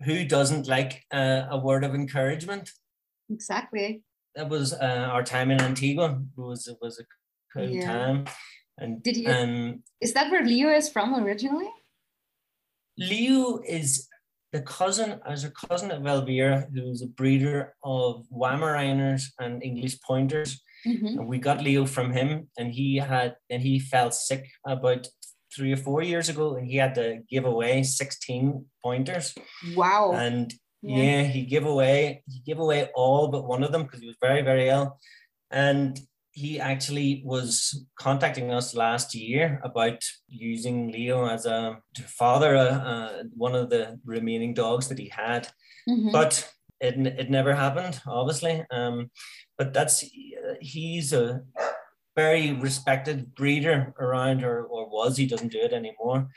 who 0.05 0.24
doesn't 0.24 0.66
like 0.66 1.05
uh, 1.12 1.46
a 1.50 1.59
word 1.59 1.85
of 1.85 1.94
encouragement? 1.94 2.70
Exactly. 3.31 4.02
That 4.35 4.48
was 4.48 4.72
uh, 4.72 5.09
our 5.11 5.22
time 5.22 5.50
in 5.50 5.61
Antigua. 5.61 6.20
It 6.37 6.40
was 6.40 6.66
it 6.66 6.76
was 6.81 7.00
a 7.00 7.05
cool 7.57 7.68
yeah. 7.68 7.87
time. 7.87 8.24
And 8.78 9.02
did 9.02 9.16
you? 9.16 9.28
Um, 9.28 9.82
is 10.00 10.12
that 10.14 10.30
where 10.30 10.44
Leo 10.44 10.68
is 10.68 10.88
from 10.88 11.14
originally? 11.14 11.68
Leo 12.98 13.60
is 13.66 14.08
the 14.52 14.62
cousin, 14.62 15.20
as 15.26 15.44
a 15.44 15.50
cousin 15.50 15.90
of 15.90 16.06
Elvira, 16.06 16.66
who 16.72 16.88
was 16.88 17.02
a 17.02 17.06
breeder 17.06 17.74
of 17.82 18.26
Weimaraners 18.30 19.24
and 19.38 19.62
English 19.62 20.00
pointers. 20.00 20.60
Mm-hmm. 20.86 21.18
And 21.18 21.28
we 21.28 21.38
got 21.38 21.62
Leo 21.62 21.84
from 21.86 22.12
him, 22.12 22.48
and 22.58 22.72
he 22.72 22.96
had 22.96 23.36
and 23.50 23.62
he 23.62 23.78
fell 23.78 24.10
sick 24.10 24.46
about 24.66 25.08
three 25.54 25.72
or 25.72 25.76
four 25.76 26.02
years 26.02 26.28
ago, 26.28 26.56
and 26.56 26.66
he 26.66 26.76
had 26.76 26.94
to 26.94 27.20
give 27.28 27.44
away 27.44 27.82
16 27.82 28.64
pointers. 28.82 29.34
Wow. 29.74 30.12
And 30.14 30.52
yeah, 30.82 30.96
yeah 30.96 31.22
he 31.22 31.42
gave 31.46 31.66
away 31.66 32.22
he 32.28 32.40
gave 32.40 32.58
away 32.58 32.90
all 32.94 33.28
but 33.28 33.46
one 33.46 33.64
of 33.64 33.72
them 33.72 33.84
because 33.84 34.00
he 34.00 34.06
was 34.06 34.16
very, 34.20 34.42
very 34.42 34.68
ill. 34.68 34.98
And 35.50 35.98
he 36.37 36.61
actually 36.61 37.22
was 37.25 37.87
contacting 37.99 38.53
us 38.53 38.75
last 38.75 39.14
year 39.14 39.59
about 39.64 40.05
using 40.29 40.92
Leo 40.92 41.27
as 41.27 41.46
a 41.46 41.79
father 42.07 42.55
uh, 42.55 42.79
uh, 42.92 43.22
one 43.35 43.55
of 43.55 43.70
the 43.70 43.99
remaining 44.05 44.53
dogs 44.53 44.87
that 44.88 44.99
he 44.99 45.09
had, 45.09 45.49
mm-hmm. 45.88 46.12
but 46.12 46.46
it, 46.79 46.94
it 47.07 47.31
never 47.31 47.55
happened, 47.55 48.03
obviously. 48.07 48.62
Um, 48.70 49.11
but 49.57 49.72
that's 49.72 50.05
he's 50.61 51.14
a 51.14 51.40
very 52.14 52.53
respected 52.53 53.35
breeder 53.35 53.94
around, 53.99 54.44
or, 54.44 54.64
or 54.64 54.90
was. 54.90 55.16
He 55.16 55.27
doesn't 55.27 55.53
do 55.53 55.61
it 55.61 55.72
anymore. 55.72 56.29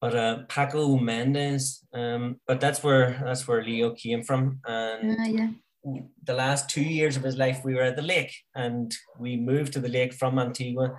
But 0.00 0.16
uh, 0.16 0.38
Paco 0.48 0.96
Mendez, 0.96 1.84
um, 1.92 2.40
but 2.46 2.58
that's 2.58 2.82
where 2.82 3.20
that's 3.22 3.46
where 3.46 3.62
Leo 3.62 3.94
came 3.94 4.22
from. 4.22 4.60
And 4.64 5.20
uh, 5.20 5.24
yeah. 5.24 5.50
The 5.84 6.34
last 6.34 6.68
two 6.68 6.82
years 6.82 7.16
of 7.16 7.22
his 7.22 7.36
life, 7.36 7.62
we 7.64 7.74
were 7.74 7.82
at 7.82 7.96
the 7.96 8.02
lake, 8.02 8.34
and 8.54 8.94
we 9.18 9.36
moved 9.36 9.72
to 9.72 9.80
the 9.80 9.88
lake 9.88 10.14
from 10.14 10.38
Antigua 10.38 10.96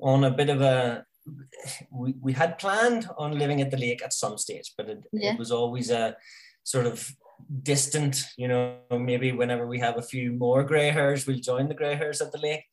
on 0.00 0.24
a 0.24 0.30
bit 0.30 0.48
of 0.48 0.60
a. 0.60 1.04
We, 1.90 2.14
we 2.20 2.32
had 2.32 2.58
planned 2.58 3.08
on 3.18 3.38
living 3.38 3.60
at 3.60 3.70
the 3.70 3.76
lake 3.76 4.02
at 4.02 4.12
some 4.12 4.38
stage, 4.38 4.72
but 4.76 4.88
it, 4.88 5.02
yeah. 5.12 5.32
it 5.32 5.38
was 5.38 5.52
always 5.52 5.90
a 5.90 6.16
sort 6.64 6.86
of 6.86 7.10
distant, 7.62 8.22
you 8.36 8.48
know, 8.48 8.78
maybe 8.90 9.32
whenever 9.32 9.66
we 9.66 9.78
have 9.80 9.98
a 9.98 10.02
few 10.02 10.32
more 10.32 10.64
grey 10.64 10.90
hairs, 10.90 11.26
we'll 11.26 11.38
join 11.38 11.68
the 11.68 11.74
grey 11.74 11.94
hairs 11.94 12.20
at 12.20 12.32
the 12.32 12.38
lake. 12.38 12.64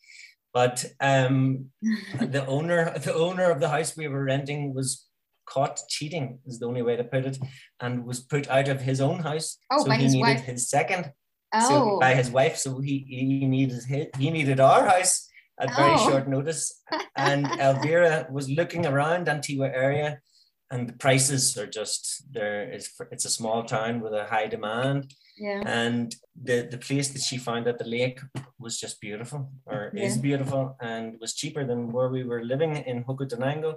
But 0.54 0.86
um, 1.02 1.72
the 2.20 2.46
owner, 2.48 2.98
the 2.98 3.14
owner 3.14 3.52
of 3.52 3.60
the 3.60 3.70
house 3.70 3.98
we 3.98 4.08
were 4.08 4.24
renting 4.24 4.74
was 4.74 5.08
caught 5.48 5.80
cheating 5.90 6.40
is 6.46 6.60
the 6.60 6.68
only 6.68 6.82
way 6.82 6.96
to 6.96 7.04
put 7.04 7.26
it 7.26 7.38
and 7.80 8.06
was 8.06 8.20
put 8.20 8.48
out 8.50 8.68
of 8.68 8.82
his 8.82 9.00
own 9.00 9.20
house 9.20 9.58
oh, 9.72 9.86
so 9.86 9.92
he 9.92 10.08
needed 10.08 10.20
wife. 10.20 10.44
his 10.44 10.70
second 10.70 11.12
oh. 11.54 11.70
so 11.70 12.00
by 12.00 12.14
his 12.14 12.30
wife 12.30 12.58
so 12.58 12.80
he, 12.80 13.06
he 13.08 13.46
needed 13.46 13.84
his, 13.84 14.08
he 14.18 14.30
needed 14.30 14.60
our 14.60 14.86
house 14.86 15.30
at 15.60 15.76
very 15.76 15.94
oh. 15.94 16.10
short 16.10 16.28
notice 16.28 16.82
and 17.16 17.46
elvira 17.60 18.28
was 18.32 18.50
looking 18.50 18.86
around 18.86 19.28
antigua 19.28 19.68
area 19.68 20.20
and 20.70 20.90
the 20.90 20.94
prices 20.94 21.58
are 21.58 21.68
just 21.68 22.24
there 22.32 22.70
is 22.72 22.90
it's 23.12 23.26
a 23.26 23.30
small 23.30 23.64
town 23.64 24.02
with 24.02 24.14
a 24.14 24.26
high 24.26 24.48
demand 24.48 25.14
yeah 25.38 25.62
and 25.66 26.16
the 26.44 26.68
the 26.70 26.78
place 26.78 27.10
that 27.10 27.22
she 27.22 27.38
found 27.38 27.68
at 27.68 27.78
the 27.78 27.86
lake 27.86 28.20
was 28.60 28.80
just 28.80 29.00
beautiful 29.00 29.50
or 29.66 29.92
yeah. 29.94 30.04
is 30.04 30.18
beautiful 30.18 30.76
and 30.82 31.16
was 31.22 31.34
cheaper 31.34 31.64
than 31.66 31.92
where 31.92 32.10
we 32.10 32.24
were 32.24 32.44
living 32.44 32.76
in 32.76 33.04
Huehuetenango 33.04 33.76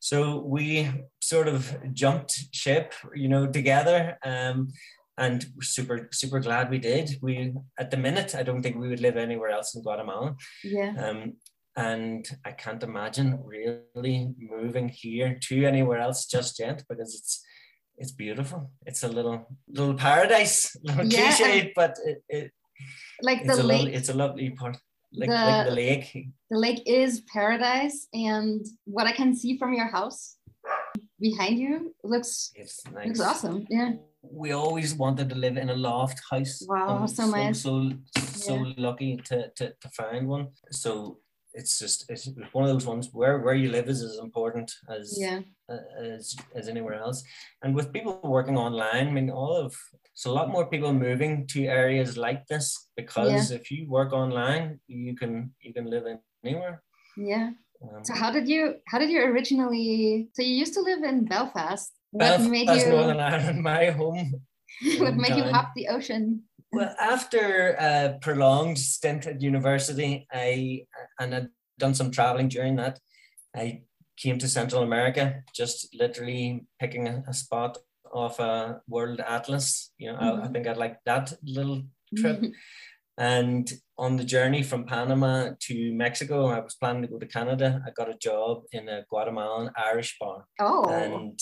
so 0.00 0.40
we 0.40 0.90
sort 1.20 1.48
of 1.48 1.76
jumped 1.92 2.46
ship 2.52 2.92
you 3.14 3.28
know 3.28 3.46
together 3.46 4.18
um 4.24 4.68
and 5.18 5.46
we're 5.54 5.62
super 5.62 6.08
super 6.12 6.40
glad 6.40 6.70
we 6.70 6.78
did 6.78 7.18
we 7.20 7.52
at 7.78 7.90
the 7.90 7.96
minute 7.96 8.34
i 8.34 8.42
don't 8.42 8.62
think 8.62 8.76
we 8.76 8.88
would 8.88 9.00
live 9.00 9.16
anywhere 9.16 9.50
else 9.50 9.74
in 9.74 9.82
guatemala 9.82 10.34
yeah 10.64 10.94
um 10.98 11.34
and 11.76 12.28
I 12.44 12.52
can't 12.52 12.82
imagine 12.82 13.38
really 13.44 14.34
moving 14.38 14.88
here 14.88 15.38
to 15.42 15.64
anywhere 15.64 15.98
else 15.98 16.26
just 16.26 16.58
yet 16.60 16.84
because 16.88 17.14
it's 17.14 17.44
it's 17.98 18.12
beautiful. 18.12 18.70
It's 18.86 19.02
a 19.02 19.08
little 19.08 19.46
little 19.68 19.94
paradise, 19.94 20.76
little 20.82 21.06
yeah, 21.06 21.34
cliche, 21.34 21.72
but 21.74 21.96
it, 22.04 22.24
it 22.28 22.52
like 23.22 23.46
the 23.46 23.62
lake. 23.62 23.88
It's 23.88 24.08
a 24.08 24.14
lovely 24.14 24.50
part. 24.50 24.76
Like 25.14 25.28
the, 25.28 25.34
like 25.34 25.66
the 25.66 25.74
lake. 25.74 26.28
The 26.50 26.58
lake 26.58 26.82
is 26.86 27.22
paradise, 27.32 28.08
and 28.12 28.64
what 28.84 29.06
I 29.06 29.12
can 29.12 29.34
see 29.36 29.58
from 29.58 29.74
your 29.74 29.86
house, 29.86 30.36
behind 31.28 31.54
you 31.64 31.72
looks 32.12 32.32
It's 32.62 32.76
nice. 32.96 33.06
looks 33.08 33.20
awesome. 33.30 33.56
Yeah. 33.76 33.90
We 34.42 34.48
always 34.52 34.90
wanted 35.02 35.26
to 35.30 35.36
live 35.44 35.56
in 35.62 35.68
a 35.70 35.78
loft 35.88 36.18
house. 36.30 36.54
Wow, 36.72 36.98
I'm 37.00 37.08
so 37.08 37.24
nice. 37.38 37.62
So 37.66 37.72
so 38.48 38.54
lucky 38.86 39.12
to, 39.28 39.36
to 39.56 39.64
to 39.82 39.88
find 40.00 40.22
one. 40.34 40.44
So 40.82 40.90
it's 41.58 41.74
just 41.82 41.98
it's 42.12 42.24
one 42.56 42.64
of 42.66 42.70
those 42.74 42.86
ones 42.92 43.04
where 43.18 43.36
where 43.44 43.58
you 43.62 43.68
live 43.76 43.88
is 43.94 44.00
as 44.10 44.16
important 44.28 44.68
as 44.96 45.04
Yeah. 45.24 45.40
uh, 45.72 45.84
as 46.16 46.22
as 46.58 46.64
anywhere 46.74 46.96
else. 47.06 47.18
And 47.62 47.70
with 47.78 47.92
people 47.96 48.14
working 48.38 48.56
online, 48.66 49.06
I 49.08 49.12
mean, 49.16 49.30
all 49.40 49.54
of 49.64 49.70
so 50.20 50.30
a 50.30 50.36
lot 50.40 50.48
more 50.54 50.66
people 50.72 50.92
moving 51.08 51.32
to 51.52 51.58
areas 51.82 52.10
like 52.26 52.42
this 52.52 52.66
because 53.00 53.50
if 53.58 53.64
you 53.72 53.80
work 53.98 54.10
online, 54.22 54.64
you 54.86 55.12
can 55.20 55.32
you 55.64 55.72
can 55.76 55.86
live 55.94 56.04
anywhere. 56.44 56.76
Yeah. 57.16 57.50
Um, 57.82 58.04
So 58.04 58.14
how 58.14 58.30
did 58.30 58.48
you 58.48 58.76
how 58.86 58.98
did 58.98 59.10
you 59.10 59.20
originally 59.22 60.28
so 60.34 60.42
you 60.42 60.54
used 60.54 60.74
to 60.74 60.80
live 60.80 61.02
in 61.02 61.24
Belfast. 61.24 61.92
What 62.10 62.20
Belfast, 62.38 62.50
made 62.50 62.68
you 62.70 62.90
Northern 62.90 63.20
Ireland, 63.20 63.62
my 63.62 63.90
home. 63.90 64.42
what 64.98 65.16
made 65.16 65.36
you 65.36 65.44
hop 65.44 65.70
the 65.74 65.88
ocean? 65.88 66.44
Well, 66.72 66.94
after 66.98 67.76
a 67.78 68.18
prolonged 68.20 68.78
stint 68.78 69.26
at 69.26 69.42
university, 69.42 70.26
I 70.32 70.86
and 71.20 71.34
I'd 71.34 71.48
done 71.78 71.94
some 71.94 72.10
traveling 72.10 72.48
during 72.48 72.76
that. 72.76 73.00
I 73.54 73.82
came 74.16 74.38
to 74.38 74.48
Central 74.48 74.82
America, 74.82 75.42
just 75.54 75.94
literally 75.98 76.66
picking 76.78 77.08
a, 77.08 77.24
a 77.28 77.34
spot 77.34 77.78
off 78.12 78.38
a 78.40 78.80
world 78.88 79.20
atlas. 79.20 79.90
You 79.98 80.12
know, 80.12 80.18
I, 80.18 80.28
I 80.44 80.48
Mhm. 80.48 80.52
think 80.52 80.66
I'd 80.66 80.76
like 80.76 80.98
that 81.04 81.32
little 81.42 81.82
trip. 82.16 82.44
And 83.18 83.70
on 83.98 84.16
the 84.16 84.24
journey 84.24 84.62
from 84.62 84.84
Panama 84.84 85.50
to 85.66 85.92
Mexico, 85.94 86.46
I 86.46 86.60
was 86.60 86.74
planning 86.74 87.02
to 87.02 87.08
go 87.08 87.18
to 87.18 87.26
Canada. 87.26 87.82
I 87.86 87.90
got 87.90 88.08
a 88.08 88.16
job 88.16 88.62
in 88.72 88.88
a 88.88 89.04
Guatemalan 89.10 89.70
Irish 89.76 90.16
bar, 90.18 90.46
oh. 90.60 90.88
and 90.88 91.38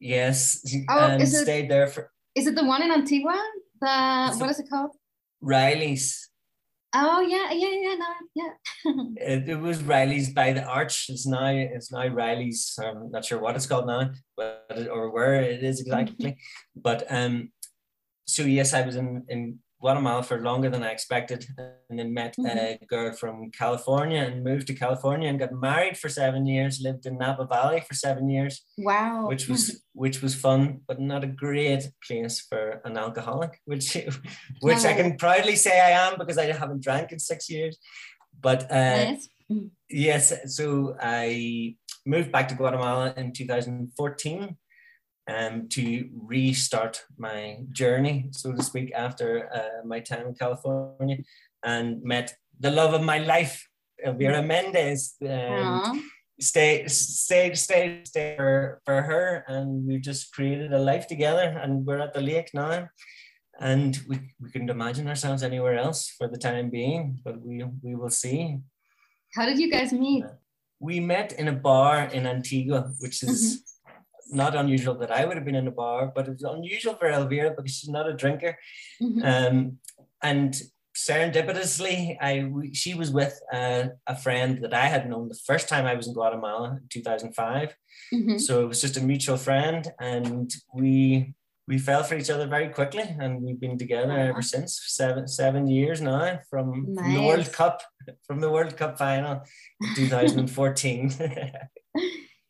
yes, 0.00 0.60
Oh, 0.88 0.98
and 0.98 1.22
is 1.22 1.34
it- 1.34 1.44
stayed 1.44 1.70
there 1.70 1.86
for 1.86 2.10
Is 2.34 2.46
it 2.48 2.56
the 2.56 2.64
one 2.64 2.82
in 2.82 2.90
Antigua? 2.90 3.36
The 3.80 4.26
It's 4.28 4.38
what 4.40 4.46
the- 4.46 4.50
is 4.50 4.60
it 4.60 4.68
called? 4.68 4.90
Reilly's. 5.40 6.30
Oh 6.96 7.20
yeah, 7.20 7.50
yeah, 7.52 7.74
yeah, 7.84 7.94
no, 7.96 8.10
yeah. 8.34 8.52
It, 9.34 9.48
it 9.48 9.56
was 9.60 9.82
Reilly's 9.82 10.32
by 10.32 10.52
the 10.52 10.62
Arch. 10.62 11.06
It's 11.08 11.26
now 11.26 11.46
it's 11.48 11.90
now 11.90 12.06
Reilly's. 12.06 12.78
I'm 12.82 13.10
not 13.10 13.24
sure 13.24 13.40
what 13.40 13.56
it's 13.56 13.66
called 13.66 13.86
now, 13.88 14.10
but 14.36 14.88
or 14.90 15.10
where 15.10 15.34
it 15.42 15.62
is 15.64 15.80
exactly. 15.80 16.36
But 16.76 17.04
um, 17.10 17.50
so 18.26 18.42
yes, 18.42 18.74
I 18.74 18.82
was 18.86 18.94
in 18.96 19.24
in 19.28 19.58
Guatemala 19.84 20.22
for 20.22 20.40
longer 20.40 20.70
than 20.70 20.82
I 20.82 20.92
expected, 20.92 21.46
and 21.90 21.98
then 21.98 22.14
met 22.14 22.34
a 22.38 22.78
girl 22.86 23.12
from 23.12 23.50
California 23.50 24.22
and 24.22 24.42
moved 24.42 24.66
to 24.68 24.74
California 24.74 25.28
and 25.28 25.38
got 25.38 25.52
married 25.52 25.98
for 25.98 26.08
seven 26.08 26.46
years. 26.46 26.80
Lived 26.80 27.04
in 27.04 27.18
Napa 27.18 27.44
Valley 27.44 27.82
for 27.86 27.92
seven 27.92 28.30
years, 28.30 28.64
wow. 28.78 29.28
which 29.28 29.46
was 29.46 29.82
which 29.92 30.22
was 30.22 30.34
fun, 30.34 30.80
but 30.88 31.00
not 31.00 31.22
a 31.22 31.26
great 31.26 31.82
place 32.06 32.40
for 32.48 32.80
an 32.86 32.96
alcoholic. 32.96 33.60
Which 33.66 33.86
which 34.62 34.84
I 34.90 34.94
can 34.94 35.18
proudly 35.18 35.56
say 35.56 35.74
I 35.78 35.92
am 36.06 36.12
because 36.18 36.38
I 36.38 36.46
haven't 36.46 36.82
drank 36.82 37.12
in 37.12 37.18
six 37.18 37.50
years. 37.50 37.76
But 38.40 38.60
uh, 38.72 39.12
nice. 39.12 39.28
Yes, 39.90 40.56
so 40.56 40.96
I 40.98 41.76
moved 42.06 42.32
back 42.32 42.48
to 42.48 42.54
Guatemala 42.54 43.12
in 43.18 43.32
2014 43.32 44.56
um, 45.28 45.68
to 45.70 46.08
restart 46.14 47.02
my 47.16 47.58
journey, 47.72 48.28
so 48.32 48.52
to 48.52 48.62
speak, 48.62 48.92
after 48.94 49.48
uh, 49.54 49.86
my 49.86 50.00
time 50.00 50.26
in 50.28 50.34
California 50.34 51.18
and 51.64 52.02
met 52.02 52.34
the 52.60 52.70
love 52.70 52.94
of 52.94 53.02
my 53.02 53.18
life, 53.18 53.66
Elvira 54.04 54.42
Mendez. 54.42 55.14
Um, 55.26 56.10
stay, 56.40 56.86
stay, 56.88 57.54
stay, 57.54 58.00
stay 58.04 58.34
for, 58.36 58.80
for 58.84 59.02
her, 59.02 59.44
and 59.48 59.86
we 59.86 59.98
just 59.98 60.32
created 60.34 60.72
a 60.72 60.78
life 60.78 61.06
together, 61.06 61.58
and 61.62 61.86
we're 61.86 62.00
at 62.00 62.12
the 62.12 62.20
lake 62.20 62.50
now. 62.52 62.88
And 63.60 63.98
we, 64.08 64.18
we 64.40 64.50
couldn't 64.50 64.70
imagine 64.70 65.06
ourselves 65.06 65.42
anywhere 65.44 65.78
else 65.78 66.12
for 66.18 66.26
the 66.28 66.36
time 66.36 66.70
being, 66.70 67.20
but 67.24 67.40
we, 67.40 67.64
we 67.82 67.94
will 67.94 68.10
see 68.10 68.58
How 69.34 69.46
did 69.46 69.58
you 69.58 69.70
guys 69.70 69.92
meet? 69.92 70.24
we 70.80 71.00
met 71.00 71.32
in 71.32 71.48
a 71.48 71.52
bar 71.52 72.04
in 72.12 72.26
Antigua, 72.26 72.92
which 72.98 73.22
is 73.22 73.62
not 74.34 74.54
unusual 74.56 74.94
that 74.98 75.10
I 75.10 75.24
would 75.24 75.36
have 75.36 75.44
been 75.44 75.54
in 75.62 75.68
a 75.68 75.70
bar, 75.82 76.12
but 76.14 76.26
it 76.28 76.32
was 76.32 76.42
unusual 76.42 76.94
for 76.94 77.08
Elvira 77.10 77.50
because 77.56 77.74
she's 77.76 77.90
not 77.90 78.08
a 78.08 78.14
drinker. 78.14 78.56
Mhm. 79.02 79.22
Um, 79.32 79.78
and 80.22 80.54
serendipitously, 80.96 82.16
I 82.20 82.32
she 82.72 82.94
was 82.94 83.10
with 83.10 83.34
uh, 83.52 83.84
a 84.06 84.16
friend 84.16 84.58
that 84.62 84.74
I 84.74 84.86
had 84.86 85.08
known 85.08 85.28
the 85.28 85.40
first 85.50 85.68
time 85.68 85.86
I 85.86 85.94
was 85.94 86.06
in 86.08 86.14
Guatemala 86.14 86.78
in 86.80 86.88
2005. 86.88 87.74
Mhm. 88.12 88.40
So 88.40 88.62
it 88.62 88.68
was 88.68 88.80
just 88.80 88.96
a 88.96 89.00
mutual 89.12 89.36
friend, 89.36 89.82
and 90.00 90.52
we 90.74 91.34
we 91.66 91.78
fell 91.78 92.02
for 92.04 92.14
each 92.16 92.28
other 92.34 92.46
very 92.46 92.68
quickly, 92.68 93.06
and 93.22 93.40
we've 93.42 93.58
been 93.60 93.78
together 93.78 94.12
Wow. 94.18 94.28
ever 94.30 94.42
since 94.42 94.70
seven 95.00 95.26
seven 95.26 95.66
years 95.66 96.00
now 96.00 96.40
from, 96.50 96.94
from 96.94 97.14
the 97.14 97.22
World 97.28 97.50
Cup 97.52 97.76
from 98.26 98.40
the 98.40 98.50
World 98.50 98.76
Cup 98.76 98.98
final 98.98 99.42
in 99.80 99.94
2014. 99.96 101.10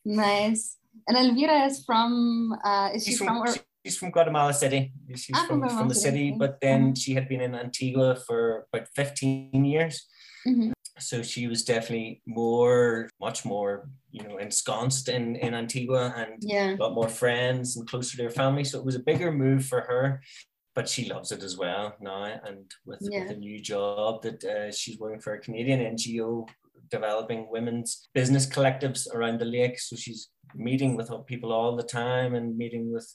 Nice. 0.05 0.77
And 1.09 1.17
Elvira 1.17 1.67
is 1.67 1.85
from 1.85 2.55
uh 2.65 2.91
is 2.95 3.05
she 3.05 3.11
she's 3.13 3.19
from, 3.19 3.27
from, 3.29 3.37
or, 3.39 3.55
she's 3.85 3.99
from 3.99 4.11
Guatemala 4.11 4.53
City. 4.55 4.93
She's 5.15 5.37
Ah, 5.37 5.47
from 5.47 5.61
from, 5.61 5.77
from 5.79 5.89
the 5.89 5.95
City, 5.95 6.29
city, 6.31 6.37
but 6.39 6.61
then 6.61 6.93
Mhm. 6.93 6.99
she 7.03 7.15
had 7.15 7.29
been 7.29 7.41
in 7.41 7.55
Antigua 7.55 8.17
for 8.27 8.67
about 8.73 8.89
15 8.95 9.65
years. 9.65 10.07
Mhm. 10.47 10.73
So 10.99 11.23
she 11.23 11.49
was 11.49 11.65
definitely 11.65 12.23
more, 12.25 13.09
much 13.21 13.45
more, 13.45 13.89
you 14.13 14.23
know, 14.23 14.39
ensconced 14.39 15.09
in, 15.09 15.35
in 15.37 15.53
Antigua 15.53 16.15
and 16.17 16.35
yeah. 16.41 16.75
a 16.75 16.81
lot 16.85 16.95
more 16.95 17.09
friends 17.09 17.77
and 17.77 17.89
closer 17.89 18.17
to 18.17 18.23
her 18.25 18.31
family. 18.31 18.63
So 18.65 18.79
it 18.79 18.85
was 18.85 18.95
a 18.95 19.01
bigger 19.11 19.33
move 19.33 19.67
for 19.67 19.81
her, 19.81 20.23
but 20.77 20.89
she 20.89 21.07
loves 21.13 21.33
it 21.33 21.43
as 21.43 21.57
well 21.57 21.97
now. 22.01 22.23
And 22.47 22.71
with, 22.87 23.01
Yeah. 23.11 23.23
with 23.23 23.33
a 23.33 23.37
new 23.37 23.59
job 23.61 24.23
that 24.23 24.45
uh, 24.45 24.71
she's 24.71 24.99
working 25.01 25.21
for 25.21 25.33
a 25.35 25.41
Canadian 25.41 25.81
NGO 25.81 26.47
developing 26.91 27.49
women's 27.51 28.09
business 28.15 28.47
collectives 28.47 29.13
around 29.13 29.41
the 29.41 29.47
lake. 29.47 29.81
So 29.81 29.97
she's 29.97 30.29
meeting 30.55 30.97
with 30.97 31.11
people 31.27 31.53
all 31.53 31.77
the 31.77 31.83
time 31.83 32.35
and 32.35 32.57
meeting 32.57 32.93
with 32.93 33.07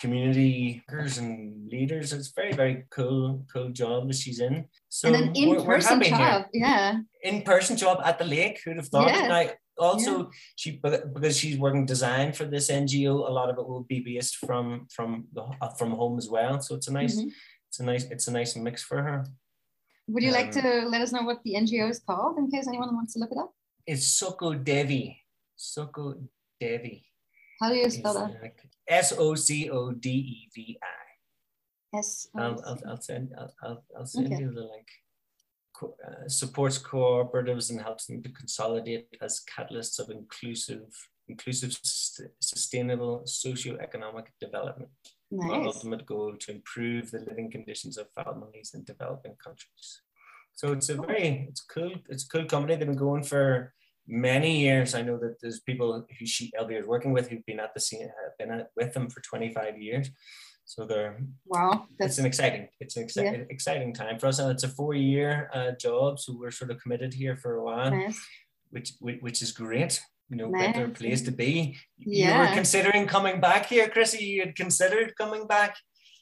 community 0.00 0.82
workers 0.90 1.18
and 1.18 1.68
leaders. 1.70 2.12
It's 2.12 2.32
very, 2.34 2.52
very 2.52 2.84
cool, 2.90 3.44
cool 3.52 3.70
job 3.70 4.08
that 4.08 4.16
she's 4.16 4.40
in. 4.40 4.66
So 4.88 5.08
and 5.12 5.16
an 5.16 5.36
in-person 5.36 6.00
happy 6.00 6.08
here 6.08 6.18
job. 6.18 6.46
Yeah. 6.52 6.98
in-person 7.22 7.76
job 7.76 8.00
at 8.04 8.18
the 8.18 8.24
lake. 8.24 8.60
Who'd 8.64 8.76
have 8.76 8.88
thought? 8.88 9.08
Yeah. 9.08 9.28
Now, 9.28 9.50
also, 9.78 10.30
she 10.56 10.80
because 10.82 11.38
she's 11.38 11.56
working 11.56 11.86
design 11.86 12.32
for 12.32 12.44
this 12.44 12.68
NGO, 12.70 13.28
a 13.28 13.32
lot 13.32 13.48
of 13.48 13.58
it 13.58 13.66
will 13.68 13.84
be 13.84 14.00
based 14.00 14.36
from 14.36 14.86
from 14.92 15.28
the, 15.32 15.42
uh, 15.60 15.68
from 15.78 15.92
home 15.92 16.18
as 16.18 16.28
well. 16.28 16.60
So 16.60 16.74
it's 16.74 16.88
a 16.88 16.92
nice, 16.92 17.14
Mhm. 17.16 17.30
it's 17.68 17.78
a 17.78 17.84
nice, 17.84 18.04
it's 18.04 18.26
a 18.26 18.32
nice 18.32 18.56
mix 18.56 18.82
for 18.82 19.02
her. 19.02 19.24
Would 20.08 20.24
you 20.24 20.32
like 20.32 20.46
Um, 20.56 20.62
to 20.62 20.88
let 20.88 21.00
us 21.00 21.12
know 21.12 21.22
what 21.22 21.42
the 21.44 21.54
NGO 21.54 21.88
is 21.88 22.00
called 22.00 22.38
in 22.38 22.50
case 22.50 22.66
anyone 22.66 22.92
wants 22.94 23.12
to 23.14 23.20
look 23.20 23.30
it 23.30 23.38
up? 23.38 23.52
It's 23.86 24.06
Soko 24.06 24.52
Devi, 24.54 25.16
Soko 25.54 26.14
Devi. 26.60 27.04
How 27.60 27.70
do 27.70 27.76
you 27.76 27.90
spell 27.90 28.14
that? 28.14 28.52
S 28.88 29.12
O 29.18 29.34
C 29.34 29.68
O 29.70 29.92
D 29.92 30.10
E 30.10 30.48
V 30.54 30.78
I. 30.82 31.98
S. 31.98 32.28
I'll. 32.36 32.62
I'll, 32.66 32.78
I'll 32.88 33.00
send 33.00 33.32
I'll, 33.38 33.54
I'll, 33.62 33.84
I'll 33.98 34.06
send 34.06 34.32
Okay. 34.32 34.42
you 34.42 34.50
the 34.52 34.62
link. 34.62 34.86
Uh, 35.80 36.26
supports 36.26 36.76
cooperatives 36.76 37.70
and 37.70 37.80
helps 37.80 38.06
them 38.06 38.20
to 38.20 38.28
consolidate 38.30 39.06
as 39.22 39.44
catalysts 39.48 40.00
of 40.00 40.10
inclusive, 40.10 40.88
inclusive, 41.28 41.72
sus- 41.84 42.20
sustainable 42.40 43.22
socio-economic 43.24 44.32
development. 44.40 44.90
Our 45.40 45.58
Nice. 45.58 45.66
ultimate 45.66 46.04
goal 46.04 46.34
to 46.36 46.50
improve 46.50 47.12
the 47.12 47.20
living 47.20 47.48
conditions 47.48 47.96
of 47.96 48.08
families 48.10 48.72
in 48.74 48.82
developing 48.82 49.36
countries. 49.36 50.02
So 50.56 50.72
it's 50.72 50.88
a 50.88 50.96
very, 50.96 51.46
it's 51.48 51.60
cool, 51.60 51.92
it's 52.08 52.24
a 52.24 52.28
cool 52.28 52.46
company. 52.46 52.74
They've 52.74 52.88
been 52.88 52.96
going 52.96 53.22
for 53.22 53.72
many 54.08 54.58
years. 54.60 54.94
I 54.94 55.02
know 55.02 55.18
that 55.18 55.36
there's 55.40 55.60
people 55.60 56.04
who 56.18 56.26
she 56.26 56.50
Elvira 56.58 56.80
is 56.80 56.86
working 56.86 57.12
with 57.12 57.28
who've 57.28 57.44
been 57.46 57.60
at 57.60 57.74
the 57.74 57.80
scene, 57.80 58.08
have 58.24 58.38
been 58.38 58.50
at, 58.60 58.70
with 58.76 58.92
them 58.94 59.08
for 59.10 59.20
25 59.20 59.78
years. 59.78 60.10
So 60.64 60.84
they're 60.86 61.20
Wow. 61.46 61.84
it's 61.88 61.96
That's 61.98 62.18
an 62.18 62.26
exciting 62.26 62.68
it's 62.80 62.96
an 62.96 63.06
exci- 63.06 63.24
Yeah. 63.24 63.44
exciting 63.50 63.94
time 63.94 64.18
for 64.18 64.26
us 64.26 64.38
and 64.38 64.50
it's 64.50 64.64
a 64.64 64.68
four 64.68 64.94
year 64.94 65.50
uh, 65.54 65.70
job 65.80 66.18
so 66.18 66.36
we're 66.38 66.50
sort 66.50 66.70
of 66.70 66.78
committed 66.82 67.14
here 67.14 67.36
for 67.36 67.54
a 67.56 67.64
while 67.64 67.90
nice. 67.90 68.20
which, 68.70 68.92
which 69.00 69.18
which 69.22 69.40
is 69.40 69.50
great 69.50 70.02
you 70.28 70.36
know 70.36 70.50
Nice. 70.50 70.66
better 70.74 70.88
place 70.90 71.22
to 71.22 71.30
be 71.30 71.78
you 71.96 72.24
Yeah. 72.24 72.38
were 72.50 72.54
considering 72.54 73.06
coming 73.06 73.40
back 73.40 73.64
here 73.72 73.88
chrissi 73.88 74.20
you 74.20 74.40
had 74.44 74.54
considered 74.56 75.14
coming 75.16 75.46
back 75.46 75.72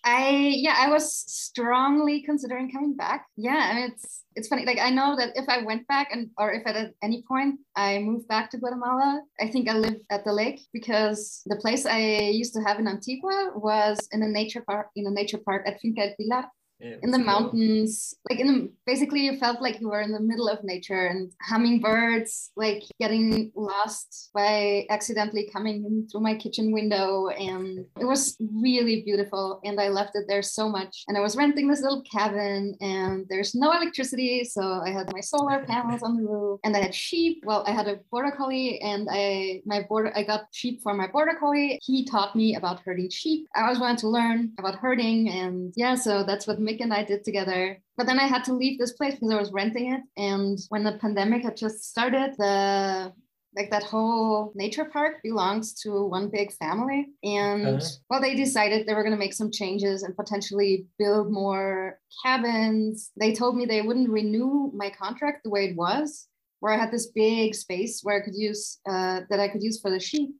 I 0.07 0.55
yeah, 0.55 0.77
I 0.79 0.89
was 0.89 1.13
strongly 1.27 2.23
considering 2.23 2.71
coming 2.71 2.95
back. 2.95 3.27
Yeah, 3.37 3.59
I 3.71 3.75
mean 3.75 3.91
it's 3.91 4.23
it's 4.37 4.47
funny. 4.47 4.65
Like 4.65 4.79
I 4.79 4.89
know 4.91 5.17
that 5.17 5.31
if 5.35 5.49
I 5.49 5.65
went 5.65 5.85
back 5.89 6.11
and 6.13 6.31
or 6.39 6.53
if 6.53 6.65
at 6.65 6.95
any 7.03 7.25
point 7.27 7.59
I 7.75 7.99
moved 7.99 8.29
back 8.29 8.49
to 8.51 8.59
Guatemala, 8.59 9.21
I 9.41 9.49
think 9.49 9.69
I 9.69 9.73
live 9.73 9.97
at 10.11 10.25
the 10.25 10.33
lake 10.33 10.61
because 10.73 11.43
the 11.47 11.57
place 11.57 11.87
I 11.87 11.99
used 12.31 12.55
to 12.55 12.61
have 12.61 12.79
in 12.79 12.87
Antigua 12.87 13.51
was 13.57 13.99
in 14.13 14.23
a 14.23 14.29
nature 14.29 14.63
park 14.65 14.87
in 14.95 15.07
a 15.09 15.11
nature 15.11 15.41
park 15.45 15.67
at 15.67 15.81
Finca 15.81 16.07
del 16.07 16.15
Pilar. 16.17 16.45
In 16.81 17.11
the 17.11 17.19
mountains 17.19 18.15
like 18.29 18.39
in 18.39 18.47
the 18.47 18.71
basically 18.87 19.21
you 19.21 19.39
felt 19.39 19.61
like 19.63 19.81
you 19.81 19.89
were 19.89 20.01
in 20.01 20.13
the 20.13 20.21
middle 20.21 20.49
of 20.49 20.63
nature 20.63 21.07
and 21.07 21.33
hummingbirds 21.43 22.51
like 22.57 22.83
getting 23.01 23.51
lost 23.55 24.31
by 24.35 24.87
accidentally 24.91 25.49
coming 25.53 25.85
in 25.85 26.09
through 26.09 26.21
my 26.21 26.35
kitchen 26.35 26.73
window. 26.73 27.29
And 27.29 27.85
it 27.99 28.05
was 28.05 28.37
really 28.41 29.03
beautiful 29.03 29.61
and 29.65 29.81
i 29.81 29.89
loved 29.89 30.11
it 30.15 30.27
there 30.29 30.43
so 30.43 30.69
much. 30.69 31.05
And 31.09 31.17
i 31.17 31.21
was 31.21 31.37
renting 31.37 31.69
this 31.69 31.83
little 31.83 32.03
cabin 32.03 32.77
and 32.81 33.27
there's 33.29 33.55
no 33.55 33.73
electricity 33.73 34.45
so 34.45 34.63
i 34.85 34.91
had 34.91 35.13
my 35.13 35.21
solar 35.21 35.65
panels 35.65 36.03
on 36.03 36.17
the 36.17 36.23
roof 36.23 36.61
and 36.65 36.77
i 36.77 36.81
had 36.81 36.95
sheep. 36.95 37.43
Well 37.45 37.65
i 37.67 37.73
had 37.73 37.89
a 37.89 37.97
border 38.11 38.35
collie 38.37 38.81
and 38.81 39.09
i 39.11 39.63
my 39.65 39.83
border 39.89 40.13
i 40.15 40.23
got 40.23 40.47
sheep 40.53 40.83
for 40.83 40.95
my 40.95 41.07
border 41.07 41.37
collie. 41.39 41.79
He 41.83 42.05
taught 42.05 42.37
me 42.37 42.57
about 42.57 42.81
herding 42.85 43.11
sheep. 43.11 43.47
I 43.55 43.63
always 43.63 43.81
wanted 43.81 43.99
to 43.99 44.09
learn 44.09 44.53
about 44.59 44.77
herding 44.77 45.29
and 45.31 45.73
yeah 45.77 45.95
so 45.95 46.23
that's 46.25 46.47
what 46.47 46.59
Mick 46.67 46.81
and 46.81 46.93
I 46.93 47.05
did 47.05 47.25
together. 47.25 47.79
But 47.97 48.07
then 48.07 48.19
I 48.19 48.27
had 48.27 48.45
to 48.45 48.55
leave 48.55 48.79
this 48.79 48.93
place 48.93 49.15
because 49.15 49.31
I 49.31 49.41
was 49.41 49.53
renting 49.53 49.93
it. 49.93 50.01
And 50.17 50.59
when 50.69 50.85
the 50.85 50.99
pandemic 50.99 51.43
had 51.43 51.57
just 51.57 51.91
started, 51.91 52.35
the 52.39 53.13
like 53.57 53.71
that 53.71 53.85
whole 53.85 54.53
nature 54.55 54.85
park 54.85 55.23
belongs 55.23 55.73
to 55.73 56.05
one 56.05 56.29
big 56.29 56.53
family 56.53 57.07
and 57.25 57.67
uh-huh. 57.67 57.89
well 58.11 58.21
they 58.21 58.35
decided 58.35 58.87
they 58.87 58.95
were 58.95 59.03
going 59.03 59.15
to 59.15 59.19
make 59.19 59.33
some 59.33 59.51
changes 59.51 60.03
and 60.03 60.15
potentially 60.15 60.87
build 60.99 61.33
more 61.33 61.99
cabins 62.23 63.13
they 63.19 63.33
told 63.35 63.57
me 63.57 63.65
they 63.65 63.83
wouldn't 63.83 64.11
renew 64.11 64.71
my 64.75 64.91
contract 64.91 65.43
the 65.43 65.51
way 65.51 65.71
it 65.71 65.77
was 65.77 66.29
where 66.61 66.73
i 66.73 66.77
had 66.77 66.93
this 66.93 67.07
big 67.07 67.55
space 67.55 68.01
where 68.03 68.21
i 68.21 68.25
could 68.25 68.37
use 68.37 68.79
uh, 68.89 69.21
that 69.31 69.41
i 69.41 69.49
could 69.49 69.63
use 69.63 69.81
for 69.81 69.91
the 69.91 70.01
sheep 70.01 70.35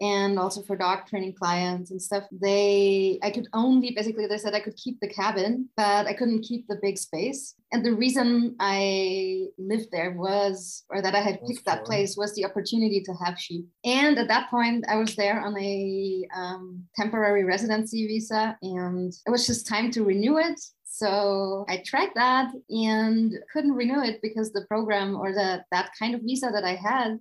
and 0.00 0.38
also 0.38 0.62
for 0.62 0.76
dog 0.76 1.06
training 1.06 1.34
clients 1.34 1.90
and 1.90 2.00
stuff 2.00 2.24
they 2.32 3.18
i 3.22 3.30
could 3.30 3.46
only 3.52 3.92
basically 3.94 4.26
they 4.26 4.38
said 4.38 4.54
i 4.54 4.60
could 4.60 4.76
keep 4.76 4.98
the 5.00 5.08
cabin 5.08 5.68
but 5.76 6.06
i 6.06 6.12
couldn't 6.12 6.42
keep 6.42 6.66
the 6.66 6.78
big 6.82 6.98
space. 6.98 7.54
And 7.72 7.84
the 7.84 7.94
reason 7.94 8.56
i 8.58 9.46
lived 9.58 9.90
there 9.92 10.12
was 10.12 10.84
or 10.90 11.00
that 11.02 11.14
i 11.14 11.20
had 11.20 11.44
picked 11.46 11.64
that 11.66 11.84
place 11.84 12.16
was 12.16 12.34
the 12.34 12.44
opportunity 12.44 13.00
to 13.02 13.12
have 13.24 13.38
sheep. 13.38 13.66
And 13.84 14.18
at 14.18 14.28
that 14.28 14.50
point 14.50 14.84
i 14.88 14.96
was 14.96 15.14
there 15.16 15.40
on 15.40 15.56
a 15.58 16.26
um, 16.34 16.84
temporary 16.96 17.44
residency 17.44 18.06
visa 18.06 18.56
and 18.62 19.12
it 19.26 19.30
was 19.30 19.46
just 19.46 19.66
time 19.66 19.90
to 19.92 20.04
renew 20.04 20.38
it. 20.38 20.60
So 20.84 21.64
I 21.68 21.82
tried 21.86 22.10
that 22.16 22.52
and 22.68 23.32
couldn't 23.52 23.72
renew 23.72 24.02
it 24.02 24.20
because 24.22 24.52
the 24.52 24.66
program 24.66 25.16
or 25.16 25.32
the 25.32 25.64
that 25.70 25.92
kind 25.98 26.14
of 26.14 26.22
visa 26.22 26.50
that 26.52 26.64
I 26.64 26.74
had 26.74 27.18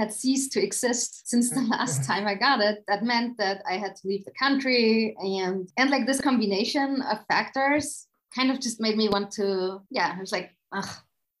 had 0.00 0.12
ceased 0.12 0.52
to 0.52 0.62
exist 0.62 1.28
since 1.28 1.50
the 1.50 1.60
last 1.76 2.04
time 2.04 2.26
I 2.26 2.34
got 2.34 2.60
it. 2.60 2.82
That 2.88 3.04
meant 3.04 3.36
that 3.38 3.62
I 3.68 3.74
had 3.76 3.94
to 3.96 4.08
leave 4.08 4.24
the 4.24 4.38
country 4.44 5.14
and 5.18 5.68
and 5.76 5.90
like 5.90 6.06
this 6.06 6.20
combination 6.20 7.02
of 7.02 7.18
factors 7.28 8.06
kind 8.34 8.50
of 8.50 8.60
just 8.60 8.80
made 8.80 8.96
me 8.96 9.08
want 9.08 9.30
to, 9.32 9.80
yeah, 9.90 10.14
I 10.16 10.20
was 10.20 10.32
like, 10.32 10.50
ugh, 10.72 10.88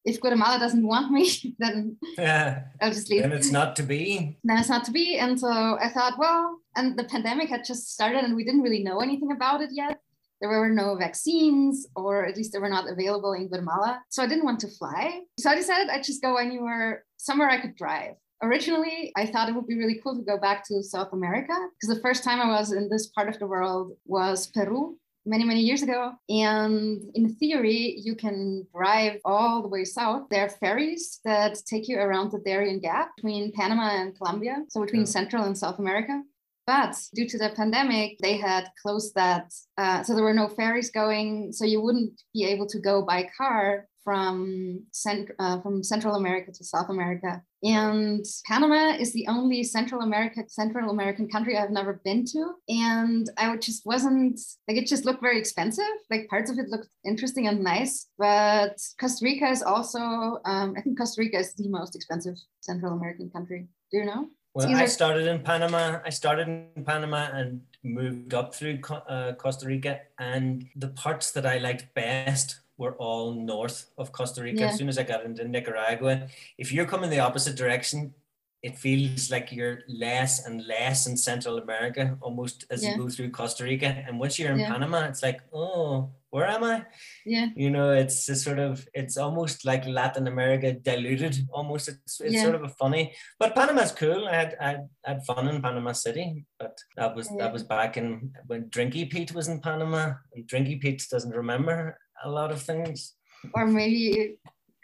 if 0.04 0.20
Guatemala 0.20 0.58
doesn't 0.58 0.86
want 0.86 1.12
me, 1.12 1.54
then 1.58 1.96
yeah. 2.18 2.64
I'll 2.80 2.90
just 2.90 3.10
leave. 3.10 3.22
Then 3.22 3.32
it's 3.32 3.52
not 3.52 3.76
to 3.76 3.82
be. 3.82 4.38
Then 4.44 4.58
it's 4.58 4.68
not 4.68 4.84
to 4.84 4.90
be. 4.90 5.18
And 5.18 5.38
so 5.38 5.48
I 5.48 5.88
thought, 5.88 6.18
well, 6.18 6.58
and 6.76 6.98
the 6.98 7.04
pandemic 7.04 7.48
had 7.48 7.64
just 7.64 7.92
started 7.92 8.24
and 8.24 8.34
we 8.34 8.44
didn't 8.44 8.62
really 8.62 8.82
know 8.82 9.00
anything 9.00 9.32
about 9.32 9.60
it 9.60 9.70
yet. 9.72 10.00
There 10.40 10.48
were 10.48 10.70
no 10.70 10.96
vaccines, 10.96 11.86
or 11.94 12.24
at 12.24 12.34
least 12.34 12.54
they 12.54 12.58
were 12.58 12.70
not 12.70 12.88
available 12.88 13.34
in 13.34 13.48
Guatemala. 13.48 14.02
So 14.08 14.22
I 14.22 14.26
didn't 14.26 14.46
want 14.46 14.60
to 14.60 14.68
fly. 14.68 15.20
So 15.38 15.50
I 15.50 15.54
decided 15.54 15.90
I'd 15.90 16.02
just 16.02 16.22
go 16.22 16.36
anywhere, 16.36 17.04
somewhere 17.18 17.50
I 17.50 17.60
could 17.60 17.76
drive 17.76 18.14
originally 18.42 19.12
i 19.16 19.26
thought 19.26 19.48
it 19.48 19.54
would 19.54 19.66
be 19.66 19.78
really 19.78 20.00
cool 20.02 20.16
to 20.16 20.22
go 20.22 20.38
back 20.38 20.64
to 20.66 20.82
south 20.82 21.12
america 21.12 21.54
because 21.74 21.94
the 21.94 22.02
first 22.02 22.24
time 22.24 22.40
i 22.40 22.48
was 22.48 22.72
in 22.72 22.88
this 22.88 23.08
part 23.08 23.28
of 23.28 23.38
the 23.38 23.46
world 23.46 23.92
was 24.06 24.46
peru 24.48 24.96
many 25.26 25.44
many 25.44 25.60
years 25.60 25.82
ago. 25.82 26.12
And 26.28 27.02
in 27.14 27.34
theory 27.36 28.00
you 28.02 28.14
can 28.14 28.66
drive 28.74 29.20
all 29.24 29.62
the 29.62 29.68
way 29.68 29.84
south. 29.84 30.28
There 30.30 30.44
are 30.44 30.48
ferries 30.48 31.20
that 31.24 31.58
take 31.66 31.88
you 31.88 31.98
around 31.98 32.30
the 32.30 32.38
darien 32.38 32.80
gap 32.80 33.16
between 33.16 33.52
panama 33.52 33.88
and 34.00 34.16
colombia 34.16 34.64
so 34.68 34.80
between 34.80 35.02
yeah. 35.02 35.16
central 35.18 35.44
and 35.44 35.56
south 35.56 35.78
america. 35.78 36.22
But 36.66 36.94
due 37.14 37.28
to 37.28 37.38
the 37.38 37.50
pandemic 37.50 38.18
they 38.22 38.36
had 38.36 38.70
closed 38.80 39.14
that 39.14 39.52
uh, 39.76 40.02
so 40.02 40.14
there 40.14 40.24
were 40.24 40.40
no 40.42 40.48
ferries 40.48 40.90
going 40.90 41.52
so 41.52 41.64
you 41.64 41.80
wouldn't 41.80 42.12
be 42.32 42.44
able 42.44 42.66
to 42.68 42.78
go 42.78 43.02
by 43.02 43.28
car 43.36 43.86
from, 44.04 44.84
cent- 44.92 45.30
uh, 45.38 45.60
from 45.60 45.82
Central 45.82 46.14
America 46.14 46.52
to 46.52 46.64
South 46.64 46.88
America. 46.88 47.42
And 47.62 48.24
Panama 48.46 48.96
is 48.98 49.12
the 49.12 49.26
only 49.28 49.62
Central 49.62 50.00
America, 50.00 50.42
Central 50.48 50.90
American 50.90 51.28
country 51.28 51.56
I've 51.58 51.70
never 51.70 52.00
been 52.04 52.24
to. 52.26 52.52
And 52.68 53.28
I 53.36 53.56
just 53.56 53.84
wasn't 53.84 54.40
like 54.66 54.78
it 54.78 54.86
just 54.86 55.04
looked 55.04 55.20
very 55.20 55.38
expensive. 55.38 55.84
Like 56.10 56.28
parts 56.28 56.50
of 56.50 56.58
it 56.58 56.68
looked 56.68 56.88
interesting 57.04 57.48
and 57.48 57.62
nice. 57.62 58.06
But 58.18 58.78
Costa 58.98 59.24
Rica 59.24 59.48
is 59.48 59.62
also, 59.62 60.00
um, 60.44 60.74
I 60.76 60.80
think 60.80 60.98
Costa 60.98 61.20
Rica 61.20 61.38
is 61.38 61.54
the 61.54 61.68
most 61.68 61.94
expensive 61.94 62.36
Central 62.60 62.94
American 62.94 63.30
country. 63.30 63.68
Do 63.92 63.98
you 63.98 64.06
know? 64.06 64.28
Well, 64.54 64.68
either- 64.68 64.82
I 64.82 64.86
started 64.86 65.26
in 65.26 65.42
Panama. 65.42 66.00
I 66.04 66.10
started 66.10 66.48
in 66.48 66.84
Panama 66.84 67.28
and 67.32 67.60
moved 67.84 68.34
up 68.34 68.54
through 68.54 68.80
uh, 69.08 69.32
Costa 69.34 69.66
Rica. 69.66 70.00
And 70.18 70.66
the 70.76 70.88
parts 70.88 71.30
that 71.32 71.46
I 71.46 71.58
liked 71.58 71.94
best 71.94 72.60
were 72.80 72.94
all 72.94 73.34
north 73.34 73.90
of 73.98 74.10
Costa 74.10 74.42
Rica. 74.42 74.60
Yeah. 74.60 74.68
As 74.68 74.78
soon 74.78 74.88
as 74.88 74.98
I 74.98 75.02
got 75.02 75.24
into 75.24 75.46
Nicaragua, 75.46 76.26
if 76.56 76.72
you're 76.72 76.86
coming 76.86 77.10
the 77.10 77.20
opposite 77.20 77.54
direction, 77.54 78.14
it 78.62 78.78
feels 78.78 79.30
like 79.30 79.52
you're 79.52 79.80
less 79.88 80.46
and 80.46 80.66
less 80.66 81.06
in 81.06 81.16
Central 81.16 81.58
America 81.58 82.16
almost 82.20 82.66
as 82.70 82.82
yeah. 82.82 82.90
you 82.90 82.98
go 82.98 83.08
through 83.08 83.30
Costa 83.30 83.64
Rica. 83.64 84.04
And 84.06 84.18
once 84.18 84.38
you're 84.38 84.52
in 84.52 84.58
yeah. 84.58 84.72
Panama, 84.72 85.00
it's 85.06 85.22
like, 85.22 85.40
oh, 85.52 86.10
where 86.30 86.46
am 86.46 86.64
I? 86.64 86.84
Yeah. 87.24 87.48
You 87.56 87.70
know, 87.70 87.90
it's 87.92 88.28
a 88.28 88.36
sort 88.36 88.58
of, 88.58 88.86
it's 88.94 89.16
almost 89.16 89.64
like 89.64 89.86
Latin 89.86 90.26
America 90.26 90.72
diluted 90.72 91.36
almost. 91.52 91.88
It's, 91.88 92.20
it's 92.20 92.34
yeah. 92.34 92.42
sort 92.42 92.54
of 92.54 92.62
a 92.62 92.68
funny, 92.68 93.14
but 93.38 93.54
Panama's 93.54 93.92
cool. 93.92 94.28
I 94.28 94.34
had, 94.34 94.56
I 94.60 94.76
had, 95.04 95.24
fun 95.24 95.48
in 95.48 95.60
Panama 95.62 95.92
City, 95.92 96.44
but 96.58 96.78
that 96.96 97.16
was, 97.16 97.28
that 97.38 97.52
was 97.52 97.62
back 97.62 97.96
in 97.96 98.32
when 98.46 98.64
Drinky 98.64 99.10
Pete 99.10 99.32
was 99.32 99.48
in 99.48 99.60
Panama 99.60 100.14
and 100.34 100.46
Drinky 100.46 100.80
Pete 100.80 101.06
doesn't 101.10 101.34
remember 101.34 101.98
a 102.24 102.30
lot 102.30 102.50
of 102.50 102.60
things. 102.62 103.14
Or 103.54 103.66
maybe 103.66 104.36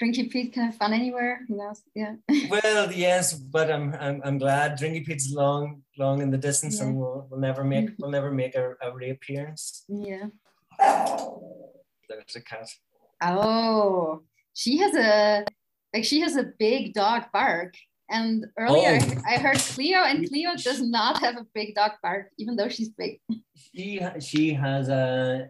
Drinky 0.03 0.31
Pete 0.31 0.53
can 0.53 0.65
have 0.65 0.77
fun 0.77 0.93
anywhere. 0.93 1.41
Who 1.49 1.57
knows? 1.57 1.83
Yeah. 1.95 2.17
well, 2.51 2.93
yes, 2.93 3.35
but 3.35 3.71
I'm 3.71 3.95
I'm, 3.99 4.21
I'm 4.25 4.39
glad 4.39 4.79
Drinky 4.79 5.05
Pete's 5.05 5.33
long 5.33 5.83
long 5.99 6.21
in 6.21 6.31
the 6.31 6.39
distance 6.39 6.79
yeah. 6.79 6.87
and 6.87 6.97
will 6.97 7.27
we'll 7.31 7.41
never 7.41 7.65
make 7.65 7.87
mm-hmm. 7.87 7.95
we'll 7.99 8.11
never 8.11 8.31
make 8.31 8.55
a, 8.55 8.75
a 8.83 8.95
reappearance. 8.95 9.85
Yeah. 9.89 10.27
There's 10.79 12.37
a 12.37 12.43
cat. 12.43 12.69
Oh, 13.23 14.23
she 14.55 14.79
has 14.79 14.95
a 14.95 15.45
like 15.95 16.05
she 16.05 16.21
has 16.21 16.37
a 16.37 16.53
big 16.59 16.93
dog 16.93 17.25
bark. 17.33 17.75
And 18.09 18.47
earlier 18.57 19.01
oh. 19.03 19.23
I 19.27 19.39
heard 19.39 19.59
Cleo, 19.59 20.05
and 20.05 20.29
Cleo 20.29 20.55
does 20.55 20.81
not 20.81 21.19
have 21.19 21.37
a 21.37 21.47
big 21.55 21.75
dog 21.75 21.93
bark, 22.05 22.31
even 22.39 22.55
though 22.55 22.69
she's 22.69 22.91
big. 22.91 23.19
She 23.75 24.01
she 24.21 24.55
has 24.55 24.89
a 24.89 25.49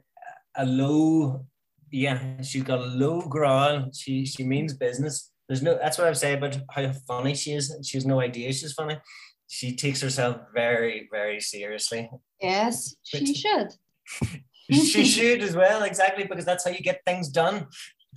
a 0.57 0.65
low 0.65 1.45
yeah, 1.91 2.43
she's 2.43 2.63
got 2.63 2.81
a 2.81 2.87
low 2.87 3.23
growl. 3.23 3.91
She 3.93 4.27
she 4.27 4.45
means 4.45 4.75
business. 4.75 5.33
There's 5.49 5.63
no 5.63 5.79
that's 5.81 5.99
what 5.99 6.07
I 6.07 6.11
would 6.11 6.17
say 6.17 6.35
about 6.35 6.57
how 6.71 6.93
funny 7.07 7.35
she 7.35 7.53
is. 7.53 7.75
She 7.85 7.97
has 7.97 8.07
no 8.07 8.21
idea 8.21 8.53
she's 8.53 8.73
funny. 8.73 8.99
She 9.49 9.77
takes 9.77 10.01
herself 10.01 10.39
very, 10.55 11.09
very 11.13 11.41
seriously. 11.41 12.11
Yes, 12.41 12.97
she 13.05 13.33
should. 13.33 13.69
she 14.71 15.05
should 15.05 15.41
as 15.41 15.55
well, 15.55 15.85
exactly, 15.85 16.25
because 16.25 16.45
that's 16.45 16.65
how 16.65 16.73
you 16.73 16.81
get 16.81 17.01
things 17.07 17.29
done. 17.29 17.67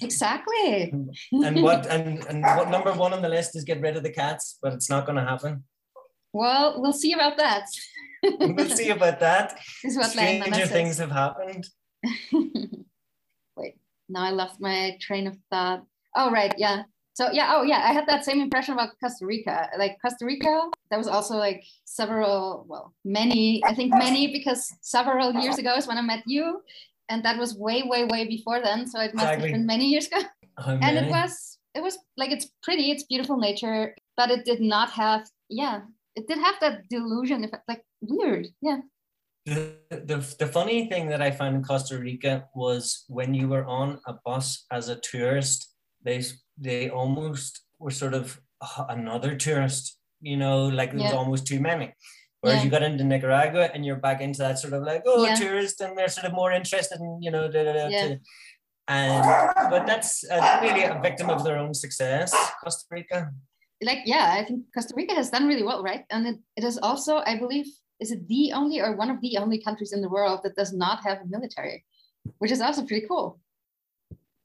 Exactly. 0.01 0.91
and 1.31 1.61
what 1.61 1.85
and, 1.87 2.25
and 2.25 2.41
what 2.41 2.69
number 2.69 2.93
one 2.93 3.13
on 3.13 3.21
the 3.21 3.29
list 3.29 3.55
is 3.55 3.63
get 3.63 3.81
rid 3.81 3.95
of 3.95 4.03
the 4.03 4.11
cats, 4.11 4.57
but 4.61 4.73
it's 4.73 4.89
not 4.89 5.05
gonna 5.05 5.25
happen. 5.25 5.63
Well, 6.33 6.81
we'll 6.81 6.93
see 6.93 7.13
about 7.13 7.37
that. 7.37 7.65
we'll 8.23 8.69
see 8.69 8.89
about 8.89 9.19
that. 9.19 9.59
Stranger 9.89 10.67
things 10.67 10.97
have 10.97 11.11
happened 11.11 11.67
now 14.09 14.23
I 14.23 14.31
lost 14.31 14.59
my 14.59 14.97
train 14.99 15.27
of 15.27 15.37
thought. 15.49 15.85
Oh, 16.15 16.31
right. 16.31 16.53
Yeah. 16.57 16.83
So 17.13 17.31
yeah, 17.31 17.53
oh 17.55 17.63
yeah, 17.63 17.83
I 17.83 17.91
had 17.91 18.07
that 18.07 18.23
same 18.23 18.39
impression 18.39 18.73
about 18.73 18.95
Costa 19.03 19.25
Rica. 19.25 19.69
Like 19.77 19.97
Costa 20.01 20.25
Rica, 20.25 20.69
that 20.89 20.97
was 20.97 21.07
also 21.07 21.35
like 21.35 21.63
several, 21.83 22.65
well, 22.67 22.93
many, 23.03 23.61
I 23.65 23.75
think 23.75 23.93
many, 23.93 24.31
because 24.31 24.71
several 24.81 25.33
years 25.33 25.57
ago 25.57 25.75
is 25.75 25.85
when 25.85 25.97
I 25.97 26.01
met 26.01 26.23
you. 26.25 26.61
And 27.09 27.25
that 27.25 27.37
was 27.37 27.55
way, 27.55 27.83
way, 27.83 28.05
way 28.05 28.25
before 28.25 28.61
then. 28.61 28.87
So 28.87 28.99
it 28.99 29.13
must 29.13 29.25
exactly. 29.25 29.49
have 29.49 29.57
been 29.57 29.65
many 29.65 29.87
years 29.87 30.07
ago. 30.07 30.21
Oh, 30.61 30.77
and 30.81 30.97
it 30.97 31.09
was, 31.09 31.57
it 31.73 31.81
was 31.81 31.97
like 32.17 32.31
it's 32.31 32.49
pretty, 32.63 32.91
it's 32.91 33.03
beautiful 33.03 33.37
nature, 33.37 33.95
but 34.17 34.29
it 34.29 34.43
did 34.43 34.59
not 34.59 34.89
have, 34.89 35.25
yeah, 35.47 35.83
it 36.17 36.27
did 36.27 36.37
have 36.37 36.55
that 36.59 36.89
delusion, 36.89 37.45
effect, 37.45 37.63
like 37.69 37.81
weird. 38.01 38.49
Yeah 38.61 38.79
the, 39.45 39.73
the, 39.89 40.35
the 40.39 40.47
funny 40.47 40.87
thing 40.89 41.07
that 41.09 41.21
I 41.21 41.31
found 41.31 41.55
in 41.55 41.63
Costa 41.63 41.97
Rica 41.97 42.45
was 42.53 43.05
when 43.07 43.33
you 43.33 43.47
were 43.47 43.65
on 43.65 43.99
a 44.07 44.13
bus 44.25 44.65
as 44.71 44.89
a 44.89 44.95
tourist, 44.97 45.73
they 46.03 46.23
they 46.57 46.89
almost 46.89 47.61
were 47.79 47.91
sort 47.91 48.13
of 48.13 48.39
another 48.89 49.35
tourist, 49.35 49.97
you 50.21 50.37
know, 50.37 50.67
like 50.67 50.91
there 50.91 51.03
was 51.03 51.13
almost 51.13 51.47
too 51.47 51.59
many. 51.59 51.93
Whereas 52.41 52.59
Yeah. 52.59 52.65
you 52.65 52.69
got 52.71 52.83
into 52.83 53.03
Nicaragua 53.03 53.69
and 53.73 53.85
you're 53.85 53.97
back 53.97 54.21
into 54.21 54.39
that 54.39 54.59
sort 54.59 54.73
of 54.73 54.83
like, 54.83 55.03
oh, 55.05 55.25
Yeah. 55.25 55.35
tourist, 55.35 55.81
and 55.81 55.97
they're 55.97 56.07
sort 56.07 56.25
of 56.27 56.33
more 56.33 56.51
interested 56.53 56.99
in, 56.99 57.21
you 57.21 57.31
know, 57.31 57.49
da, 57.51 57.63
da, 57.63 57.73
da, 57.73 57.87
Yeah. 57.87 58.15
and 58.87 59.23
but 59.69 59.85
that's 59.85 60.23
uh, 60.29 60.59
really 60.61 60.83
a 60.83 60.99
victim 61.01 61.29
of 61.29 61.43
their 61.43 61.57
own 61.57 61.73
success, 61.73 62.33
Costa 62.63 62.85
Rica. 62.91 63.31
like 63.81 63.99
yeah 64.05 64.33
i 64.37 64.43
think 64.43 64.59
costa 64.75 64.93
rica 64.99 65.13
has 65.15 65.29
done 65.29 65.47
really 65.47 65.63
well 65.63 65.81
right 65.81 66.03
and 66.09 66.27
it, 66.27 66.37
it 66.57 66.63
is 66.69 66.77
also 66.89 67.13
i 67.31 67.37
believe 67.43 67.67
is 67.99 68.11
it 68.11 68.27
the 68.27 68.51
only 68.53 68.79
or 68.81 68.95
one 68.95 69.09
of 69.09 69.19
the 69.21 69.37
only 69.37 69.61
countries 69.61 69.91
in 69.93 70.01
the 70.01 70.09
world 70.09 70.39
that 70.43 70.55
does 70.55 70.73
not 70.73 71.03
have 71.03 71.19
a 71.21 71.25
military 71.27 71.85
which 72.39 72.51
is 72.51 72.61
also 72.61 72.85
pretty 72.85 73.05
cool 73.07 73.39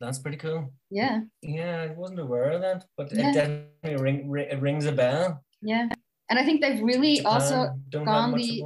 That's 0.01 0.19
pretty 0.19 0.37
cool. 0.45 0.73
yeah 0.91 1.21
Yeah, 1.43 1.87
I 1.87 1.95
wasn't 1.95 2.21
aware 2.27 2.51
of 2.57 2.61
that, 2.67 2.81
but 2.99 3.07
Yeah. 3.13 3.31
it 3.31 3.35
definitely 3.35 3.97
ring, 4.05 4.19
ri- 4.35 4.51
it 4.55 4.61
rings 4.61 4.87
a 4.87 4.93
bell. 4.93 5.27
yeah 5.63 5.87
and 6.29 6.37
i 6.41 6.45
think 6.47 6.57
they've 6.61 6.83
really 6.93 7.17
Japan 7.17 7.33
also 7.35 7.57
gone 8.05 8.33
the- 8.41 8.63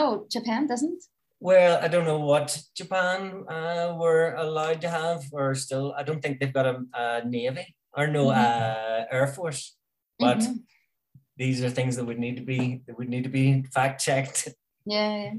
oh 0.00 0.12
japan 0.36 0.66
doesn't 0.72 1.00
Well, 1.42 1.74
I 1.82 1.88
don't 1.90 2.06
know 2.06 2.22
what 2.32 2.48
Japan 2.80 3.42
uh, 3.50 3.98
were 4.02 4.26
allowed 4.38 4.78
to 4.86 4.90
have, 4.98 5.20
or 5.34 5.46
still. 5.58 5.90
I 5.98 6.02
don't 6.06 6.22
think 6.22 6.38
they've 6.38 6.54
got 6.60 6.66
a, 6.72 6.76
a 6.94 7.04
navy 7.26 7.66
or 7.98 8.06
no 8.06 8.24
Mhm. 8.30 8.38
uh, 8.46 9.00
air 9.16 9.26
force. 9.34 9.62
But 10.22 10.38
Mhm. 10.38 10.62
These 11.36 11.62
are 11.62 11.70
things 11.70 11.96
that 11.96 12.04
would 12.04 12.18
need 12.18 12.36
to 12.36 12.42
be 12.42 12.82
that 12.86 12.96
would 12.98 13.08
need 13.08 13.24
to 13.24 13.30
be 13.30 13.62
fact 13.74 14.02
checked. 14.04 14.48
yeah, 14.86 15.32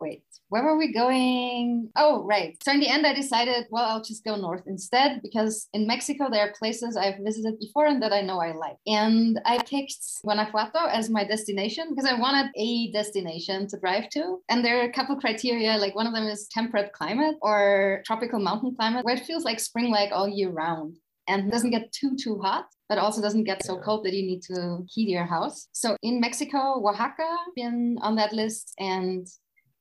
wait 0.00 0.22
where 0.48 0.62
were 0.62 0.76
we 0.76 0.92
going? 0.92 1.90
Oh 1.96 2.24
right. 2.24 2.56
So 2.62 2.72
in 2.72 2.80
the 2.80 2.88
end 2.88 3.06
i 3.06 3.12
decided 3.12 3.66
well 3.70 3.84
i'll 3.84 4.02
just 4.02 4.24
go 4.24 4.36
north 4.36 4.62
instead 4.66 5.20
because 5.22 5.68
in 5.72 5.86
mexico 5.86 6.28
there 6.30 6.48
are 6.48 6.52
places 6.52 6.96
i've 6.96 7.18
visited 7.22 7.58
before 7.58 7.86
and 7.86 8.02
that 8.02 8.12
i 8.12 8.20
know 8.20 8.40
i 8.40 8.52
like. 8.52 8.76
And 8.86 9.40
i 9.44 9.58
picked 9.58 9.96
guanajuato 10.22 10.86
as 10.86 11.10
my 11.10 11.24
destination 11.24 11.88
because 11.90 12.06
i 12.06 12.18
wanted 12.18 12.50
a 12.56 12.90
destination 12.92 13.66
to 13.68 13.78
drive 13.78 14.08
to. 14.10 14.40
And 14.48 14.64
there 14.64 14.80
are 14.80 14.88
a 14.88 14.92
couple 14.92 15.16
criteria 15.16 15.76
like 15.76 15.94
one 15.94 16.06
of 16.06 16.14
them 16.14 16.26
is 16.26 16.48
temperate 16.48 16.92
climate 16.92 17.36
or 17.42 18.02
tropical 18.06 18.40
mountain 18.40 18.74
climate 18.74 19.04
where 19.04 19.16
it 19.16 19.24
feels 19.24 19.44
like 19.44 19.60
spring 19.60 19.90
like 19.90 20.10
all 20.12 20.28
year 20.28 20.50
round 20.50 20.96
and 21.28 21.48
it 21.48 21.50
doesn't 21.50 21.70
get 21.70 21.92
too 21.92 22.16
too 22.16 22.38
hot 22.38 22.66
but 22.88 22.98
also 22.98 23.20
doesn't 23.20 23.44
get 23.44 23.64
so 23.64 23.78
cold 23.78 24.04
that 24.04 24.12
you 24.14 24.22
need 24.22 24.42
to 24.42 24.84
heat 24.92 25.08
your 25.08 25.26
house. 25.26 25.68
So 25.72 25.96
in 26.02 26.20
mexico 26.20 26.58
oaxaca 26.80 27.28
been 27.56 27.98
on 28.00 28.14
that 28.16 28.32
list 28.32 28.72
and 28.78 29.26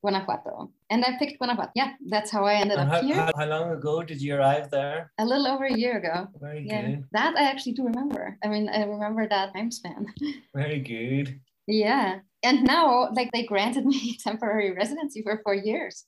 guanajuato. 0.01 0.71
And 0.89 1.03
i 1.05 1.17
picked 1.19 1.37
guanajuato. 1.39 1.71
Yeah 1.75 1.93
that's 2.07 2.31
how 2.31 2.45
i 2.45 2.53
ended 2.55 2.77
And 2.79 2.89
up 2.89 2.95
how, 3.01 3.07
here. 3.07 3.15
how, 3.15 3.31
how 3.37 3.45
long 3.45 3.71
ago 3.71 4.03
did 4.03 4.21
you 4.21 4.35
arrive 4.35 4.69
there? 4.71 5.11
a 5.19 5.25
little 5.25 5.47
over 5.47 5.65
a 5.65 5.73
year 5.73 5.97
ago. 5.97 6.27
Very 6.39 6.65
yeah. 6.67 6.81
good. 6.81 7.03
that 7.11 7.35
i 7.37 7.43
actually 7.51 7.73
do 7.73 7.83
remember. 7.85 8.37
I 8.43 8.47
mean 8.47 8.69
i 8.69 8.83
remember 8.83 9.27
that 9.27 9.53
time 9.53 9.71
span. 9.71 10.07
Very 10.55 10.79
good. 10.79 11.39
yeah. 11.67 12.19
And 12.43 12.63
now 12.63 13.09
like 13.13 13.31
they 13.31 13.43
granted 13.45 13.85
me 13.85 14.17
temporary 14.23 14.71
residency 14.73 15.21
for 15.23 15.41
four 15.43 15.55
years 15.55 16.05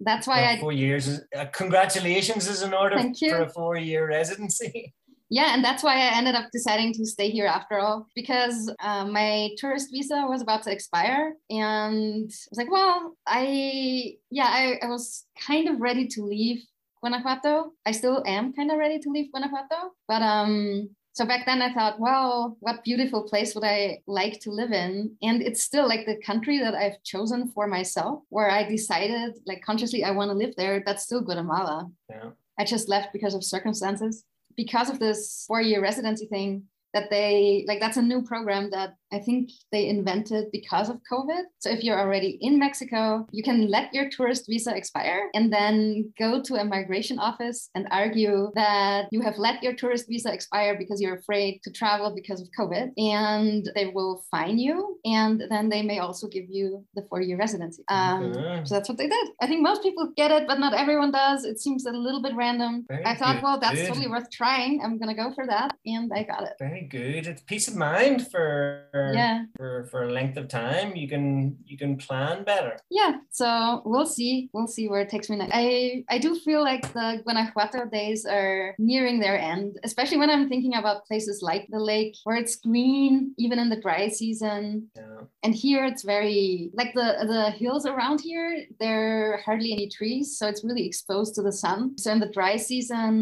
that's 0.00 0.26
why 0.26 0.44
i 0.50 0.58
four 0.60 0.72
years. 0.72 1.06
is- 1.08 1.22
Uh, 1.36 1.44
congratulations 1.62 2.48
is 2.48 2.62
in 2.62 2.72
order 2.74 2.96
Thank 2.96 3.20
you. 3.20 3.30
for 3.30 3.42
a 3.42 3.48
four-year 3.48 4.08
residency. 4.08 4.94
yeah 5.32 5.54
and 5.54 5.62
that's 5.64 5.82
why 5.84 5.94
i 5.94 6.08
ended 6.18 6.34
up 6.34 6.46
deciding 6.50 6.92
to 6.92 7.04
stay 7.06 7.30
here 7.30 7.46
after 7.46 7.78
all 7.78 8.06
because 8.16 8.56
uh, 8.88 9.04
my 9.18 9.50
tourist 9.60 9.88
visa 9.92 10.18
was 10.28 10.42
about 10.42 10.62
to 10.64 10.72
expire 10.72 11.34
and 11.50 12.24
i 12.46 12.48
was 12.50 12.58
like 12.62 12.70
well 12.70 13.16
i 13.26 14.14
yeah 14.30 14.48
I, 14.60 14.78
I 14.84 14.88
was 14.88 15.24
kind 15.48 15.68
of 15.68 15.80
ready 15.80 16.08
to 16.14 16.20
leave 16.24 16.60
guanajuato 17.00 17.72
i 17.86 17.92
still 17.92 18.22
am 18.26 18.52
kind 18.52 18.70
of 18.72 18.78
ready 18.78 18.98
to 18.98 19.08
leave 19.10 19.30
guanajuato 19.32 19.80
but 20.08 20.20
um 20.22 20.90
so 21.20 21.26
back 21.26 21.44
then 21.44 21.60
i 21.60 21.70
thought 21.74 22.00
well 22.00 22.56
what 22.60 22.82
beautiful 22.82 23.22
place 23.30 23.54
would 23.54 23.62
i 23.62 24.00
like 24.06 24.40
to 24.40 24.50
live 24.50 24.72
in 24.72 25.14
and 25.20 25.42
it's 25.42 25.62
still 25.62 25.86
like 25.86 26.06
the 26.06 26.16
country 26.24 26.58
that 26.58 26.74
i've 26.74 27.02
chosen 27.02 27.46
for 27.54 27.66
myself 27.66 28.22
where 28.30 28.50
i 28.50 28.66
decided 28.66 29.38
like 29.46 29.60
consciously 29.60 30.02
i 30.02 30.10
want 30.10 30.30
to 30.30 30.34
live 30.42 30.54
there 30.56 30.82
that's 30.86 31.02
still 31.02 31.20
guatemala 31.20 31.90
Yeah. 32.08 32.30
I 32.60 32.64
just 32.64 32.90
left 32.90 33.14
because 33.14 33.34
of 33.34 33.42
circumstances. 33.42 34.24
Because 34.54 34.90
of 34.90 34.98
this 34.98 35.44
four 35.48 35.62
year 35.62 35.80
residency 35.80 36.26
thing, 36.26 36.64
that 36.92 37.08
they 37.08 37.64
like 37.66 37.80
that's 37.80 37.96
a 37.96 38.02
new 38.02 38.20
program 38.20 38.70
that 38.72 38.96
I 39.12 39.18
think 39.18 39.50
they 39.72 39.88
invented 39.88 40.50
because 40.52 40.88
of 40.88 41.00
COVID. 41.10 41.42
So 41.58 41.70
if 41.70 41.82
you're 41.82 41.98
already 41.98 42.38
in 42.40 42.58
Mexico, 42.58 43.26
you 43.32 43.42
can 43.42 43.68
let 43.68 43.92
your 43.92 44.08
tourist 44.08 44.46
visa 44.48 44.74
expire 44.74 45.28
and 45.34 45.52
then 45.52 46.12
go 46.18 46.40
to 46.42 46.54
a 46.56 46.64
migration 46.64 47.18
office 47.18 47.70
and 47.74 47.88
argue 47.90 48.50
that 48.54 49.08
you 49.10 49.20
have 49.22 49.36
let 49.38 49.62
your 49.62 49.74
tourist 49.74 50.06
visa 50.08 50.32
expire 50.32 50.76
because 50.78 51.00
you're 51.00 51.16
afraid 51.16 51.60
to 51.64 51.70
travel 51.72 52.14
because 52.14 52.40
of 52.40 52.48
COVID 52.58 52.92
and 52.96 53.68
they 53.74 53.86
will 53.86 54.22
fine 54.30 54.58
you 54.58 54.98
and 55.04 55.42
then 55.50 55.68
they 55.68 55.82
may 55.82 55.98
also 55.98 56.28
give 56.28 56.44
you 56.48 56.84
the 56.94 57.02
four 57.08 57.20
year 57.20 57.36
residency. 57.36 57.82
Um, 57.88 58.20
Okay. 58.30 58.62
so 58.64 58.74
that's 58.74 58.88
what 58.88 58.98
they 58.98 59.08
did. 59.08 59.28
I 59.40 59.46
think 59.46 59.62
most 59.62 59.82
people 59.82 60.12
get 60.16 60.30
it, 60.30 60.46
but 60.46 60.58
not 60.58 60.74
everyone 60.74 61.10
does. 61.10 61.44
It 61.44 61.58
seems 61.58 61.86
a 61.86 61.90
little 61.92 62.22
bit 62.22 62.34
random. 62.36 62.84
Very 62.88 63.04
I 63.04 63.14
thought, 63.14 63.36
good. 63.36 63.42
well, 63.42 63.58
that's 63.60 63.80
Good. 63.80 63.88
totally 63.88 64.08
worth 64.08 64.30
trying. 64.30 64.80
I'm 64.82 64.98
gonna 64.98 65.14
go 65.14 65.32
for 65.34 65.46
that, 65.46 65.76
and 65.86 66.10
I 66.14 66.22
got 66.22 66.42
it. 66.44 66.52
Very 66.58 66.82
good. 66.82 67.26
It's 67.26 67.42
peace 67.42 67.68
of 67.68 67.76
mind 67.76 68.28
for 68.30 68.84
Yeah, 69.14 69.36
for 69.56 69.84
for 69.90 70.00
a 70.08 70.10
length 70.18 70.36
of 70.36 70.46
time. 70.48 70.88
You 71.02 71.08
can 71.08 71.56
you 71.70 71.76
can 71.82 71.96
plan 71.96 72.44
better. 72.44 72.72
yeah. 72.90 73.12
So 73.30 73.46
we'll 73.90 74.10
see. 74.16 74.50
We'll 74.52 74.66
see 74.76 74.86
where 74.90 75.02
it 75.04 75.10
takes 75.14 75.28
me 75.30 75.36
next. 75.36 75.52
I 75.54 76.04
I 76.14 76.18
do 76.18 76.30
feel 76.46 76.62
like 76.70 76.84
the 76.98 77.08
Guanajuato 77.24 77.80
days 77.98 78.20
are 78.26 78.74
nearing 78.78 79.16
their 79.20 79.38
end, 79.52 79.78
especially 79.88 80.18
when 80.22 80.30
I'm 80.34 80.48
thinking 80.48 80.74
about 80.80 81.04
places 81.10 81.36
like 81.50 81.64
the 81.74 81.82
lake 81.92 82.14
where 82.24 82.36
it's 82.42 82.56
green 82.56 83.34
even 83.44 83.58
in 83.62 83.68
the 83.72 83.80
dry 83.86 84.08
season. 84.08 84.60
Yeah. 84.96 85.20
and 85.44 85.52
here 85.64 85.82
it's 85.90 86.04
very 86.04 86.70
like 86.80 86.92
the 86.94 87.08
the 87.34 87.44
hills 87.62 87.84
around 87.92 88.18
here 88.20 88.48
there 88.82 89.00
are 89.34 89.36
hardly 89.46 89.70
any 89.76 89.88
trees 89.88 90.26
so 90.38 90.42
it's 90.50 90.62
really 90.68 90.84
exposed 90.90 91.32
to 91.36 91.42
the 91.48 91.52
sun 91.64 91.78
so 92.02 92.06
in 92.14 92.20
the 92.24 92.32
dry 92.38 92.54
season 92.56 93.14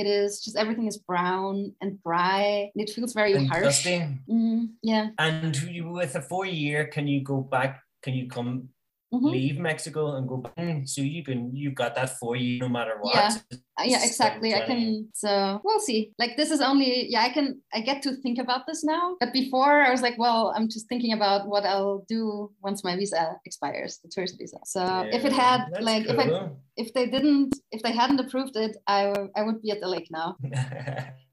it 0.00 0.06
is 0.06 0.30
just 0.44 0.56
everything 0.62 0.86
is 0.92 0.98
brown 1.10 1.54
and 1.80 1.90
dry 2.06 2.70
and 2.74 2.78
it 2.84 2.90
feels 2.94 3.12
very 3.20 3.32
And 3.34 3.48
harsh. 3.48 3.86
Mm, 3.86 4.60
yeah 4.82 5.04
And 5.18 5.56
you, 5.62 5.90
with 5.90 6.14
a 6.16 6.22
four 6.22 6.46
year, 6.46 6.86
can 6.86 7.06
you 7.06 7.22
go 7.22 7.40
back? 7.40 7.82
Can 8.02 8.14
you 8.14 8.28
come 8.28 8.68
Mhm. 9.12 9.30
leave 9.30 9.58
Mexico 9.58 10.16
and 10.16 10.28
go 10.28 10.38
back? 10.38 10.56
Mm, 10.56 10.88
So 10.88 11.00
you 11.00 11.22
can 11.22 11.54
you've 11.54 11.74
got 11.74 11.94
that 11.94 12.18
four 12.18 12.36
year 12.36 12.60
no 12.60 12.68
matter 12.68 12.96
what. 13.00 13.14
Yeah. 13.14 13.58
Uh, 13.76 13.82
yeah 13.86 14.04
exactly 14.04 14.54
i 14.54 14.60
can 14.60 15.08
so 15.12 15.60
we'll 15.64 15.80
see 15.80 16.12
like 16.16 16.36
this 16.36 16.52
is 16.52 16.60
only 16.60 17.10
yeah 17.10 17.22
i 17.22 17.28
can 17.28 17.60
i 17.74 17.80
get 17.80 18.00
to 18.00 18.14
think 18.22 18.38
about 18.38 18.68
this 18.68 18.84
now 18.84 19.16
but 19.18 19.32
before 19.32 19.82
i 19.82 19.90
was 19.90 20.00
like 20.00 20.16
well 20.16 20.52
i'm 20.54 20.68
just 20.68 20.86
thinking 20.88 21.12
about 21.12 21.48
what 21.48 21.66
i'll 21.66 22.04
do 22.06 22.52
once 22.62 22.84
my 22.84 22.94
visa 22.94 23.34
expires 23.44 23.98
the 23.98 24.08
tourist 24.08 24.38
visa 24.38 24.58
so 24.64 25.08
if 25.10 25.24
it 25.24 25.32
had 25.32 25.66
like 25.80 26.06
if 26.06 26.16
i 26.16 26.48
if 26.76 26.94
they 26.94 27.10
didn't 27.10 27.58
if 27.72 27.82
they 27.82 27.90
hadn't 27.90 28.20
approved 28.20 28.54
it 28.54 28.76
I 28.86 29.10
I 29.34 29.42
would 29.42 29.60
be 29.60 29.72
at 29.74 29.80
the 29.80 29.88
lake 29.88 30.06
now 30.10 30.36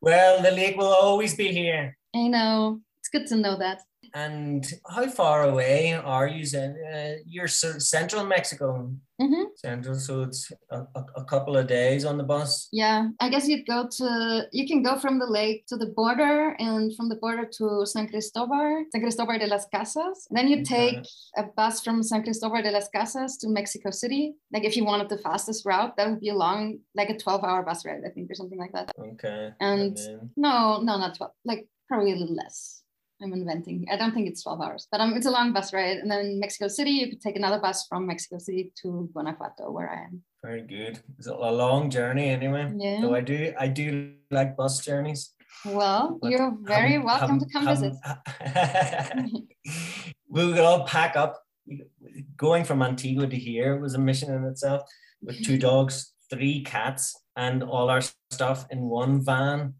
well, 0.00 0.42
the 0.42 0.50
lake 0.50 0.76
will 0.76 0.92
always 0.92 1.34
be 1.34 1.52
here. 1.52 1.96
I 2.14 2.28
know. 2.28 2.80
It's 3.00 3.08
good 3.08 3.26
to 3.28 3.36
know 3.36 3.58
that. 3.58 3.80
And 4.14 4.64
how 4.88 5.08
far 5.08 5.42
away 5.42 5.92
are 5.92 6.28
you? 6.28 6.44
Uh, 6.56 7.14
you're 7.26 7.48
central 7.48 8.24
Mexico, 8.24 8.92
hmm 9.20 9.44
central, 9.56 9.94
so 9.94 10.22
it's 10.22 10.52
a, 10.70 10.82
a, 11.16 11.24
couple 11.24 11.56
of 11.56 11.66
days 11.66 12.04
on 12.04 12.16
the 12.18 12.24
bus. 12.24 12.68
Yeah, 12.72 13.08
I 13.20 13.28
guess 13.28 13.48
you'd 13.48 13.66
go 13.66 13.88
to, 13.98 14.46
you 14.52 14.66
can 14.66 14.82
go 14.82 14.98
from 14.98 15.18
the 15.18 15.26
lake 15.26 15.66
to 15.68 15.76
the 15.76 15.86
border 15.86 16.56
and 16.58 16.94
from 16.96 17.08
the 17.08 17.16
border 17.16 17.48
to 17.58 17.86
San 17.86 18.08
Cristobal, 18.08 18.84
San 18.92 19.00
Cristobal 19.00 19.38
de 19.38 19.46
las 19.46 19.66
Casas. 19.72 20.26
And 20.30 20.38
Then 20.38 20.48
you 20.48 20.64
take 20.64 20.98
a 21.36 21.44
bus 21.56 21.82
from 21.82 22.02
San 22.02 22.22
Cristobal 22.22 22.62
de 22.62 22.70
las 22.70 22.88
Casas 22.94 23.36
to 23.38 23.48
Mexico 23.48 23.90
City. 23.90 24.34
Like 24.52 24.64
if 24.64 24.76
you 24.76 24.84
wanted 24.84 25.08
the 25.08 25.18
fastest 25.18 25.64
route, 25.64 25.96
that 25.96 26.08
would 26.10 26.20
be 26.20 26.30
a 26.30 26.34
long, 26.34 26.78
like 26.94 27.10
a 27.10 27.16
12 27.18 27.44
hour 27.44 27.62
bus 27.62 27.84
ride, 27.86 28.02
I 28.06 28.10
think, 28.10 28.30
or 28.30 28.34
something 28.34 28.58
like 28.58 28.72
that. 28.72 28.92
Okay. 28.98 29.52
And- 29.60 29.96
then- 29.96 30.30
No, 30.36 30.80
no, 30.82 30.98
not 30.98 31.16
12, 31.16 31.32
like 31.44 31.68
probably 31.88 32.12
a 32.12 32.16
little 32.16 32.34
less. 32.34 32.82
I'm 33.22 33.32
inventing. 33.32 33.86
I 33.90 33.96
don't 33.96 34.12
think 34.12 34.28
it's 34.28 34.42
12 34.42 34.60
hours, 34.60 34.88
but 34.90 35.00
um, 35.00 35.14
it's 35.14 35.24
a 35.26 35.30
long 35.30 35.52
bus 35.52 35.72
ride. 35.72 35.98
And 35.98 36.10
then 36.10 36.40
Mexico 36.40 36.66
City, 36.68 36.90
you 36.90 37.08
could 37.08 37.20
take 37.22 37.36
another 37.36 37.60
bus 37.60 37.86
from 37.86 38.06
Mexico 38.06 38.38
City 38.38 38.72
to 38.82 39.08
Guanajuato, 39.12 39.70
where 39.70 39.88
I 39.88 40.02
am. 40.06 40.22
very 40.42 40.62
good. 40.62 41.00
It's 41.16 41.28
a 41.28 41.34
long 41.34 41.90
journey 41.90 42.28
anyway. 42.28 42.70
Yeah. 42.76 43.00
So 43.00 43.14
I 43.14 43.20
do 43.20 43.54
I 43.58 43.68
do 43.68 44.14
like 44.30 44.56
bus 44.56 44.84
journeys. 44.84 45.30
Well, 45.64 46.18
but 46.20 46.30
you're 46.32 46.54
very 46.60 46.92
haven't- 47.00 47.06
welcome 47.06 47.38
to 47.40 47.46
haven't- 47.52 47.52
come 47.52 47.66
visit. 47.66 49.34
we 50.28 50.46
would 50.46 50.58
all 50.58 50.84
pack 50.86 51.16
up. 51.16 51.40
Going 52.36 52.64
from 52.64 52.82
Antigua 52.82 53.26
to 53.26 53.36
here 53.36 53.78
was 53.78 53.94
a 53.94 53.98
mission 53.98 54.30
in 54.34 54.44
itself 54.44 54.82
with 55.22 55.42
two 55.44 55.56
dogs, 55.68 56.12
three 56.30 56.62
cats, 56.62 57.18
and 57.36 57.62
all 57.62 57.88
our 57.88 58.02
stuff 58.30 58.66
in 58.70 58.80
one 58.80 59.24
van. 59.24 59.74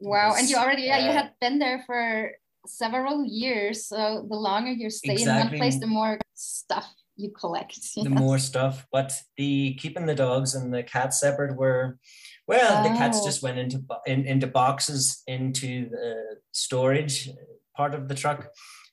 Wow. 0.00 0.34
And 0.36 0.48
you 0.48 0.56
already, 0.56 0.82
yeah, 0.82 0.98
you 0.98 1.12
had 1.12 1.32
been 1.40 1.58
there 1.58 1.82
for 1.86 2.32
several 2.66 3.24
years. 3.24 3.86
So 3.86 4.26
the 4.28 4.36
longer 4.36 4.70
you 4.70 4.90
stay 4.90 5.22
in 5.22 5.28
one 5.28 5.50
place, 5.56 5.78
the 5.78 5.86
more 5.86 6.18
stuff 6.34 6.92
you 7.16 7.30
collect. 7.30 7.78
the 7.96 8.10
more 8.10 8.38
stuff. 8.38 8.86
But 8.92 9.12
the 9.36 9.74
keeping 9.74 10.06
the 10.06 10.14
dogs 10.14 10.54
and 10.54 10.72
the 10.72 10.82
cats 10.82 11.20
separate 11.20 11.56
were, 11.56 11.98
well, 12.46 12.82
the 12.82 12.90
cats 12.90 13.20
Oh. 13.22 13.24
just 13.24 13.42
went 13.42 13.58
into 13.58 13.82
in, 14.06 14.26
into 14.26 14.46
boxes 14.46 15.22
into 15.26 15.88
the 15.88 16.36
storage 16.52 17.30
part 17.76 17.94
of 17.94 18.08
the 18.08 18.14
truck, 18.14 18.48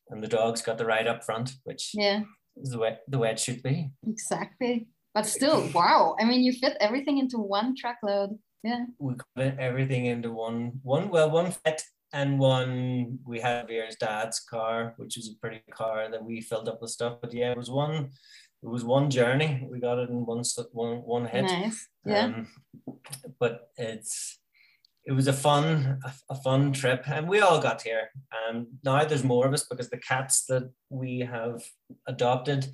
and 0.10 0.24
the 0.24 0.28
dogs 0.28 0.62
got 0.62 0.78
the 0.78 0.86
ride 0.86 1.08
up 1.08 1.24
front, 1.24 1.54
which 1.64 1.92
Yeah, 1.94 2.22
is 2.58 2.72
the 2.72 2.80
way 2.80 2.98
the 3.08 3.20
way 3.20 3.32
it 3.32 3.40
should 3.40 3.62
be. 3.62 3.92
exactly. 4.08 4.88
But 5.14 5.28
still, 5.28 5.70
wow. 5.76 6.16
I 6.20 6.24
mean, 6.26 6.42
you 6.42 6.54
fit 6.54 6.76
everything 6.80 7.20
into 7.20 7.38
one 7.38 7.76
truckload. 7.76 8.40
Yeah. 8.64 8.86
we 8.98 9.16
got 9.16 9.60
everything 9.60 10.06
into 10.06 10.32
one 10.32 10.80
one 10.84 11.10
well 11.10 11.30
one 11.30 11.52
fit 11.52 11.84
and 12.14 12.40
one 12.40 13.20
we 13.26 13.40
had 13.40 13.68
Vera's 13.68 13.96
dad's 13.96 14.40
car, 14.40 14.94
which 14.98 15.18
was 15.18 15.30
a 15.30 15.40
pretty 15.42 15.62
car 15.72 16.10
that 16.10 16.24
we 16.24 16.40
filled 16.42 16.70
up 16.70 16.82
with 16.82 16.92
stuff. 16.92 17.18
But 17.22 17.34
yeah, 17.34 17.52
it 17.52 17.58
was 17.58 17.70
one 17.72 18.12
it 18.62 18.70
was 18.70 18.86
one 18.86 19.10
journey. 19.10 19.68
We 19.70 19.80
got 19.80 20.00
it 20.00 20.10
in 20.10 20.26
one 20.26 20.44
one 20.72 20.98
one 20.98 21.26
hit. 21.26 21.44
Nice. 21.46 21.88
Yeah. 22.06 22.26
Um, 22.26 22.48
but 23.40 23.70
it's 23.78 24.40
it 25.06 25.12
was 25.12 25.28
a 25.28 25.34
fun 25.34 26.00
a, 26.06 26.14
a 26.30 26.36
fun 26.36 26.72
trip 26.72 27.04
and 27.10 27.28
we 27.28 27.42
all 27.42 27.60
got 27.60 27.82
here. 27.82 28.12
and 28.48 28.68
now 28.84 29.04
there's 29.04 29.24
more 29.26 29.46
of 29.48 29.54
us 29.54 29.66
because 29.70 29.90
the 29.90 29.98
cats 29.98 30.46
that 30.46 30.72
we 30.90 31.20
have 31.20 31.62
adopted 32.08 32.68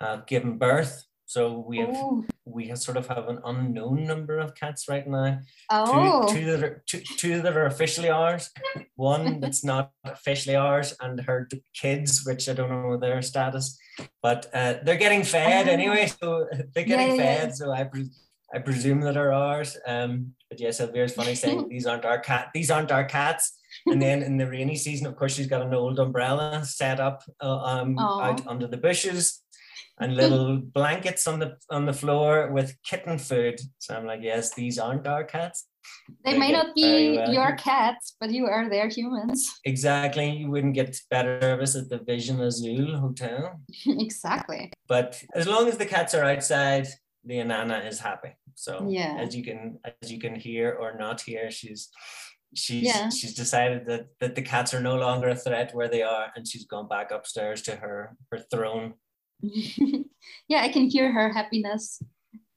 have 0.00 0.26
given 0.26 0.58
birth. 0.58 1.04
So 1.28 1.62
we 1.68 1.76
have 1.80 1.90
Ooh. 1.90 2.24
we 2.46 2.68
have 2.68 2.78
sort 2.78 2.96
of 2.96 3.06
have 3.08 3.28
an 3.28 3.38
unknown 3.44 4.06
number 4.06 4.38
of 4.38 4.54
cats 4.54 4.88
right 4.88 5.06
now. 5.06 5.40
Oh. 5.68 6.26
Two, 6.26 6.34
two 6.40 6.46
that 6.46 6.64
are 6.64 6.82
two, 6.86 7.00
two 7.00 7.42
that 7.42 7.54
are 7.54 7.66
officially 7.66 8.08
ours, 8.08 8.48
one 8.96 9.38
that's 9.38 9.62
not 9.62 9.92
officially 10.04 10.56
ours, 10.56 10.96
and 11.02 11.20
her 11.20 11.46
kids, 11.74 12.24
which 12.24 12.48
I 12.48 12.54
don't 12.54 12.70
know 12.70 12.96
their 12.96 13.20
status, 13.20 13.78
but 14.22 14.46
uh, 14.54 14.76
they're 14.82 14.96
getting 14.96 15.22
fed 15.22 15.68
Oh. 15.68 15.70
anyway. 15.70 16.06
So 16.06 16.48
they're 16.74 16.84
getting 16.84 17.16
Yeah, 17.16 17.22
yeah, 17.22 17.36
fed. 17.40 17.54
So 17.56 17.72
I 17.72 17.84
pres 17.84 18.08
I 18.54 18.60
presume 18.60 19.02
that 19.02 19.18
are 19.18 19.30
ours. 19.30 19.76
Um, 19.86 20.32
but 20.48 20.58
yes, 20.58 20.80
Elvira's 20.80 21.12
funny 21.12 21.34
saying 21.42 21.68
these 21.68 21.84
aren't 21.84 22.06
our 22.06 22.20
cat. 22.20 22.48
These 22.54 22.70
aren't 22.70 22.90
our 22.90 23.04
cats. 23.04 23.52
And 23.86 24.00
then 24.00 24.22
in 24.22 24.38
the 24.38 24.48
rainy 24.48 24.76
season, 24.76 25.06
of 25.06 25.14
course, 25.16 25.34
she's 25.34 25.46
got 25.46 25.60
an 25.60 25.74
old 25.74 25.98
umbrella 25.98 26.64
set 26.64 27.00
up 27.00 27.22
uh, 27.42 27.58
um, 27.58 27.98
out 27.98 28.46
under 28.46 28.66
the 28.66 28.78
bushes 28.78 29.42
and 30.00 30.16
little 30.16 30.56
blankets 30.58 31.26
on 31.26 31.38
the 31.38 31.56
on 31.70 31.86
the 31.86 31.92
floor 31.92 32.50
with 32.52 32.76
kitten 32.84 33.18
food. 33.18 33.60
So 33.78 33.94
I'm 33.96 34.06
like, 34.06 34.20
yes, 34.22 34.54
these 34.54 34.78
aren't 34.78 35.06
our 35.06 35.24
cats. 35.24 35.66
They 36.24 36.32
They 36.32 36.38
may 36.38 36.52
not 36.52 36.74
be 36.74 37.16
well. 37.16 37.32
your 37.32 37.56
cats, 37.56 38.16
but 38.20 38.30
you 38.30 38.46
are 38.46 38.68
their 38.68 38.88
humans. 38.88 39.48
Exactly. 39.64 40.28
You 40.30 40.50
wouldn't 40.50 40.74
get 40.74 40.96
better 41.10 41.40
service 41.40 41.76
at 41.76 41.88
the 41.88 41.98
Vision 41.98 42.40
Azul 42.40 42.96
Hotel. 42.98 43.60
exactly. 43.86 44.72
But 44.86 45.22
as 45.34 45.46
long 45.46 45.68
as 45.68 45.76
the 45.78 45.86
cats 45.86 46.14
are 46.14 46.24
outside, 46.24 46.86
the 47.24 47.36
Anana 47.36 47.86
is 47.86 47.98
happy. 48.00 48.32
So 48.54 48.86
Yeah. 48.88 49.16
as 49.18 49.34
you 49.36 49.42
can 49.44 49.78
as 50.02 50.10
you 50.12 50.18
can 50.20 50.34
hear 50.34 50.72
or 50.80 50.96
not 50.98 51.20
hear, 51.20 51.50
she's 51.50 51.88
she's 52.54 52.84
Yeah. 52.84 53.08
she's 53.10 53.34
decided 53.34 53.86
that 53.86 54.04
that 54.20 54.34
the 54.34 54.42
cats 54.42 54.72
are 54.74 54.80
no 54.80 54.96
longer 54.96 55.28
a 55.28 55.36
threat 55.36 55.74
where 55.74 55.88
they 55.88 56.02
are, 56.02 56.26
and 56.34 56.46
she's 56.48 56.66
gone 56.66 56.88
back 56.88 57.10
upstairs 57.10 57.62
to 57.62 57.76
her 57.76 58.16
her 58.30 58.38
throne. 58.50 58.94
yeah, 60.48 60.62
I 60.62 60.68
can 60.68 60.88
hear 60.90 61.12
her 61.12 61.28
happiness, 61.32 62.02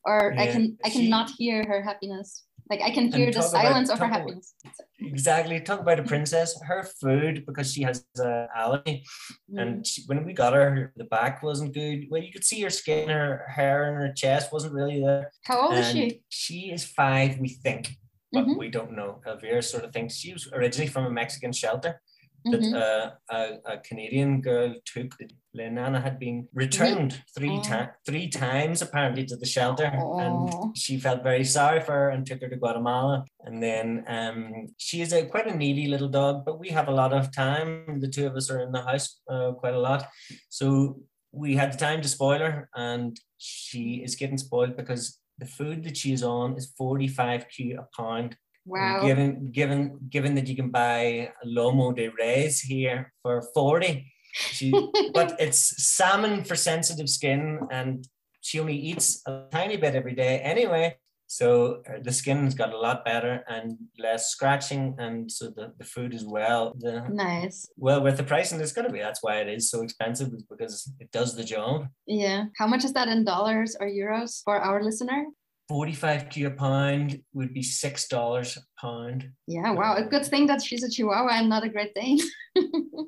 or 0.05 0.33
I 0.37 0.45
Yeah, 0.45 0.51
can 0.53 0.77
I 0.83 0.89
she- 0.89 1.03
cannot 1.03 1.29
hear 1.37 1.63
her 1.67 1.81
happiness. 1.81 2.45
Like 2.69 2.81
I 2.81 2.89
can 2.91 3.11
hear 3.11 3.25
the 3.25 3.33
talk 3.33 3.49
about- 3.49 3.63
silence 3.63 3.89
of 3.89 3.99
her 3.99 4.05
about- 4.05 4.19
happiness. 4.21 4.53
Exactly. 4.99 5.59
Talk 5.59 5.81
about 5.81 5.99
a 5.99 6.03
princess. 6.03 6.57
Her 6.63 6.83
food 6.83 7.43
because 7.45 7.73
she 7.73 7.81
has 7.83 8.05
a 8.19 8.47
allergy. 8.55 9.03
Mm. 9.51 9.61
And 9.61 9.85
she, 9.87 10.03
when 10.05 10.23
we 10.23 10.31
got 10.31 10.53
her, 10.53 10.93
the 10.95 11.03
back 11.03 11.43
wasn't 11.43 11.73
good. 11.73 12.05
Well, 12.09 12.21
you 12.21 12.31
could 12.31 12.45
see 12.45 12.61
her 12.61 12.69
skin, 12.69 13.09
her 13.09 13.45
hair, 13.49 13.87
and 13.89 13.97
her 13.97 14.13
chest 14.13 14.53
wasn't 14.53 14.73
really 14.73 15.01
there. 15.01 15.31
How 15.43 15.63
old 15.67 15.73
is 15.73 15.91
she? 15.91 16.21
She 16.29 16.71
is 16.71 16.85
five, 16.85 17.39
we 17.39 17.49
think, 17.49 17.97
but 18.31 18.45
Mhm. 18.45 18.57
we 18.57 18.69
don't 18.69 18.93
know. 18.95 19.21
Elvira 19.27 19.61
sort 19.63 19.83
of 19.83 19.91
thinks 19.91 20.15
she 20.15 20.31
was 20.31 20.47
originally 20.53 20.87
from 20.87 21.05
a 21.05 21.09
Mexican 21.11 21.51
shelter 21.51 22.01
that 22.45 22.61
Mhm. 22.61 22.73
uh, 22.73 23.11
a, 23.29 23.73
a 23.73 23.77
Canadian 23.79 24.41
girl 24.41 24.75
took. 24.85 25.15
Lenana 25.55 26.01
had 26.01 26.17
been 26.17 26.47
returned 26.53 27.21
three 27.37 27.57
Oh. 27.57 27.61
times, 27.61 27.89
three 28.05 28.29
times 28.29 28.81
apparently 28.81 29.25
to 29.25 29.35
the 29.35 29.45
shelter, 29.45 29.91
Oh. 29.95 30.17
and 30.19 30.77
she 30.77 30.97
felt 30.97 31.23
very 31.23 31.43
sorry 31.43 31.81
for 31.81 31.91
her 31.91 32.09
and 32.09 32.25
took 32.25 32.41
her 32.41 32.47
to 32.49 32.55
Guatemala. 32.55 33.25
And 33.41 33.61
then 33.61 34.05
um, 34.07 34.67
she 34.77 35.01
is 35.01 35.11
a 35.13 35.25
quite 35.25 35.47
a 35.47 35.55
needy 35.55 35.87
little 35.87 36.07
dog, 36.09 36.45
but 36.45 36.59
we 36.59 36.69
have 36.69 36.87
a 36.87 36.93
lot 37.01 37.13
of 37.13 37.31
time. 37.35 37.99
The 37.99 38.07
two 38.07 38.25
of 38.27 38.35
us 38.35 38.49
are 38.49 38.61
in 38.61 38.71
the 38.71 38.81
house 38.81 39.19
uh, 39.29 39.51
quite 39.51 39.73
a 39.73 39.79
lot, 39.79 40.07
so 40.49 40.99
we 41.33 41.55
had 41.55 41.73
the 41.73 41.77
time 41.77 42.01
to 42.01 42.07
spoil 42.09 42.39
her, 42.39 42.69
and 42.75 43.19
she 43.37 44.01
is 44.05 44.15
getting 44.15 44.37
spoiled 44.37 44.75
because 44.77 45.19
the 45.37 45.45
food 45.45 45.83
that 45.83 45.97
she 45.97 46.11
is 46.13 46.23
on 46.23 46.55
is 46.55 46.73
45 46.77 47.47
q 47.49 47.77
a 47.79 47.87
pound. 47.95 48.35
Wow. 48.65 49.01
Given 49.01 49.51
given 49.51 49.99
given 50.09 50.35
that 50.35 50.47
you 50.47 50.55
can 50.55 50.69
buy 50.69 51.31
lomo 51.45 51.95
de 51.95 52.09
res 52.09 52.61
here 52.61 53.11
for 53.21 53.41
40, 53.53 54.11
she 54.33 54.71
but 55.13 55.35
it's 55.39 55.83
salmon 55.83 56.43
for 56.43 56.55
sensitive 56.55 57.09
skin 57.09 57.59
and 57.71 58.07
she 58.41 58.59
only 58.59 58.75
eats 58.75 59.21
a 59.27 59.45
tiny 59.51 59.77
bit 59.77 59.95
every 59.95 60.15
day 60.15 60.39
anyway. 60.39 60.97
So 61.27 61.81
uh, 61.87 61.99
the 62.03 62.11
skin's 62.11 62.55
got 62.55 62.73
a 62.73 62.77
lot 62.77 63.05
better 63.05 63.45
and 63.47 63.77
less 63.97 64.31
scratching, 64.31 64.95
and 64.99 65.31
so 65.31 65.45
the, 65.45 65.71
the 65.77 65.85
food 65.85 66.13
is 66.13 66.25
well 66.25 66.75
the 66.77 67.07
nice. 67.07 67.69
well 67.77 68.03
worth 68.03 68.17
the 68.17 68.23
price, 68.23 68.51
and 68.51 68.61
it's 68.61 68.73
gonna 68.73 68.91
be. 68.91 68.99
That's 68.99 69.23
why 69.23 69.37
it 69.37 69.47
is 69.47 69.71
so 69.71 69.81
expensive, 69.81 70.33
is 70.33 70.43
because 70.43 70.91
it 70.99 71.09
does 71.13 71.33
the 71.33 71.45
job. 71.45 71.87
Yeah. 72.05 72.47
How 72.57 72.67
much 72.67 72.83
is 72.83 72.91
that 72.93 73.07
in 73.07 73.23
dollars 73.23 73.77
or 73.79 73.87
euros 73.87 74.43
for 74.43 74.57
our 74.57 74.83
listener? 74.83 75.27
45 75.71 76.27
q 76.29 76.47
a 76.47 76.51
pound 76.51 77.21
would 77.33 77.53
be 77.53 77.63
six 77.63 78.09
dollars 78.09 78.57
a 78.57 78.61
pound. 78.81 79.29
Yeah. 79.47 79.71
Wow. 79.71 79.95
A 79.95 80.03
good 80.03 80.25
thing 80.25 80.45
that 80.47 80.61
she's 80.61 80.83
a 80.83 80.89
Chihuahua 80.89 81.29
and 81.39 81.47
not 81.47 81.63
a 81.63 81.69
Great 81.69 81.93
Dane. 81.95 82.19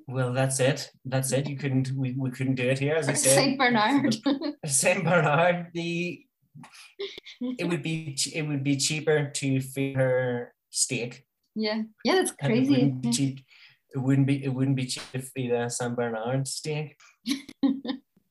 Well, 0.07 0.31
that's 0.31 0.59
it. 0.59 0.91
That's 1.05 1.31
it. 1.33 1.49
You 1.49 1.57
couldn't. 1.57 1.91
We, 1.95 2.13
we 2.13 2.29
couldn't 2.29 2.55
do 2.55 2.69
it 2.69 2.77
here, 2.77 2.95
as 2.95 3.09
I 3.09 3.13
said. 3.13 3.35
Saint 3.35 3.57
Bernard. 3.57 4.15
Saint 4.67 5.03
Bernard. 5.03 5.71
The 5.73 6.21
it 7.59 7.65
would 7.67 7.81
be 7.81 8.15
it 8.33 8.43
would 8.43 8.63
be 8.63 8.77
cheaper 8.77 9.31
to 9.39 9.59
feed 9.59 9.95
her 9.97 10.53
steak. 10.69 11.25
yeah. 11.55 11.81
Yeah. 12.05 12.15
That's 12.15 12.31
and 12.41 12.51
It 12.53 12.55
crazy. 12.55 12.69
wouldn't 12.71 13.13
cheap. 13.13 13.39
It 13.95 13.99
wouldn't 14.05 14.27
be. 14.27 14.43
It 14.45 14.53
wouldn't 14.53 14.77
be 14.77 14.85
cheap 14.85 15.03
to 15.13 15.19
feed 15.19 15.51
a 15.51 15.69
Saint 15.69 15.95
Bernard 15.97 16.47
steak. 16.47 16.95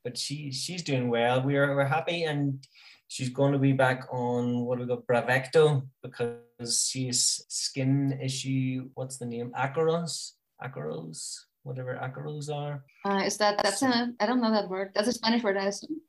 but 0.04 0.16
she 0.16 0.52
she's 0.52 0.82
doing 0.84 1.08
well. 1.10 1.42
We're 1.42 1.74
we're 1.76 1.92
happy, 1.98 2.22
and 2.24 2.64
she's 3.12 3.28
going 3.28 3.52
to 3.52 3.58
be 3.58 3.72
back 3.72 4.08
on 4.10 4.64
what 4.64 4.78
do 4.78 4.84
we 4.84 4.88
got 4.88 5.06
Bravecto 5.06 5.86
because 6.02 6.88
she's 6.88 7.44
skin 7.48 8.18
issue. 8.22 8.88
What's 8.94 9.18
the 9.18 9.26
name? 9.26 9.52
Acaros. 9.52 10.32
Acaros. 10.64 11.36
Whatever 11.62 11.94
acaros 12.02 12.48
are. 12.50 12.82
Uh, 13.04 13.22
is 13.24 13.36
that 13.36 13.60
that's 13.62 13.82
a 13.82 14.08
I 14.18 14.26
don't 14.26 14.40
know 14.40 14.50
that 14.50 14.68
word. 14.68 14.92
That's 14.94 15.08
a 15.08 15.12
Spanish 15.12 15.42
word, 15.44 15.58
I 15.58 15.66
assume. 15.66 16.00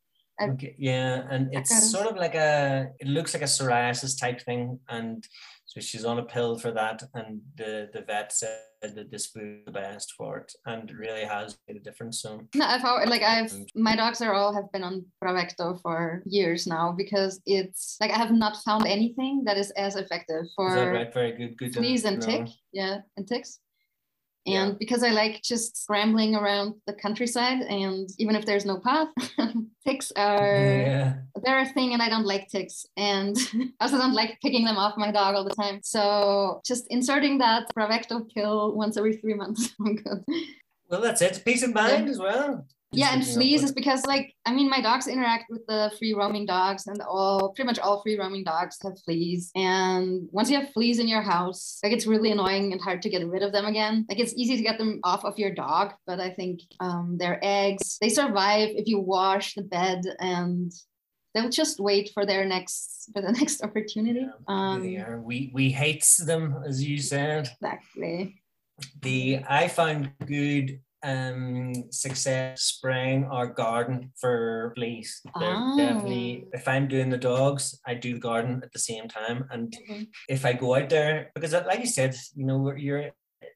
Okay, 0.41 0.73
yeah, 0.79 1.27
and 1.29 1.49
it's 1.53 1.91
sort 1.91 2.07
of 2.07 2.15
like 2.15 2.33
a, 2.33 2.89
it 2.99 3.05
looks 3.05 3.35
like 3.35 3.43
a 3.43 3.53
psoriasis 3.53 4.19
type 4.19 4.41
thing, 4.41 4.79
and 4.89 5.23
so 5.73 5.81
she's 5.81 6.05
on 6.05 6.19
a 6.19 6.23
pill 6.23 6.55
for 6.59 6.71
that, 6.71 7.01
and 7.15 7.41
the 7.57 7.89
the 7.93 8.01
vet 8.01 8.31
said 8.31 8.59
that 8.83 9.09
this 9.09 9.25
food 9.25 9.61
the 9.65 9.71
best 9.71 10.13
for 10.15 10.37
it, 10.37 10.53
and 10.67 10.87
it 10.87 10.95
really 10.95 11.23
has 11.23 11.57
made 11.67 11.77
a 11.77 11.79
difference. 11.79 12.21
So 12.21 12.41
No, 12.53 12.65
I've 12.65 12.83
like 13.09 13.23
I've 13.23 13.51
mm. 13.51 13.65
my 13.73 13.95
dogs 13.95 14.21
are 14.21 14.35
all 14.35 14.53
have 14.53 14.71
been 14.71 14.83
on 14.83 15.03
Bravecto 15.23 15.81
for 15.81 16.21
years 16.27 16.67
now 16.67 16.93
because 16.95 17.41
it's 17.47 17.97
like 17.99 18.11
I 18.11 18.17
have 18.17 18.31
not 18.31 18.57
found 18.57 18.85
anything 18.85 19.43
that 19.45 19.57
is 19.57 19.71
as 19.71 19.95
effective 19.95 20.45
for 20.55 20.75
right? 20.75 21.11
Very 21.11 21.31
good. 21.31 21.57
Good. 21.57 21.73
fleas 21.73 22.05
and 22.05 22.19
know. 22.19 22.25
tick. 22.25 22.47
Yeah, 22.71 22.97
and 23.17 23.27
ticks. 23.27 23.59
Yeah. 24.45 24.63
And 24.63 24.79
because 24.79 25.03
I 25.03 25.09
like 25.09 25.41
just 25.41 25.81
scrambling 25.81 26.35
around 26.35 26.75
the 26.85 26.93
countryside, 26.93 27.61
and 27.61 28.09
even 28.17 28.35
if 28.35 28.45
there's 28.45 28.65
no 28.65 28.79
path, 28.79 29.07
ticks 29.85 30.11
are 30.17 30.57
Yeah, 30.57 31.13
they're 31.43 31.61
a 31.61 31.65
thing, 31.65 31.93
and 31.93 32.01
I 32.01 32.09
don't 32.09 32.25
like 32.25 32.49
ticks, 32.49 32.85
and 32.97 33.37
I 33.79 33.85
also 33.85 33.97
don't 33.97 34.13
like 34.13 34.39
picking 34.41 34.65
them 34.65 34.77
off 34.77 34.97
my 34.97 35.11
dog 35.11 35.35
all 35.35 35.45
the 35.45 35.55
time. 35.55 35.79
So 35.83 36.61
just 36.65 36.87
inserting 36.89 37.37
that 37.37 37.73
Bravecto 37.73 38.29
pill 38.33 38.73
once 38.75 38.97
every 38.97 39.15
three 39.15 39.33
months, 39.33 39.73
I'm 39.79 39.95
good. 39.95 40.23
well, 40.89 41.01
that's 41.01 41.21
it. 41.21 41.41
Peace 41.45 41.63
of 41.63 41.73
mind 41.73 42.09
as 42.09 42.19
well. 42.19 42.65
Yeah 42.93 43.13
and 43.13 43.21
Just 43.21 43.35
looking 43.35 43.53
up 43.53 43.59
fleas 43.59 43.63
is 43.63 43.71
because 43.71 44.05
like 44.05 44.33
i 44.45 44.53
mean 44.53 44.69
my 44.69 44.81
dogs 44.81 45.07
interact 45.07 45.45
with 45.49 45.65
the 45.67 45.91
free 45.97 46.13
roaming 46.13 46.45
dogs 46.45 46.87
and 46.87 47.01
all 47.01 47.53
pretty 47.53 47.67
much 47.67 47.79
all 47.79 48.01
free 48.01 48.17
roaming 48.17 48.43
dogs 48.43 48.77
have 48.83 48.93
fleas. 49.05 49.51
And 49.55 50.27
once 50.31 50.49
you 50.49 50.59
have 50.59 50.71
fleas 50.71 50.99
in 50.99 51.07
your 51.07 51.21
house 51.21 51.79
like 51.83 51.93
it's 51.93 52.07
really 52.07 52.31
annoying 52.31 52.71
and 52.71 52.81
hard 52.81 53.01
to 53.03 53.09
get 53.09 53.25
rid 53.27 53.43
of 53.43 53.51
them 53.51 53.65
again. 53.65 54.05
Like 54.09 54.19
it's 54.19 54.33
easy 54.35 54.57
to 54.57 54.63
get 54.63 54.77
them 54.77 54.99
off 55.03 55.25
of 55.25 55.37
your 55.37 55.53
dog 55.53 55.93
but 56.05 56.19
i 56.19 56.29
think 56.29 56.59
um, 56.79 57.17
their 57.17 57.39
eggs 57.43 57.97
they 58.01 58.09
survive 58.09 58.69
if 58.71 58.87
you 58.87 58.99
wash 58.99 59.55
the 59.55 59.63
bed 59.63 60.01
and 60.19 60.71
they'll 61.33 61.49
just 61.49 61.79
wait 61.79 62.11
for 62.13 62.25
their 62.25 62.45
next 62.45 63.09
for 63.13 63.21
the 63.21 63.31
next 63.39 63.63
opportunity. 63.63 64.21
Yeah, 64.21 64.31
um. 64.47 65.23
We 65.23 65.51
we 65.53 65.71
hates 65.71 66.17
them, 66.17 66.63
as 66.65 66.83
you 66.83 66.99
said. 66.99 67.49
exactly. 67.61 68.41
The 69.01 69.41
I 69.47 69.67
find 69.67 70.11
good 70.25 70.79
um 71.03 71.73
success 71.91 72.61
spraying 72.63 73.25
our 73.25 73.47
garden 73.47 74.11
for 74.19 74.71
fleas. 74.75 75.21
They're 75.39 75.55
Ah. 75.57 75.75
definitely 75.77 76.47
if 76.53 76.67
I'm 76.67 76.87
doing 76.87 77.09
the 77.09 77.17
dogs, 77.17 77.79
I 77.85 77.93
do 77.95 78.13
the 78.13 78.19
garden 78.19 78.61
at 78.63 78.71
the 78.71 78.79
same 78.79 79.07
time. 79.07 79.47
And 79.51 79.73
Mhm. 79.89 80.07
if 80.29 80.45
I 80.45 80.53
go 80.53 80.75
out 80.75 80.89
there, 80.89 81.31
because 81.35 81.53
like 81.53 81.79
you 81.79 81.87
said, 81.87 82.15
you 82.35 82.45
know, 82.45 82.71
you're 82.75 83.11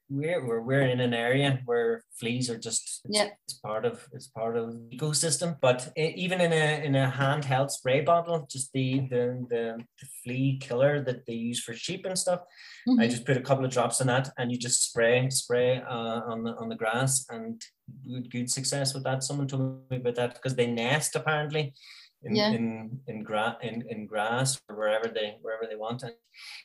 we're, 0.09 0.45
we're 0.45 0.61
we're 0.61 0.81
in 0.87 0.99
an 0.99 1.13
area 1.13 1.59
where 1.65 2.03
fleas 2.19 2.49
are 2.49 2.57
just 2.57 3.01
it's, 3.05 3.17
Yeah. 3.17 3.29
it's 3.45 3.55
part 3.59 3.83
of 3.85 4.07
it's 4.13 4.27
part 4.27 4.55
of 4.57 4.71
the 4.73 4.97
ecosystem. 4.97 5.57
But 5.59 5.91
even 5.97 6.39
in 6.41 6.53
a 6.53 6.83
in 6.85 6.95
a 6.95 7.11
handheld 7.11 7.69
spray 7.71 8.01
bottle, 8.01 8.47
just 8.49 8.71
the 8.73 9.01
the 9.09 9.45
the, 9.49 9.63
the 9.99 10.07
flea 10.23 10.57
killer 10.61 11.01
that 11.03 11.25
they 11.25 11.33
use 11.33 11.59
for 11.61 11.73
sheep 11.73 12.05
and 12.05 12.17
stuff, 12.17 12.41
I 12.87 12.91
Mhm. 12.91 13.09
just 13.09 13.25
put 13.25 13.37
a 13.37 13.41
couple 13.41 13.65
of 13.65 13.71
drops 13.71 13.99
in 14.01 14.07
that, 14.07 14.29
and 14.37 14.51
you 14.51 14.57
just 14.57 14.83
spray 14.89 15.29
spray 15.29 15.81
uh, 15.81 16.21
on 16.31 16.43
the 16.43 16.51
on 16.55 16.69
the 16.69 16.75
grass, 16.75 17.25
and 17.29 17.61
good 18.05 18.31
good 18.31 18.49
success 18.49 18.93
with 18.93 19.03
that. 19.03 19.23
Someone 19.23 19.47
told 19.47 19.89
me 19.91 19.97
about 19.97 20.15
that 20.15 20.33
because 20.35 20.55
they 20.55 20.67
nest 20.67 21.15
apparently. 21.15 21.73
In, 22.23 22.35
Yeah. 22.35 22.49
in 22.51 22.99
in 23.07 23.23
grass 23.23 23.55
in, 23.61 23.83
in 23.89 24.07
grass 24.07 24.59
or 24.67 24.75
wherever 24.75 25.07
they 25.07 25.37
wherever 25.41 25.65
they 25.69 25.75
want 25.75 26.03
it. 26.03 26.15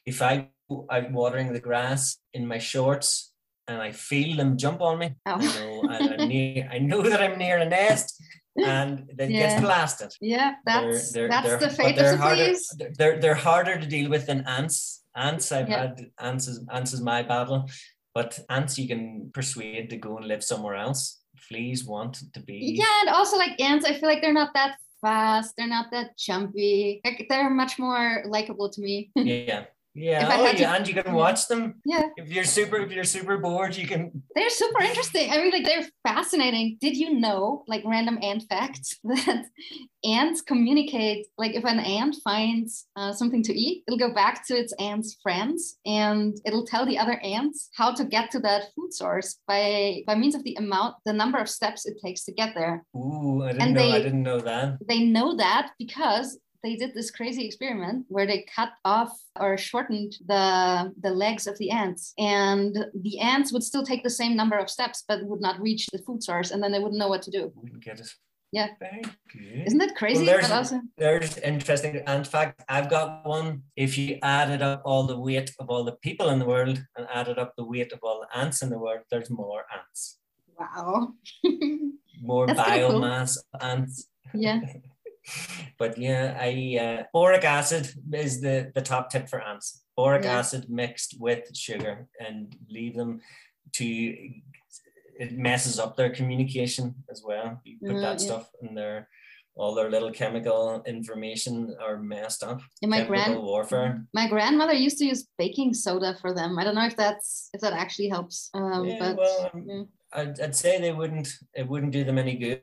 If 0.07 0.23
I 0.23 0.49
go 0.71 0.87
out 0.91 1.13
watering 1.13 1.53
the 1.53 1.61
grass 1.61 2.19
in 2.33 2.47
my 2.47 2.59
shorts 2.59 3.33
and 3.69 3.81
I 3.83 3.93
feel 3.93 4.37
them 4.37 4.57
jump 4.57 4.81
on 4.81 4.99
me, 4.99 5.09
oh. 5.27 5.33
I 5.33 5.35
Oh. 5.35 5.83
know 5.83 5.89
I, 5.91 5.97
I'm 6.23 6.29
near, 6.35 6.69
I 6.73 6.79
know 6.79 7.03
that 7.03 7.21
I'm 7.21 7.39
near 7.39 7.59
a 7.59 7.67
nest 7.69 8.21
and 8.57 9.11
they 9.15 9.29
Yeah. 9.29 9.41
gets 9.41 9.61
blasted. 9.61 10.11
Yeah, 10.21 10.55
that's 10.65 11.13
They're- 11.13 11.29
they're- 11.29 11.29
that's 11.29 11.49
they're- 11.49 11.59
the 11.69 11.71
fate 11.77 11.97
they're 11.97 12.13
of 12.15 12.19
the 12.19 12.25
harder, 12.25 12.45
fleas. 12.45 12.75
they're- 12.79 12.93
They're 12.99 13.21
they're 13.21 13.43
harder 13.51 13.79
to 13.79 13.87
deal 13.87 14.09
with 14.11 14.27
than 14.27 14.41
ants. 14.47 15.05
Ants, 15.15 15.53
I've 15.53 15.69
Yeah. 15.69 15.81
had 15.83 16.11
ants 16.19 16.49
is 16.49 16.65
ants 16.73 16.93
is 16.95 17.03
my 17.03 17.23
battle, 17.23 17.69
but 18.15 18.41
ants 18.49 18.79
you 18.79 18.89
can 18.89 19.31
persuade 19.35 19.91
to 19.91 19.97
go 20.07 20.17
and 20.17 20.27
live 20.27 20.43
somewhere 20.43 20.77
else. 20.87 21.01
Fleas 21.49 21.85
want 21.85 22.15
to 22.35 22.41
be. 22.41 22.59
Yeah, 22.81 22.95
and 23.03 23.11
also 23.11 23.37
like 23.37 23.61
ants, 23.61 23.85
I 23.85 23.93
feel 23.99 24.09
like 24.09 24.23
they're 24.23 24.41
not 24.43 24.55
that 24.55 24.73
fast. 25.03 25.55
They're 25.57 25.67
not 25.67 25.91
that 25.91 26.17
jumpy. 26.17 27.03
They're 27.29 27.51
much 27.51 27.79
more 27.79 28.23
likable 28.27 28.71
to 28.71 28.81
me. 28.81 29.11
Yeah. 29.17 29.65
Yeah. 29.95 30.27
I 30.27 30.41
Oh, 30.41 30.45
had 30.47 30.57
to- 30.57 30.63
yeah. 30.63 30.75
And 30.77 30.89
you 30.89 30.95
can 30.95 31.13
watch 31.13 31.49
them. 31.49 31.75
yeah, 31.85 32.05
If 32.17 32.31
you're 32.31 32.45
super, 32.45 32.77
if 32.79 32.91
you're 32.93 33.05
super 33.05 33.37
bored, 33.39 33.77
you 33.77 33.87
can. 33.87 34.23
they're 34.35 34.49
super 34.49 34.83
interesting. 34.83 35.31
I 35.31 35.37
mean, 35.39 35.51
like 35.51 35.65
they're 35.67 35.87
fascinating. 36.07 36.79
Did 36.81 36.97
you 36.97 37.19
know, 37.21 37.63
like 37.69 37.83
random 37.85 38.19
ant 38.23 38.45
facts, 38.49 38.99
that 39.05 39.45
ants 40.05 40.41
communicate? 40.41 41.27
Like 41.37 41.55
if 41.55 41.65
an 41.65 41.79
ant 41.79 42.17
finds 42.25 42.87
uh, 42.97 43.13
something 43.13 43.43
to 43.45 43.53
eat, 43.55 43.85
it'll 43.87 43.99
go 43.99 44.15
back 44.15 44.47
to 44.47 44.57
its 44.57 44.73
ant's 44.81 45.19
friends 45.23 45.77
and 45.85 46.37
it'll 46.47 46.67
tell 46.67 46.87
the 46.87 46.99
other 46.99 47.19
ants 47.21 47.69
how 47.77 47.93
to 47.95 48.05
get 48.05 48.31
to 48.31 48.41
that 48.41 48.65
food 48.75 48.93
source 48.95 49.39
by 49.47 50.03
by 50.07 50.15
means 50.15 50.35
of 50.35 50.43
the 50.45 50.55
amount, 50.57 50.97
the 51.05 51.13
number 51.13 51.39
of 51.39 51.49
steps 51.49 51.87
it 51.87 51.97
takes 52.05 52.25
to 52.25 52.33
get 52.33 52.55
there. 52.55 52.85
Ooh, 52.97 53.43
I 53.43 53.53
didn't 53.53 53.63
And 53.63 53.75
know. 53.75 53.83
I 53.83 53.93
they- 53.99 54.03
didn't 54.05 54.23
know 54.23 54.41
that. 54.41 54.79
they 54.89 55.01
know 55.05 55.37
that 55.37 55.73
because 55.79 56.39
they 56.63 56.77
did 56.77 56.95
this 56.95 57.11
crazy 57.11 57.45
experiment 57.47 58.07
where 58.09 58.27
they 58.27 58.47
cut 58.55 58.71
off 58.85 59.13
or 59.41 59.57
shortened 59.59 60.13
the 60.27 60.93
the 61.01 61.11
legs 61.11 61.47
of 61.47 61.57
the 61.59 61.71
ants 61.71 62.15
and 62.19 62.77
the 63.07 63.19
ants 63.19 63.53
would 63.53 63.65
still 63.65 63.85
take 63.85 64.03
the 64.05 64.11
same 64.21 64.35
number 64.37 64.57
of 64.59 64.71
steps 64.71 65.05
but 65.09 65.25
would 65.25 65.41
not 65.41 65.61
reach 65.61 65.87
the 65.93 65.99
food 66.07 66.23
source 66.23 66.51
and 66.53 66.63
then 66.63 66.71
they 66.73 66.79
wouldn't 66.79 66.99
know 67.03 67.09
what 67.09 67.23
to 67.23 67.31
do 67.31 67.43
Wouldn't 67.57 67.85
get 67.85 68.01
it. 68.01 68.11
Yeah. 68.59 68.69
Very 68.79 69.01
good. 69.33 69.67
isn't 69.67 69.79
that 69.79 69.95
crazy 69.97 70.27
there's- 70.27 70.49
but 70.49 70.55
also 70.59 70.77
There's 70.99 71.39
interesting. 71.39 71.93
In 72.07 72.25
fact, 72.25 72.63
I've 72.69 72.91
got 72.91 73.25
one. 73.27 73.63
If 73.77 73.97
you 73.97 74.19
added 74.23 74.61
up 74.61 74.83
all 74.85 75.05
the 75.13 75.19
weight 75.19 75.51
of 75.59 75.71
all 75.71 75.85
the 75.85 75.97
people 76.07 76.29
in 76.29 76.39
the 76.39 76.45
world 76.55 76.77
and 76.97 77.07
added 77.21 77.39
up 77.39 77.51
the 77.57 77.65
weight 77.65 77.93
of 77.93 78.01
all 78.03 78.19
the 78.25 78.31
ants 78.39 78.61
in 78.63 78.69
the 78.69 78.79
world, 78.79 79.03
there's 79.11 79.31
more 79.31 79.65
ants, 79.79 80.19
wow 80.59 81.15
more 82.31 82.47
That's 82.47 82.61
kinda 82.69 82.89
cool. 82.89 83.01
biomass 83.01 83.39
ants. 83.61 83.95
yeah 84.35 84.61
but 85.79 85.97
yeah, 85.99 86.37
I 86.41 86.79
uh, 86.81 87.03
boric 87.13 87.45
acid 87.45 87.93
is 88.13 88.41
the 88.41 88.71
the 88.75 88.83
top 88.83 89.11
tip 89.11 89.29
for 89.29 89.41
ants. 89.41 89.83
Boric 89.97 90.25
Yeah. 90.25 90.39
acid 90.39 90.69
mixed 90.71 91.21
with 91.21 91.55
sugar 91.57 92.09
and 92.21 92.55
leave 92.69 92.97
them 92.97 93.21
to. 93.73 93.85
It 95.21 95.33
messes 95.39 95.79
up 95.79 95.97
their 95.97 96.11
communication 96.11 96.95
as 97.11 97.23
well. 97.25 97.61
You 97.65 97.79
put 97.87 97.97
Mm, 97.97 98.03
that 98.03 98.21
yeah. 98.21 98.27
stuff 98.27 98.51
in 98.63 98.75
there 98.75 99.09
all 99.55 99.75
their 99.75 99.91
little 99.91 100.11
chemical 100.11 100.83
information 100.87 101.77
are 101.79 101.99
messed 101.99 102.43
up. 102.43 102.61
and 102.81 102.91
my 102.91 103.05
grand 103.05 103.37
warfare. 103.39 104.03
my 104.15 104.27
grandmother 104.27 104.73
used 104.73 104.97
to 104.97 105.05
use 105.05 105.29
baking 105.37 105.75
soda 105.75 106.17
for 106.23 106.33
them 106.33 106.59
i 106.59 106.65
don't 106.65 106.75
know 106.75 106.87
if 106.87 106.97
that's 106.97 107.51
if 107.53 107.61
that 107.61 107.75
actually 107.75 108.09
helps 108.09 108.49
um 108.55 108.87
Yeah, 108.87 108.99
but 108.99 109.17
well, 109.19 109.51
um, 109.53 109.65
yeah, 109.69 109.83
I'd, 110.15 110.41
I'd 110.41 110.57
say 110.57 110.81
they 110.81 110.93
wouldn't. 110.93 111.29
It 111.55 111.69
wouldn't 111.69 111.93
do 111.93 112.03
them 112.03 112.17
any 112.19 112.35
good. 112.37 112.63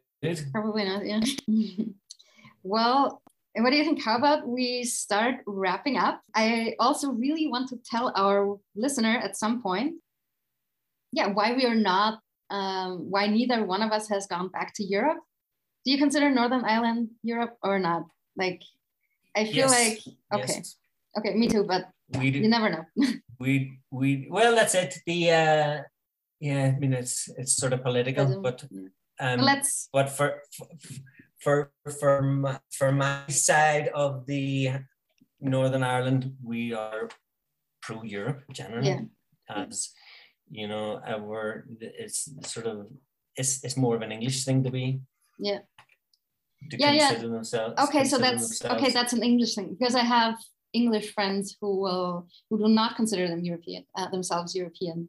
probably 0.52 0.84
not 0.86 1.06
yeah 1.06 1.22
well 2.74 3.22
what 3.56 3.72
do 3.72 3.78
you 3.78 3.84
think? 3.84 4.02
How 4.04 4.16
about 4.18 4.48
we 4.48 4.84
start 4.84 5.36
wrapping 5.46 5.98
up? 5.98 6.22
I 6.36 6.76
also 6.80 7.12
really 7.12 7.48
want 7.48 7.70
to 7.70 7.78
tell 7.84 8.12
our 8.16 8.58
listener 8.76 9.18
at 9.18 9.38
some 9.38 9.62
point, 9.62 9.96
yeah, 11.12 11.28
why 11.28 11.54
we 11.54 11.66
are 11.66 11.76
not, 11.76 12.20
um, 12.50 13.10
why 13.10 13.28
neither 13.28 13.66
one 13.66 13.82
of 13.82 13.92
us 13.92 14.08
has 14.10 14.28
gone 14.28 14.50
back 14.50 14.74
to 14.76 14.84
Europe. 14.84 15.18
Do 15.84 15.92
you 15.92 15.98
consider 15.98 16.30
Northern 16.30 16.64
Ireland 16.64 17.10
Europe 17.24 17.58
or 17.64 17.80
not? 17.80 18.04
Like, 18.38 18.62
I 19.36 19.46
feel 19.46 19.68
Yes, 19.70 19.72
like, 19.72 20.00
okay, 20.34 20.54
yes. 20.58 20.78
okay, 21.18 21.34
me 21.34 21.48
too, 21.48 21.64
but 21.64 21.90
We 22.18 22.32
do. 22.32 22.40
you 22.40 22.50
never 22.50 22.70
know. 22.70 22.86
we 23.40 23.80
we 23.90 24.28
well 24.30 24.54
that's 24.54 24.76
it 24.76 25.00
the 25.06 25.32
uh 25.32 25.76
yeah 26.42 26.74
i 26.76 26.80
mean 26.80 26.92
it's 26.92 27.30
it's 27.38 27.56
sort 27.56 27.72
of 27.72 27.82
political 27.82 28.42
but 28.42 28.64
um 29.24 29.38
But 29.40 29.46
let's, 29.46 29.88
but 29.94 30.10
for 30.10 30.42
for 30.52 30.68
for 30.82 30.94
my, 31.46 32.60
for 32.72 32.92
my 32.92 33.28
side 33.28 33.90
of 33.94 34.26
the 34.26 34.72
northern 35.40 35.84
ireland 35.84 36.36
we 36.44 36.74
are 36.74 37.10
pro 37.82 38.04
europe 38.04 38.44
generally 38.52 38.88
Yeah. 38.88 39.02
as 39.50 39.92
you 40.52 40.68
know 40.68 41.02
we're 41.22 41.64
it's 41.80 42.30
sort 42.44 42.66
of 42.66 42.88
it's 43.36 43.64
it's 43.64 43.78
more 43.78 43.96
of 43.96 44.02
an 44.02 44.12
english 44.12 44.44
thing 44.46 44.64
to 44.64 44.72
be 44.72 45.00
Yeah. 45.40 45.60
to 46.70 46.78
Yeah, 46.78 46.92
yeah. 46.92 47.10
consider 47.10 47.30
themselves 47.34 47.74
okay 47.86 48.04
so 48.04 48.18
that's 48.18 48.64
okay 48.66 48.92
that's 48.92 49.14
an 49.14 49.24
english 49.24 49.56
thing 49.56 49.76
because 49.80 49.96
i 49.96 50.04
have 50.04 50.36
english 50.74 51.14
friends 51.14 51.58
who 51.62 51.80
will 51.82 52.28
who 52.50 52.58
do 52.58 52.68
not 52.68 52.96
consider 52.96 53.28
them 53.28 53.44
european 53.46 53.86
uh, 53.98 54.10
themselves 54.10 54.56
european 54.56 55.08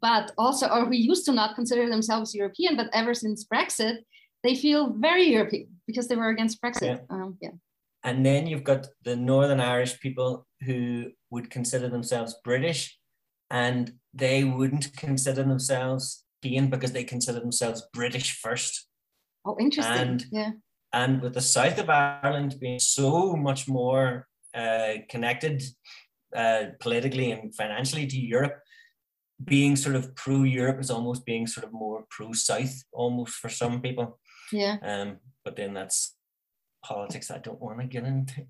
but 0.00 0.32
also 0.38 0.66
or 0.68 0.86
who 0.86 0.94
used 0.94 1.24
to 1.26 1.32
not 1.32 1.54
consider 1.54 1.88
themselves 1.88 2.34
european 2.34 2.76
but 2.76 2.88
ever 2.92 3.14
since 3.14 3.44
brexit 3.44 3.98
they 4.42 4.54
feel 4.54 4.90
very 4.90 5.24
european 5.24 5.68
because 5.86 6.08
they 6.08 6.16
were 6.16 6.30
against 6.30 6.60
brexit. 6.62 7.00
Um, 7.10 7.36
yeah. 7.40 7.50
And 8.04 8.26
then 8.26 8.48
you've 8.48 8.64
got 8.64 8.88
the 9.04 9.14
Northern 9.14 9.60
Irish 9.60 10.00
people 10.00 10.44
who 10.66 11.12
would 11.30 11.50
consider 11.50 11.88
themselves 11.88 12.34
British 12.42 12.98
and 13.48 13.92
they 14.12 14.42
wouldn't 14.42 14.96
consider 14.96 15.44
themselves 15.44 16.24
European 16.42 16.70
because 16.70 16.92
they 16.92 17.04
consider 17.04 17.40
themselves 17.40 17.86
British 17.92 18.40
first. 18.40 18.88
oh 19.44 19.56
interesting. 19.60 20.08
And- 20.08 20.24
yeah. 20.32 20.50
And 20.94 21.22
with 21.22 21.32
the 21.34 21.40
south 21.40 21.78
of 21.78 21.88
Ireland 21.88 22.56
being 22.60 22.78
so 22.78 23.34
much 23.34 23.66
more 23.66 24.26
uh, 24.54 24.94
connected 25.08 25.62
uh, 26.36 26.64
politically 26.80 27.30
and 27.32 27.54
financially 27.54 28.06
to 28.06 28.18
Europe, 28.18 28.58
being 29.42 29.74
sort 29.74 29.96
of 29.96 30.14
pro 30.14 30.42
Europe 30.42 30.80
is 30.80 30.90
almost 30.90 31.24
being 31.24 31.46
sort 31.46 31.64
of 31.66 31.72
more 31.72 32.04
pro 32.10 32.34
South, 32.34 32.74
almost 32.92 33.36
for 33.36 33.48
some 33.48 33.80
people. 33.80 34.18
Yeah 34.52 34.76
Um, 34.82 35.18
but 35.44 35.56
then 35.56 35.74
that's 35.74 36.14
politics 36.84 37.30
I 37.30 37.38
don't 37.38 37.60
want 37.60 37.80
to 37.80 37.86
get 37.86 38.04
into. 38.04 38.46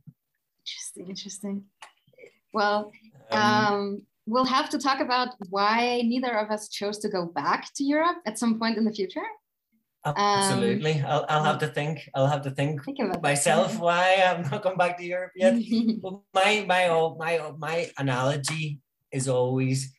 interesting 0.65 1.09
interesting 1.09 1.65
well 2.53 2.91
Um, 3.31 3.41
um, 3.43 4.03
we'll 4.27 4.45
have 4.59 4.69
to 4.71 4.79
talk 4.79 5.01
about 5.01 5.31
why 5.51 6.03
neither 6.05 6.35
of 6.39 6.51
us 6.51 6.69
chose 6.69 6.99
to 6.99 7.09
go 7.09 7.27
back 7.27 7.73
to 7.77 7.85
europe 7.85 8.19
at 8.27 8.39
some 8.39 8.59
point 8.59 8.77
in 8.79 8.85
the 8.85 8.93
future 8.93 9.29
Absolutely. 10.05 11.01
I'll, 11.07 11.25
I'll 11.29 11.45
have 11.45 11.59
to 11.59 11.69
think. 11.69 12.11
I'll 12.15 12.27
have 12.27 12.43
to 12.43 12.51
think 12.51 12.83
think 12.85 12.99
myself 13.23 13.79
why 13.79 14.17
I'm 14.27 14.43
not 14.51 14.63
come 14.63 14.77
back 14.77 14.99
to 14.99 15.05
Europe 15.05 15.31
yet. 15.37 15.55
My 16.35 16.65
my 16.67 16.89
my 17.19 17.53
my 17.59 17.91
analogy 17.99 18.81
is 19.13 19.29
always, 19.29 19.95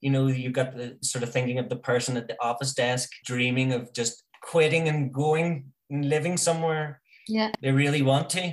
you 0.00 0.10
know, 0.10 0.28
you've 0.28 0.52
got 0.52 0.76
the 0.76 0.96
sort 1.02 1.24
of 1.24 1.32
thinking 1.32 1.58
of 1.58 1.68
the 1.68 1.74
person 1.76 2.16
at 2.16 2.28
the 2.28 2.36
office 2.40 2.72
desk 2.74 3.10
dreaming 3.24 3.72
of 3.72 3.92
just 3.92 4.22
quitting 4.50 4.88
and 4.90 5.12
going 5.12 5.48
and 5.90 6.08
living 6.14 6.36
somewhere 6.36 7.00
yeah 7.28 7.50
they 7.62 7.72
really 7.72 8.02
want 8.02 8.30
to. 8.30 8.44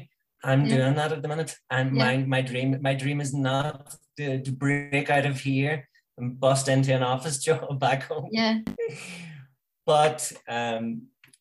I'm 0.45 0.65
Yeah. 0.65 0.75
doing 0.75 0.95
that 0.99 1.11
at 1.15 1.21
the 1.21 1.27
minute, 1.33 1.53
and 1.77 1.87
Yeah. 1.95 2.03
my 2.05 2.13
my 2.35 2.41
dream 2.49 2.69
my 2.87 2.95
dream 3.03 3.19
is 3.25 3.31
not 3.33 3.95
to, 4.17 4.25
to 4.45 4.51
break 4.63 5.09
out 5.15 5.25
of 5.31 5.37
here 5.49 5.75
and 6.17 6.39
bust 6.39 6.67
into 6.67 6.91
an 6.93 7.03
office 7.03 7.37
job 7.47 7.79
back 7.79 8.01
home. 8.09 8.27
yeah 8.39 8.53
But 9.85 10.19
um, 10.47 10.85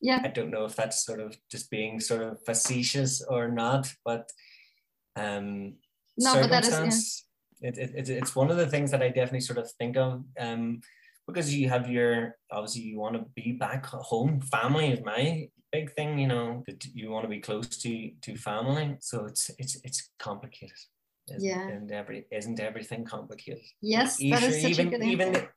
yeah 0.09 0.21
I 0.25 0.29
don't 0.37 0.51
know 0.55 0.65
if 0.71 0.75
that's 0.77 1.05
sort 1.09 1.21
of 1.21 1.31
just 1.51 1.71
being 1.71 2.01
sort 2.01 2.23
of 2.23 2.39
facetious 2.49 3.23
or 3.35 3.43
not, 3.63 3.85
but 4.05 4.25
um, 5.17 5.75
No, 6.19 6.33
but 6.35 6.51
that 6.51 6.65
is- 6.65 6.71
yeah. 6.71 6.77
circumstance, 6.77 7.25
it, 7.69 7.75
it, 7.79 7.91
it, 8.01 8.09
it's 8.21 8.35
one 8.37 8.51
of 8.51 8.57
the 8.57 8.67
things 8.73 8.91
that 8.91 9.03
I 9.03 9.09
definitely 9.09 9.41
sort 9.51 9.59
of 9.63 9.71
think 9.79 9.97
of 9.97 10.11
um, 10.47 10.81
because 11.27 11.55
you 11.55 11.69
have 11.69 11.89
your, 11.91 12.37
obviously 12.51 12.83
you 12.83 12.99
want 12.99 13.15
to 13.17 13.25
be 13.35 13.53
back 13.53 13.87
home. 13.87 14.41
Family 14.41 14.89
is 14.93 15.01
my 15.05 15.49
big 15.71 15.93
thing, 15.95 16.19
you 16.19 16.29
know, 16.29 16.63
that 16.67 16.85
you 16.95 17.11
want 17.11 17.25
to 17.25 17.29
be 17.29 17.41
close 17.41 17.69
to, 17.69 18.11
to 18.23 18.37
family. 18.37 18.97
So 19.01 19.25
it's, 19.27 19.51
it's, 19.59 19.81
it's 19.85 20.11
complicated. 20.19 20.77
Isn't, 21.29 21.43
Yeah. 21.49 21.69
isn't, 21.69 21.93
every, 21.93 22.27
isn't 22.31 22.61
everything 22.61 23.05
complicated? 23.05 23.63
Yes, 23.81 24.21
You 24.21 24.31
that 24.35 24.43
is 24.43 24.61
such 24.63 24.73
even 24.73 24.89
a 24.89 24.91
good 24.91 25.03
even 25.05 25.29
answer. 25.29 25.55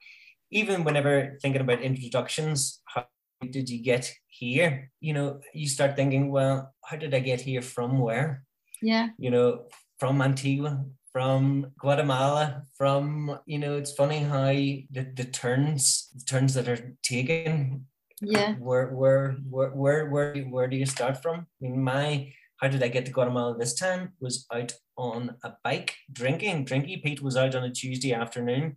even 0.52 0.84
whenever 0.84 1.38
thinking 1.42 1.62
about 1.62 1.82
introductions, 1.82 2.82
how 2.86 3.08
did 3.42 3.70
you 3.70 3.82
get 3.82 4.14
here? 4.28 4.92
You 5.02 5.14
know, 5.14 5.40
you 5.54 5.68
start 5.68 5.96
thinking, 5.96 6.32
well, 6.32 6.74
how 6.84 6.98
did 6.98 7.14
I 7.14 7.20
get 7.20 7.42
here 7.42 7.62
from 7.62 8.00
where? 8.00 8.44
Yeah, 8.82 9.10
You 9.18 9.32
know, 9.32 9.66
from 10.00 10.22
Antigua, 10.22 10.86
from 11.26 11.68
Guatemala, 11.80 12.64
from 12.78 13.40
you 13.46 13.58
know, 13.58 13.78
it's 13.78 13.94
funny 13.94 14.20
how 14.20 14.48
the, 14.48 15.04
the 15.16 15.24
turns 15.24 16.10
the 16.14 16.26
turns 16.26 16.54
that 16.56 16.68
are 16.68 16.94
taken. 17.04 17.86
yeah, 18.22 18.56
Where 18.56 18.88
where 18.90 19.38
where 19.50 19.70
where 19.70 20.10
where 20.10 20.34
do- 20.34 20.50
where 20.54 20.68
do 20.68 20.76
you 20.76 20.86
start 20.86 21.22
from? 21.24 21.38
I 21.40 21.46
mean, 21.62 21.82
my 21.82 22.34
how 22.60 22.68
did 22.68 22.84
I 22.84 22.90
get 22.90 23.06
to 23.06 23.14
Guatemala 23.14 23.58
this 23.58 23.76
time? 23.76 24.12
Was 24.20 24.46
out 24.54 24.74
on 24.98 25.36
a 25.46 25.54
bike 25.64 25.96
drinking. 26.12 26.66
Drinky 26.66 27.02
Pete 27.02 27.22
was 27.22 27.38
out 27.38 27.56
on 27.56 27.64
a 27.64 27.72
Tuesday 27.72 28.12
afternoon, 28.14 28.76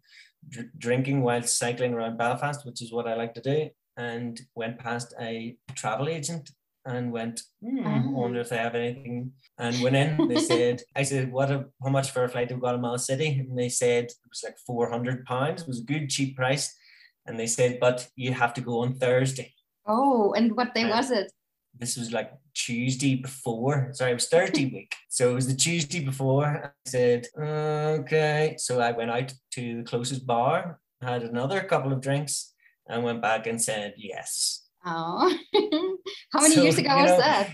dr- 0.48 0.70
drinking 0.78 1.22
while 1.22 1.42
cycling 1.42 1.92
around 1.92 2.18
Belfast, 2.18 2.64
which 2.64 2.80
is 2.82 2.92
what 2.92 3.08
I 3.08 3.14
like 3.16 3.34
to 3.34 3.40
do, 3.52 3.70
and 3.96 4.40
went 4.54 4.78
past 4.78 5.12
a 5.20 5.56
travel 5.74 6.08
agent 6.08 6.52
and 6.92 7.12
went, 7.12 7.36
hmm, 7.62 7.86
Ah. 7.86 8.02
wonder 8.20 8.40
if 8.40 8.48
they 8.50 8.56
have 8.66 8.74
anything. 8.74 9.32
And 9.64 9.74
went 9.84 9.96
in. 10.02 10.10
They 10.28 10.40
said, 10.52 10.76
I 11.00 11.02
said, 11.10 11.24
what? 11.36 11.50
A, 11.50 11.58
how 11.82 11.90
much 11.98 12.08
for 12.12 12.22
a 12.24 12.28
flight 12.32 12.48
to 12.50 12.56
Guatemala 12.62 12.98
City? 13.10 13.28
And 13.40 13.56
they 13.60 13.68
said 13.82 14.04
it 14.04 14.28
was 14.32 14.42
like 14.46 14.58
four 14.68 14.84
hundred 14.94 15.18
pounds. 15.30 15.62
It 15.62 15.68
was 15.72 15.80
a 15.80 15.90
good 15.92 16.04
cheap 16.14 16.30
price. 16.40 16.64
And 17.26 17.34
they 17.38 17.46
said, 17.58 17.78
but 17.86 17.98
you 18.22 18.30
have 18.42 18.54
to 18.54 18.62
go 18.62 18.74
on 18.84 18.94
Thursday 18.94 19.52
Oh, 19.86 20.32
and 20.38 20.56
what 20.56 20.74
day 20.74 20.84
Uh, 20.84 20.96
was 20.96 21.10
it? 21.20 21.28
this 21.82 21.96
was 22.00 22.10
like 22.18 22.30
Tuesday 22.54 23.14
before. 23.28 23.76
Sorry, 23.92 24.12
it 24.12 24.20
was 24.20 24.28
Thursday 24.28 24.66
week. 24.76 24.92
So 25.16 25.30
it 25.30 25.34
was 25.40 25.46
the 25.46 25.54
Tuesday 25.66 26.00
before. 26.10 26.46
I 26.64 26.70
said, 26.96 27.20
okay. 27.38 28.54
So 28.58 28.80
I 28.80 28.92
went 28.92 29.10
out 29.10 29.32
to 29.56 29.62
the 29.78 29.82
closest 29.90 30.26
bar, 30.26 30.80
had 31.02 31.22
another 31.22 31.60
couple 31.72 31.92
of 31.92 32.00
drinks, 32.00 32.34
and 32.88 33.04
went 33.04 33.22
back 33.22 33.46
and 33.46 33.60
said 33.62 33.94
yes. 33.96 34.64
Oh, 34.90 35.38
how 36.32 36.40
many 36.40 36.54
So, 36.54 36.62
years 36.62 36.78
ago 36.78 36.96
was 36.96 37.10
know, 37.10 37.18
that? 37.18 37.50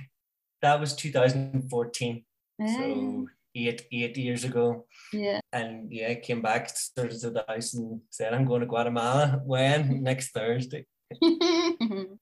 That 0.62 0.80
was 0.80 0.94
2014. 0.94 2.24
Ah, 2.62 2.66
So 2.66 3.26
eight 3.56 3.82
eight 3.92 4.16
years 4.16 4.44
ago. 4.44 4.86
yeah, 5.12 5.40
And 5.52 5.92
yeah, 5.92 6.08
I 6.10 6.14
came 6.16 6.42
back 6.42 6.70
of 6.96 7.20
to 7.20 7.30
the 7.30 7.44
house 7.48 7.74
and 7.74 8.00
said, 8.10 8.34
I'm 8.34 8.44
going 8.44 8.60
to 8.60 8.66
Guatemala. 8.66 9.40
When? 9.44 10.02
Next 10.02 10.30
Thursday. 10.32 10.86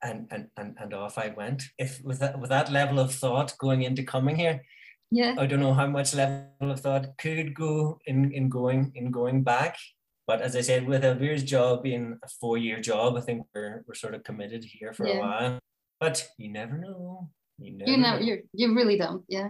And, 0.02 0.26
and 0.30 0.48
and 0.56 0.76
and 0.80 0.94
off 0.94 1.16
I 1.18 1.28
went. 1.36 1.62
If 1.78 2.00
with 2.02 2.18
that 2.18 2.40
with 2.40 2.50
that 2.50 2.70
level 2.72 2.98
of 2.98 3.14
thought 3.14 3.56
going 3.58 3.82
into 3.82 4.02
coming 4.02 4.36
here, 4.36 4.60
yeah, 5.10 5.36
I 5.38 5.46
don't 5.46 5.60
know 5.60 5.74
how 5.74 5.86
much 5.86 6.14
level 6.14 6.70
of 6.72 6.80
thought 6.80 7.16
could 7.18 7.54
go 7.54 7.98
in, 8.06 8.32
in 8.32 8.48
going 8.48 8.90
in 8.94 9.10
going 9.12 9.44
back. 9.44 9.76
But 10.26 10.40
as 10.40 10.54
I 10.54 10.60
said, 10.60 10.86
with 10.86 11.02
Elvira's 11.04 11.42
job 11.42 11.82
being 11.82 12.18
a 12.22 12.28
four-year 12.40 12.80
job, 12.80 13.16
I 13.16 13.20
think 13.20 13.46
we're 13.54 13.84
we're 13.86 13.94
sort 13.94 14.14
of 14.14 14.22
committed 14.24 14.62
here 14.64 14.92
for 14.92 15.06
Yeah. 15.06 15.16
a 15.16 15.20
while. 15.20 15.58
But 16.00 16.28
you 16.38 16.48
never 16.52 16.78
know. 16.78 17.30
You 17.58 17.72
never 17.76 17.90
you 17.90 17.96
know, 17.96 18.18
you 18.18 18.42
you 18.52 18.74
really 18.74 18.96
don't. 18.98 19.24
Yeah, 19.28 19.48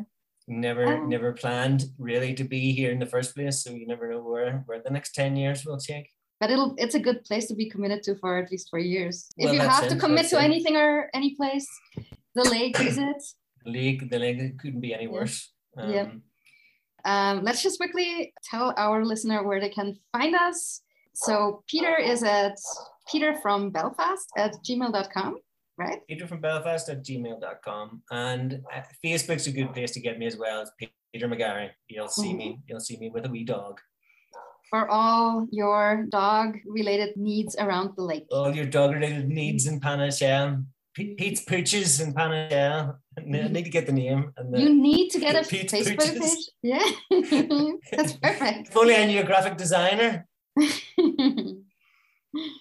never 0.48 0.84
Oh. 0.86 1.06
never 1.06 1.32
planned 1.32 1.84
really 1.98 2.32
to 2.34 2.44
be 2.44 2.72
here 2.72 2.90
in 2.90 2.98
the 2.98 3.06
first 3.14 3.34
place. 3.34 3.62
So 3.62 3.70
you 3.72 3.86
never 3.86 4.10
know 4.10 4.22
where 4.22 4.62
where 4.66 4.80
the 4.82 4.90
next 4.90 5.14
10 5.14 5.36
years 5.36 5.64
will 5.66 5.78
take. 5.78 6.08
but 6.42 6.50
it'll 6.50 6.74
it's 6.84 6.96
a 7.00 7.04
good 7.08 7.20
place 7.28 7.46
to 7.48 7.54
be 7.54 7.70
committed 7.70 8.00
to 8.02 8.12
for 8.20 8.30
at 8.42 8.50
least 8.50 8.66
four 8.70 8.80
years. 8.94 9.16
Well, 9.38 9.46
if 9.48 9.54
you 9.54 9.60
have 9.60 9.88
to 9.92 9.96
commit 10.04 10.26
to 10.30 10.38
it. 10.38 10.44
anything 10.50 10.74
or 10.84 11.08
any 11.14 11.30
place, 11.40 11.68
the 12.34 12.44
lake 12.56 12.78
is 12.88 12.96
it. 12.98 13.20
The 13.64 13.70
league, 13.78 14.10
the 14.10 14.18
lake 14.18 14.58
couldn't 14.60 14.80
be 14.88 14.92
any 14.98 15.06
worse. 15.16 15.36
Yeah. 15.76 16.06
Um, 16.10 16.22
Um, 17.04 17.42
let's 17.42 17.62
just 17.62 17.78
quickly 17.78 18.32
tell 18.48 18.74
our 18.76 19.04
listener 19.04 19.42
where 19.42 19.60
they 19.60 19.68
can 19.68 19.96
find 20.12 20.34
us. 20.34 20.82
So 21.14 21.62
Peter 21.68 21.96
is 21.96 22.22
at 22.22 22.56
Peter 23.10 23.34
from 23.42 23.70
Belfast 23.70 24.28
at 24.36 24.54
gmail.com, 24.64 25.38
right? 25.76 26.00
Peter 26.08 26.26
from 26.26 26.40
Belfast 26.40 26.88
at 26.88 27.04
gmail.com. 27.04 28.02
And 28.10 28.62
uh, 28.74 28.82
Facebook's 29.04 29.46
a 29.46 29.52
good 29.52 29.72
place 29.74 29.90
to 29.92 30.00
get 30.00 30.18
me 30.18 30.26
as 30.26 30.36
well. 30.36 30.62
It's 30.62 30.70
Peter 31.12 31.28
McGarry. 31.28 31.70
You'll 31.88 32.08
see 32.08 32.32
me. 32.32 32.48
Mm-hmm. 32.50 32.60
You'll 32.68 32.80
see 32.80 32.96
me 32.96 33.10
with 33.10 33.26
a 33.26 33.28
wee 33.28 33.44
dog. 33.44 33.80
For 34.70 34.88
all 34.88 35.46
your 35.50 36.06
dog 36.08 36.56
related 36.64 37.16
needs 37.18 37.56
around 37.58 37.94
the 37.94 38.04
lake. 38.04 38.26
All 38.30 38.54
your 38.54 38.64
dog 38.64 38.92
related 38.92 39.28
needs 39.28 39.66
in 39.66 39.80
Panajachel. 39.80 40.64
Pe- 40.94 41.14
Pete's 41.14 41.44
Pooches 41.44 42.00
in 42.02 42.12
Panajachel. 42.14 42.96
I 43.18 43.20
need 43.48 43.64
to 43.64 43.70
get 43.70 43.86
the 43.86 43.92
name. 43.92 44.32
And 44.36 44.52
the, 44.52 44.60
You 44.60 44.74
need 44.74 45.10
to 45.10 45.18
get 45.20 45.34
a 45.34 45.48
Pete's 45.48 45.72
Facebook 45.72 45.96
Pooches. 45.96 46.20
page. 46.20 46.50
Yeah, 46.62 46.84
that's 47.96 48.12
perfect. 48.14 48.68
if 48.68 48.76
only 48.76 48.96
I 48.96 49.06
knew 49.06 49.20
a 49.20 49.24
graphic 49.24 49.56
designer. 49.56 50.26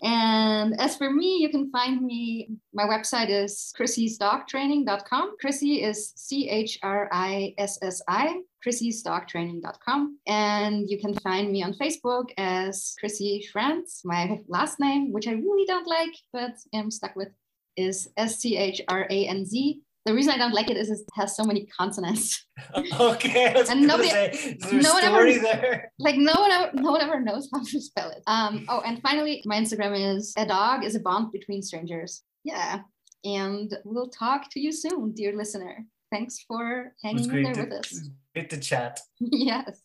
and 0.04 0.80
as 0.80 0.98
for 0.98 1.10
me, 1.12 1.38
you 1.38 1.50
can 1.50 1.70
find 1.72 2.02
me. 2.02 2.50
My 2.74 2.84
website 2.86 3.30
is 3.30 3.74
chrissisdogtraining.com. 3.78 5.36
Chrissi 5.44 5.84
is 5.84 6.14
C 6.16 6.50
H 6.50 6.78
R 6.84 7.10
I 7.12 7.54
S 7.58 7.80
S 7.82 8.02
I, 8.08 8.42
chrissisdogtraining.com. 8.66 10.18
And 10.28 10.90
you 10.90 11.00
can 11.00 11.14
find 11.16 11.52
me 11.52 11.64
on 11.64 11.74
Facebook 11.74 12.26
as 12.38 12.96
Chrissi 13.02 13.42
Schranz. 13.50 14.02
My 14.04 14.40
last 14.48 14.80
name, 14.80 15.12
which 15.14 15.28
I 15.28 15.32
really 15.34 15.66
don't 15.66 15.88
like, 15.88 16.14
but 16.34 16.52
am 16.74 16.92
stuck 16.92 17.16
with, 17.16 17.30
is 17.78 18.08
S 18.18 18.38
C 18.40 18.58
H 18.58 18.82
R 18.88 19.08
A 19.10 19.28
N 19.28 19.46
Z. 19.46 19.82
The 20.06 20.16
reason 20.16 20.34
I 20.34 20.38
don't 20.40 20.54
like 20.54 20.72
it 20.72 20.78
is 20.78 20.90
it 20.90 21.00
has 21.14 21.36
so 21.36 21.44
many 21.44 21.68
consonants. 21.68 22.48
okay. 23.00 23.54
And 23.70 23.82
nobody- 23.86 24.10
say, 24.10 24.32
is 24.32 24.58
there 24.64 24.80
a 24.80 24.82
no 24.82 24.94
one 24.94 25.04
ever- 25.04 25.40
there? 25.40 25.92
like 26.00 26.16
no 26.18 26.34
one 26.34 26.52
ever, 26.52 26.72
no 26.74 26.92
one 26.92 27.02
ever 27.02 27.20
knows 27.22 27.50
how 27.54 27.62
to 27.64 27.80
spell 27.80 28.10
it 28.10 28.24
um 28.28 28.66
oh 28.70 28.82
and 28.86 29.02
finally 29.02 29.42
my 29.46 29.58
instagram 29.58 29.94
is 30.16 30.34
a 30.38 30.46
dog 30.46 30.84
is 30.84 30.96
a 30.96 31.00
bond 31.00 31.32
between 31.32 31.62
strangers 31.62 32.24
yeah 32.44 32.80
and 33.24 33.78
we'll 33.86 34.10
talk 34.10 34.50
to 34.52 34.60
you 34.60 34.72
soon 34.72 35.12
dear 35.14 35.36
listener 35.36 35.86
thanks 36.12 36.44
for 36.48 36.94
hanging 37.04 37.30
in 37.32 37.44
there 37.44 37.54
to, 37.54 37.62
with 37.62 37.74
us 37.74 38.10
great 38.34 38.50
to 38.50 38.58
chat. 38.60 39.00
yes 39.20 39.82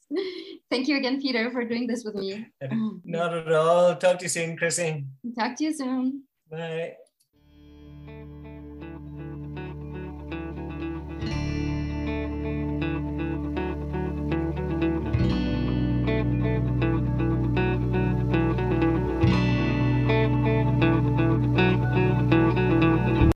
thank 0.70 0.88
you 0.88 0.96
again 0.96 1.20
peter 1.20 1.50
for 1.50 1.62
doing 1.64 1.86
this 1.86 2.04
with 2.04 2.14
me 2.14 2.46
Not 3.04 3.34
at 3.34 3.52
all. 3.52 3.94
Talk 3.96 4.18
to 4.20 4.24
you 4.24 4.28
soon, 4.30 4.56
Chrissi. 4.56 5.04
talk 5.38 5.56
to 5.56 5.64
you 5.64 5.72
soon 5.74 6.22
Bye. 6.50 6.94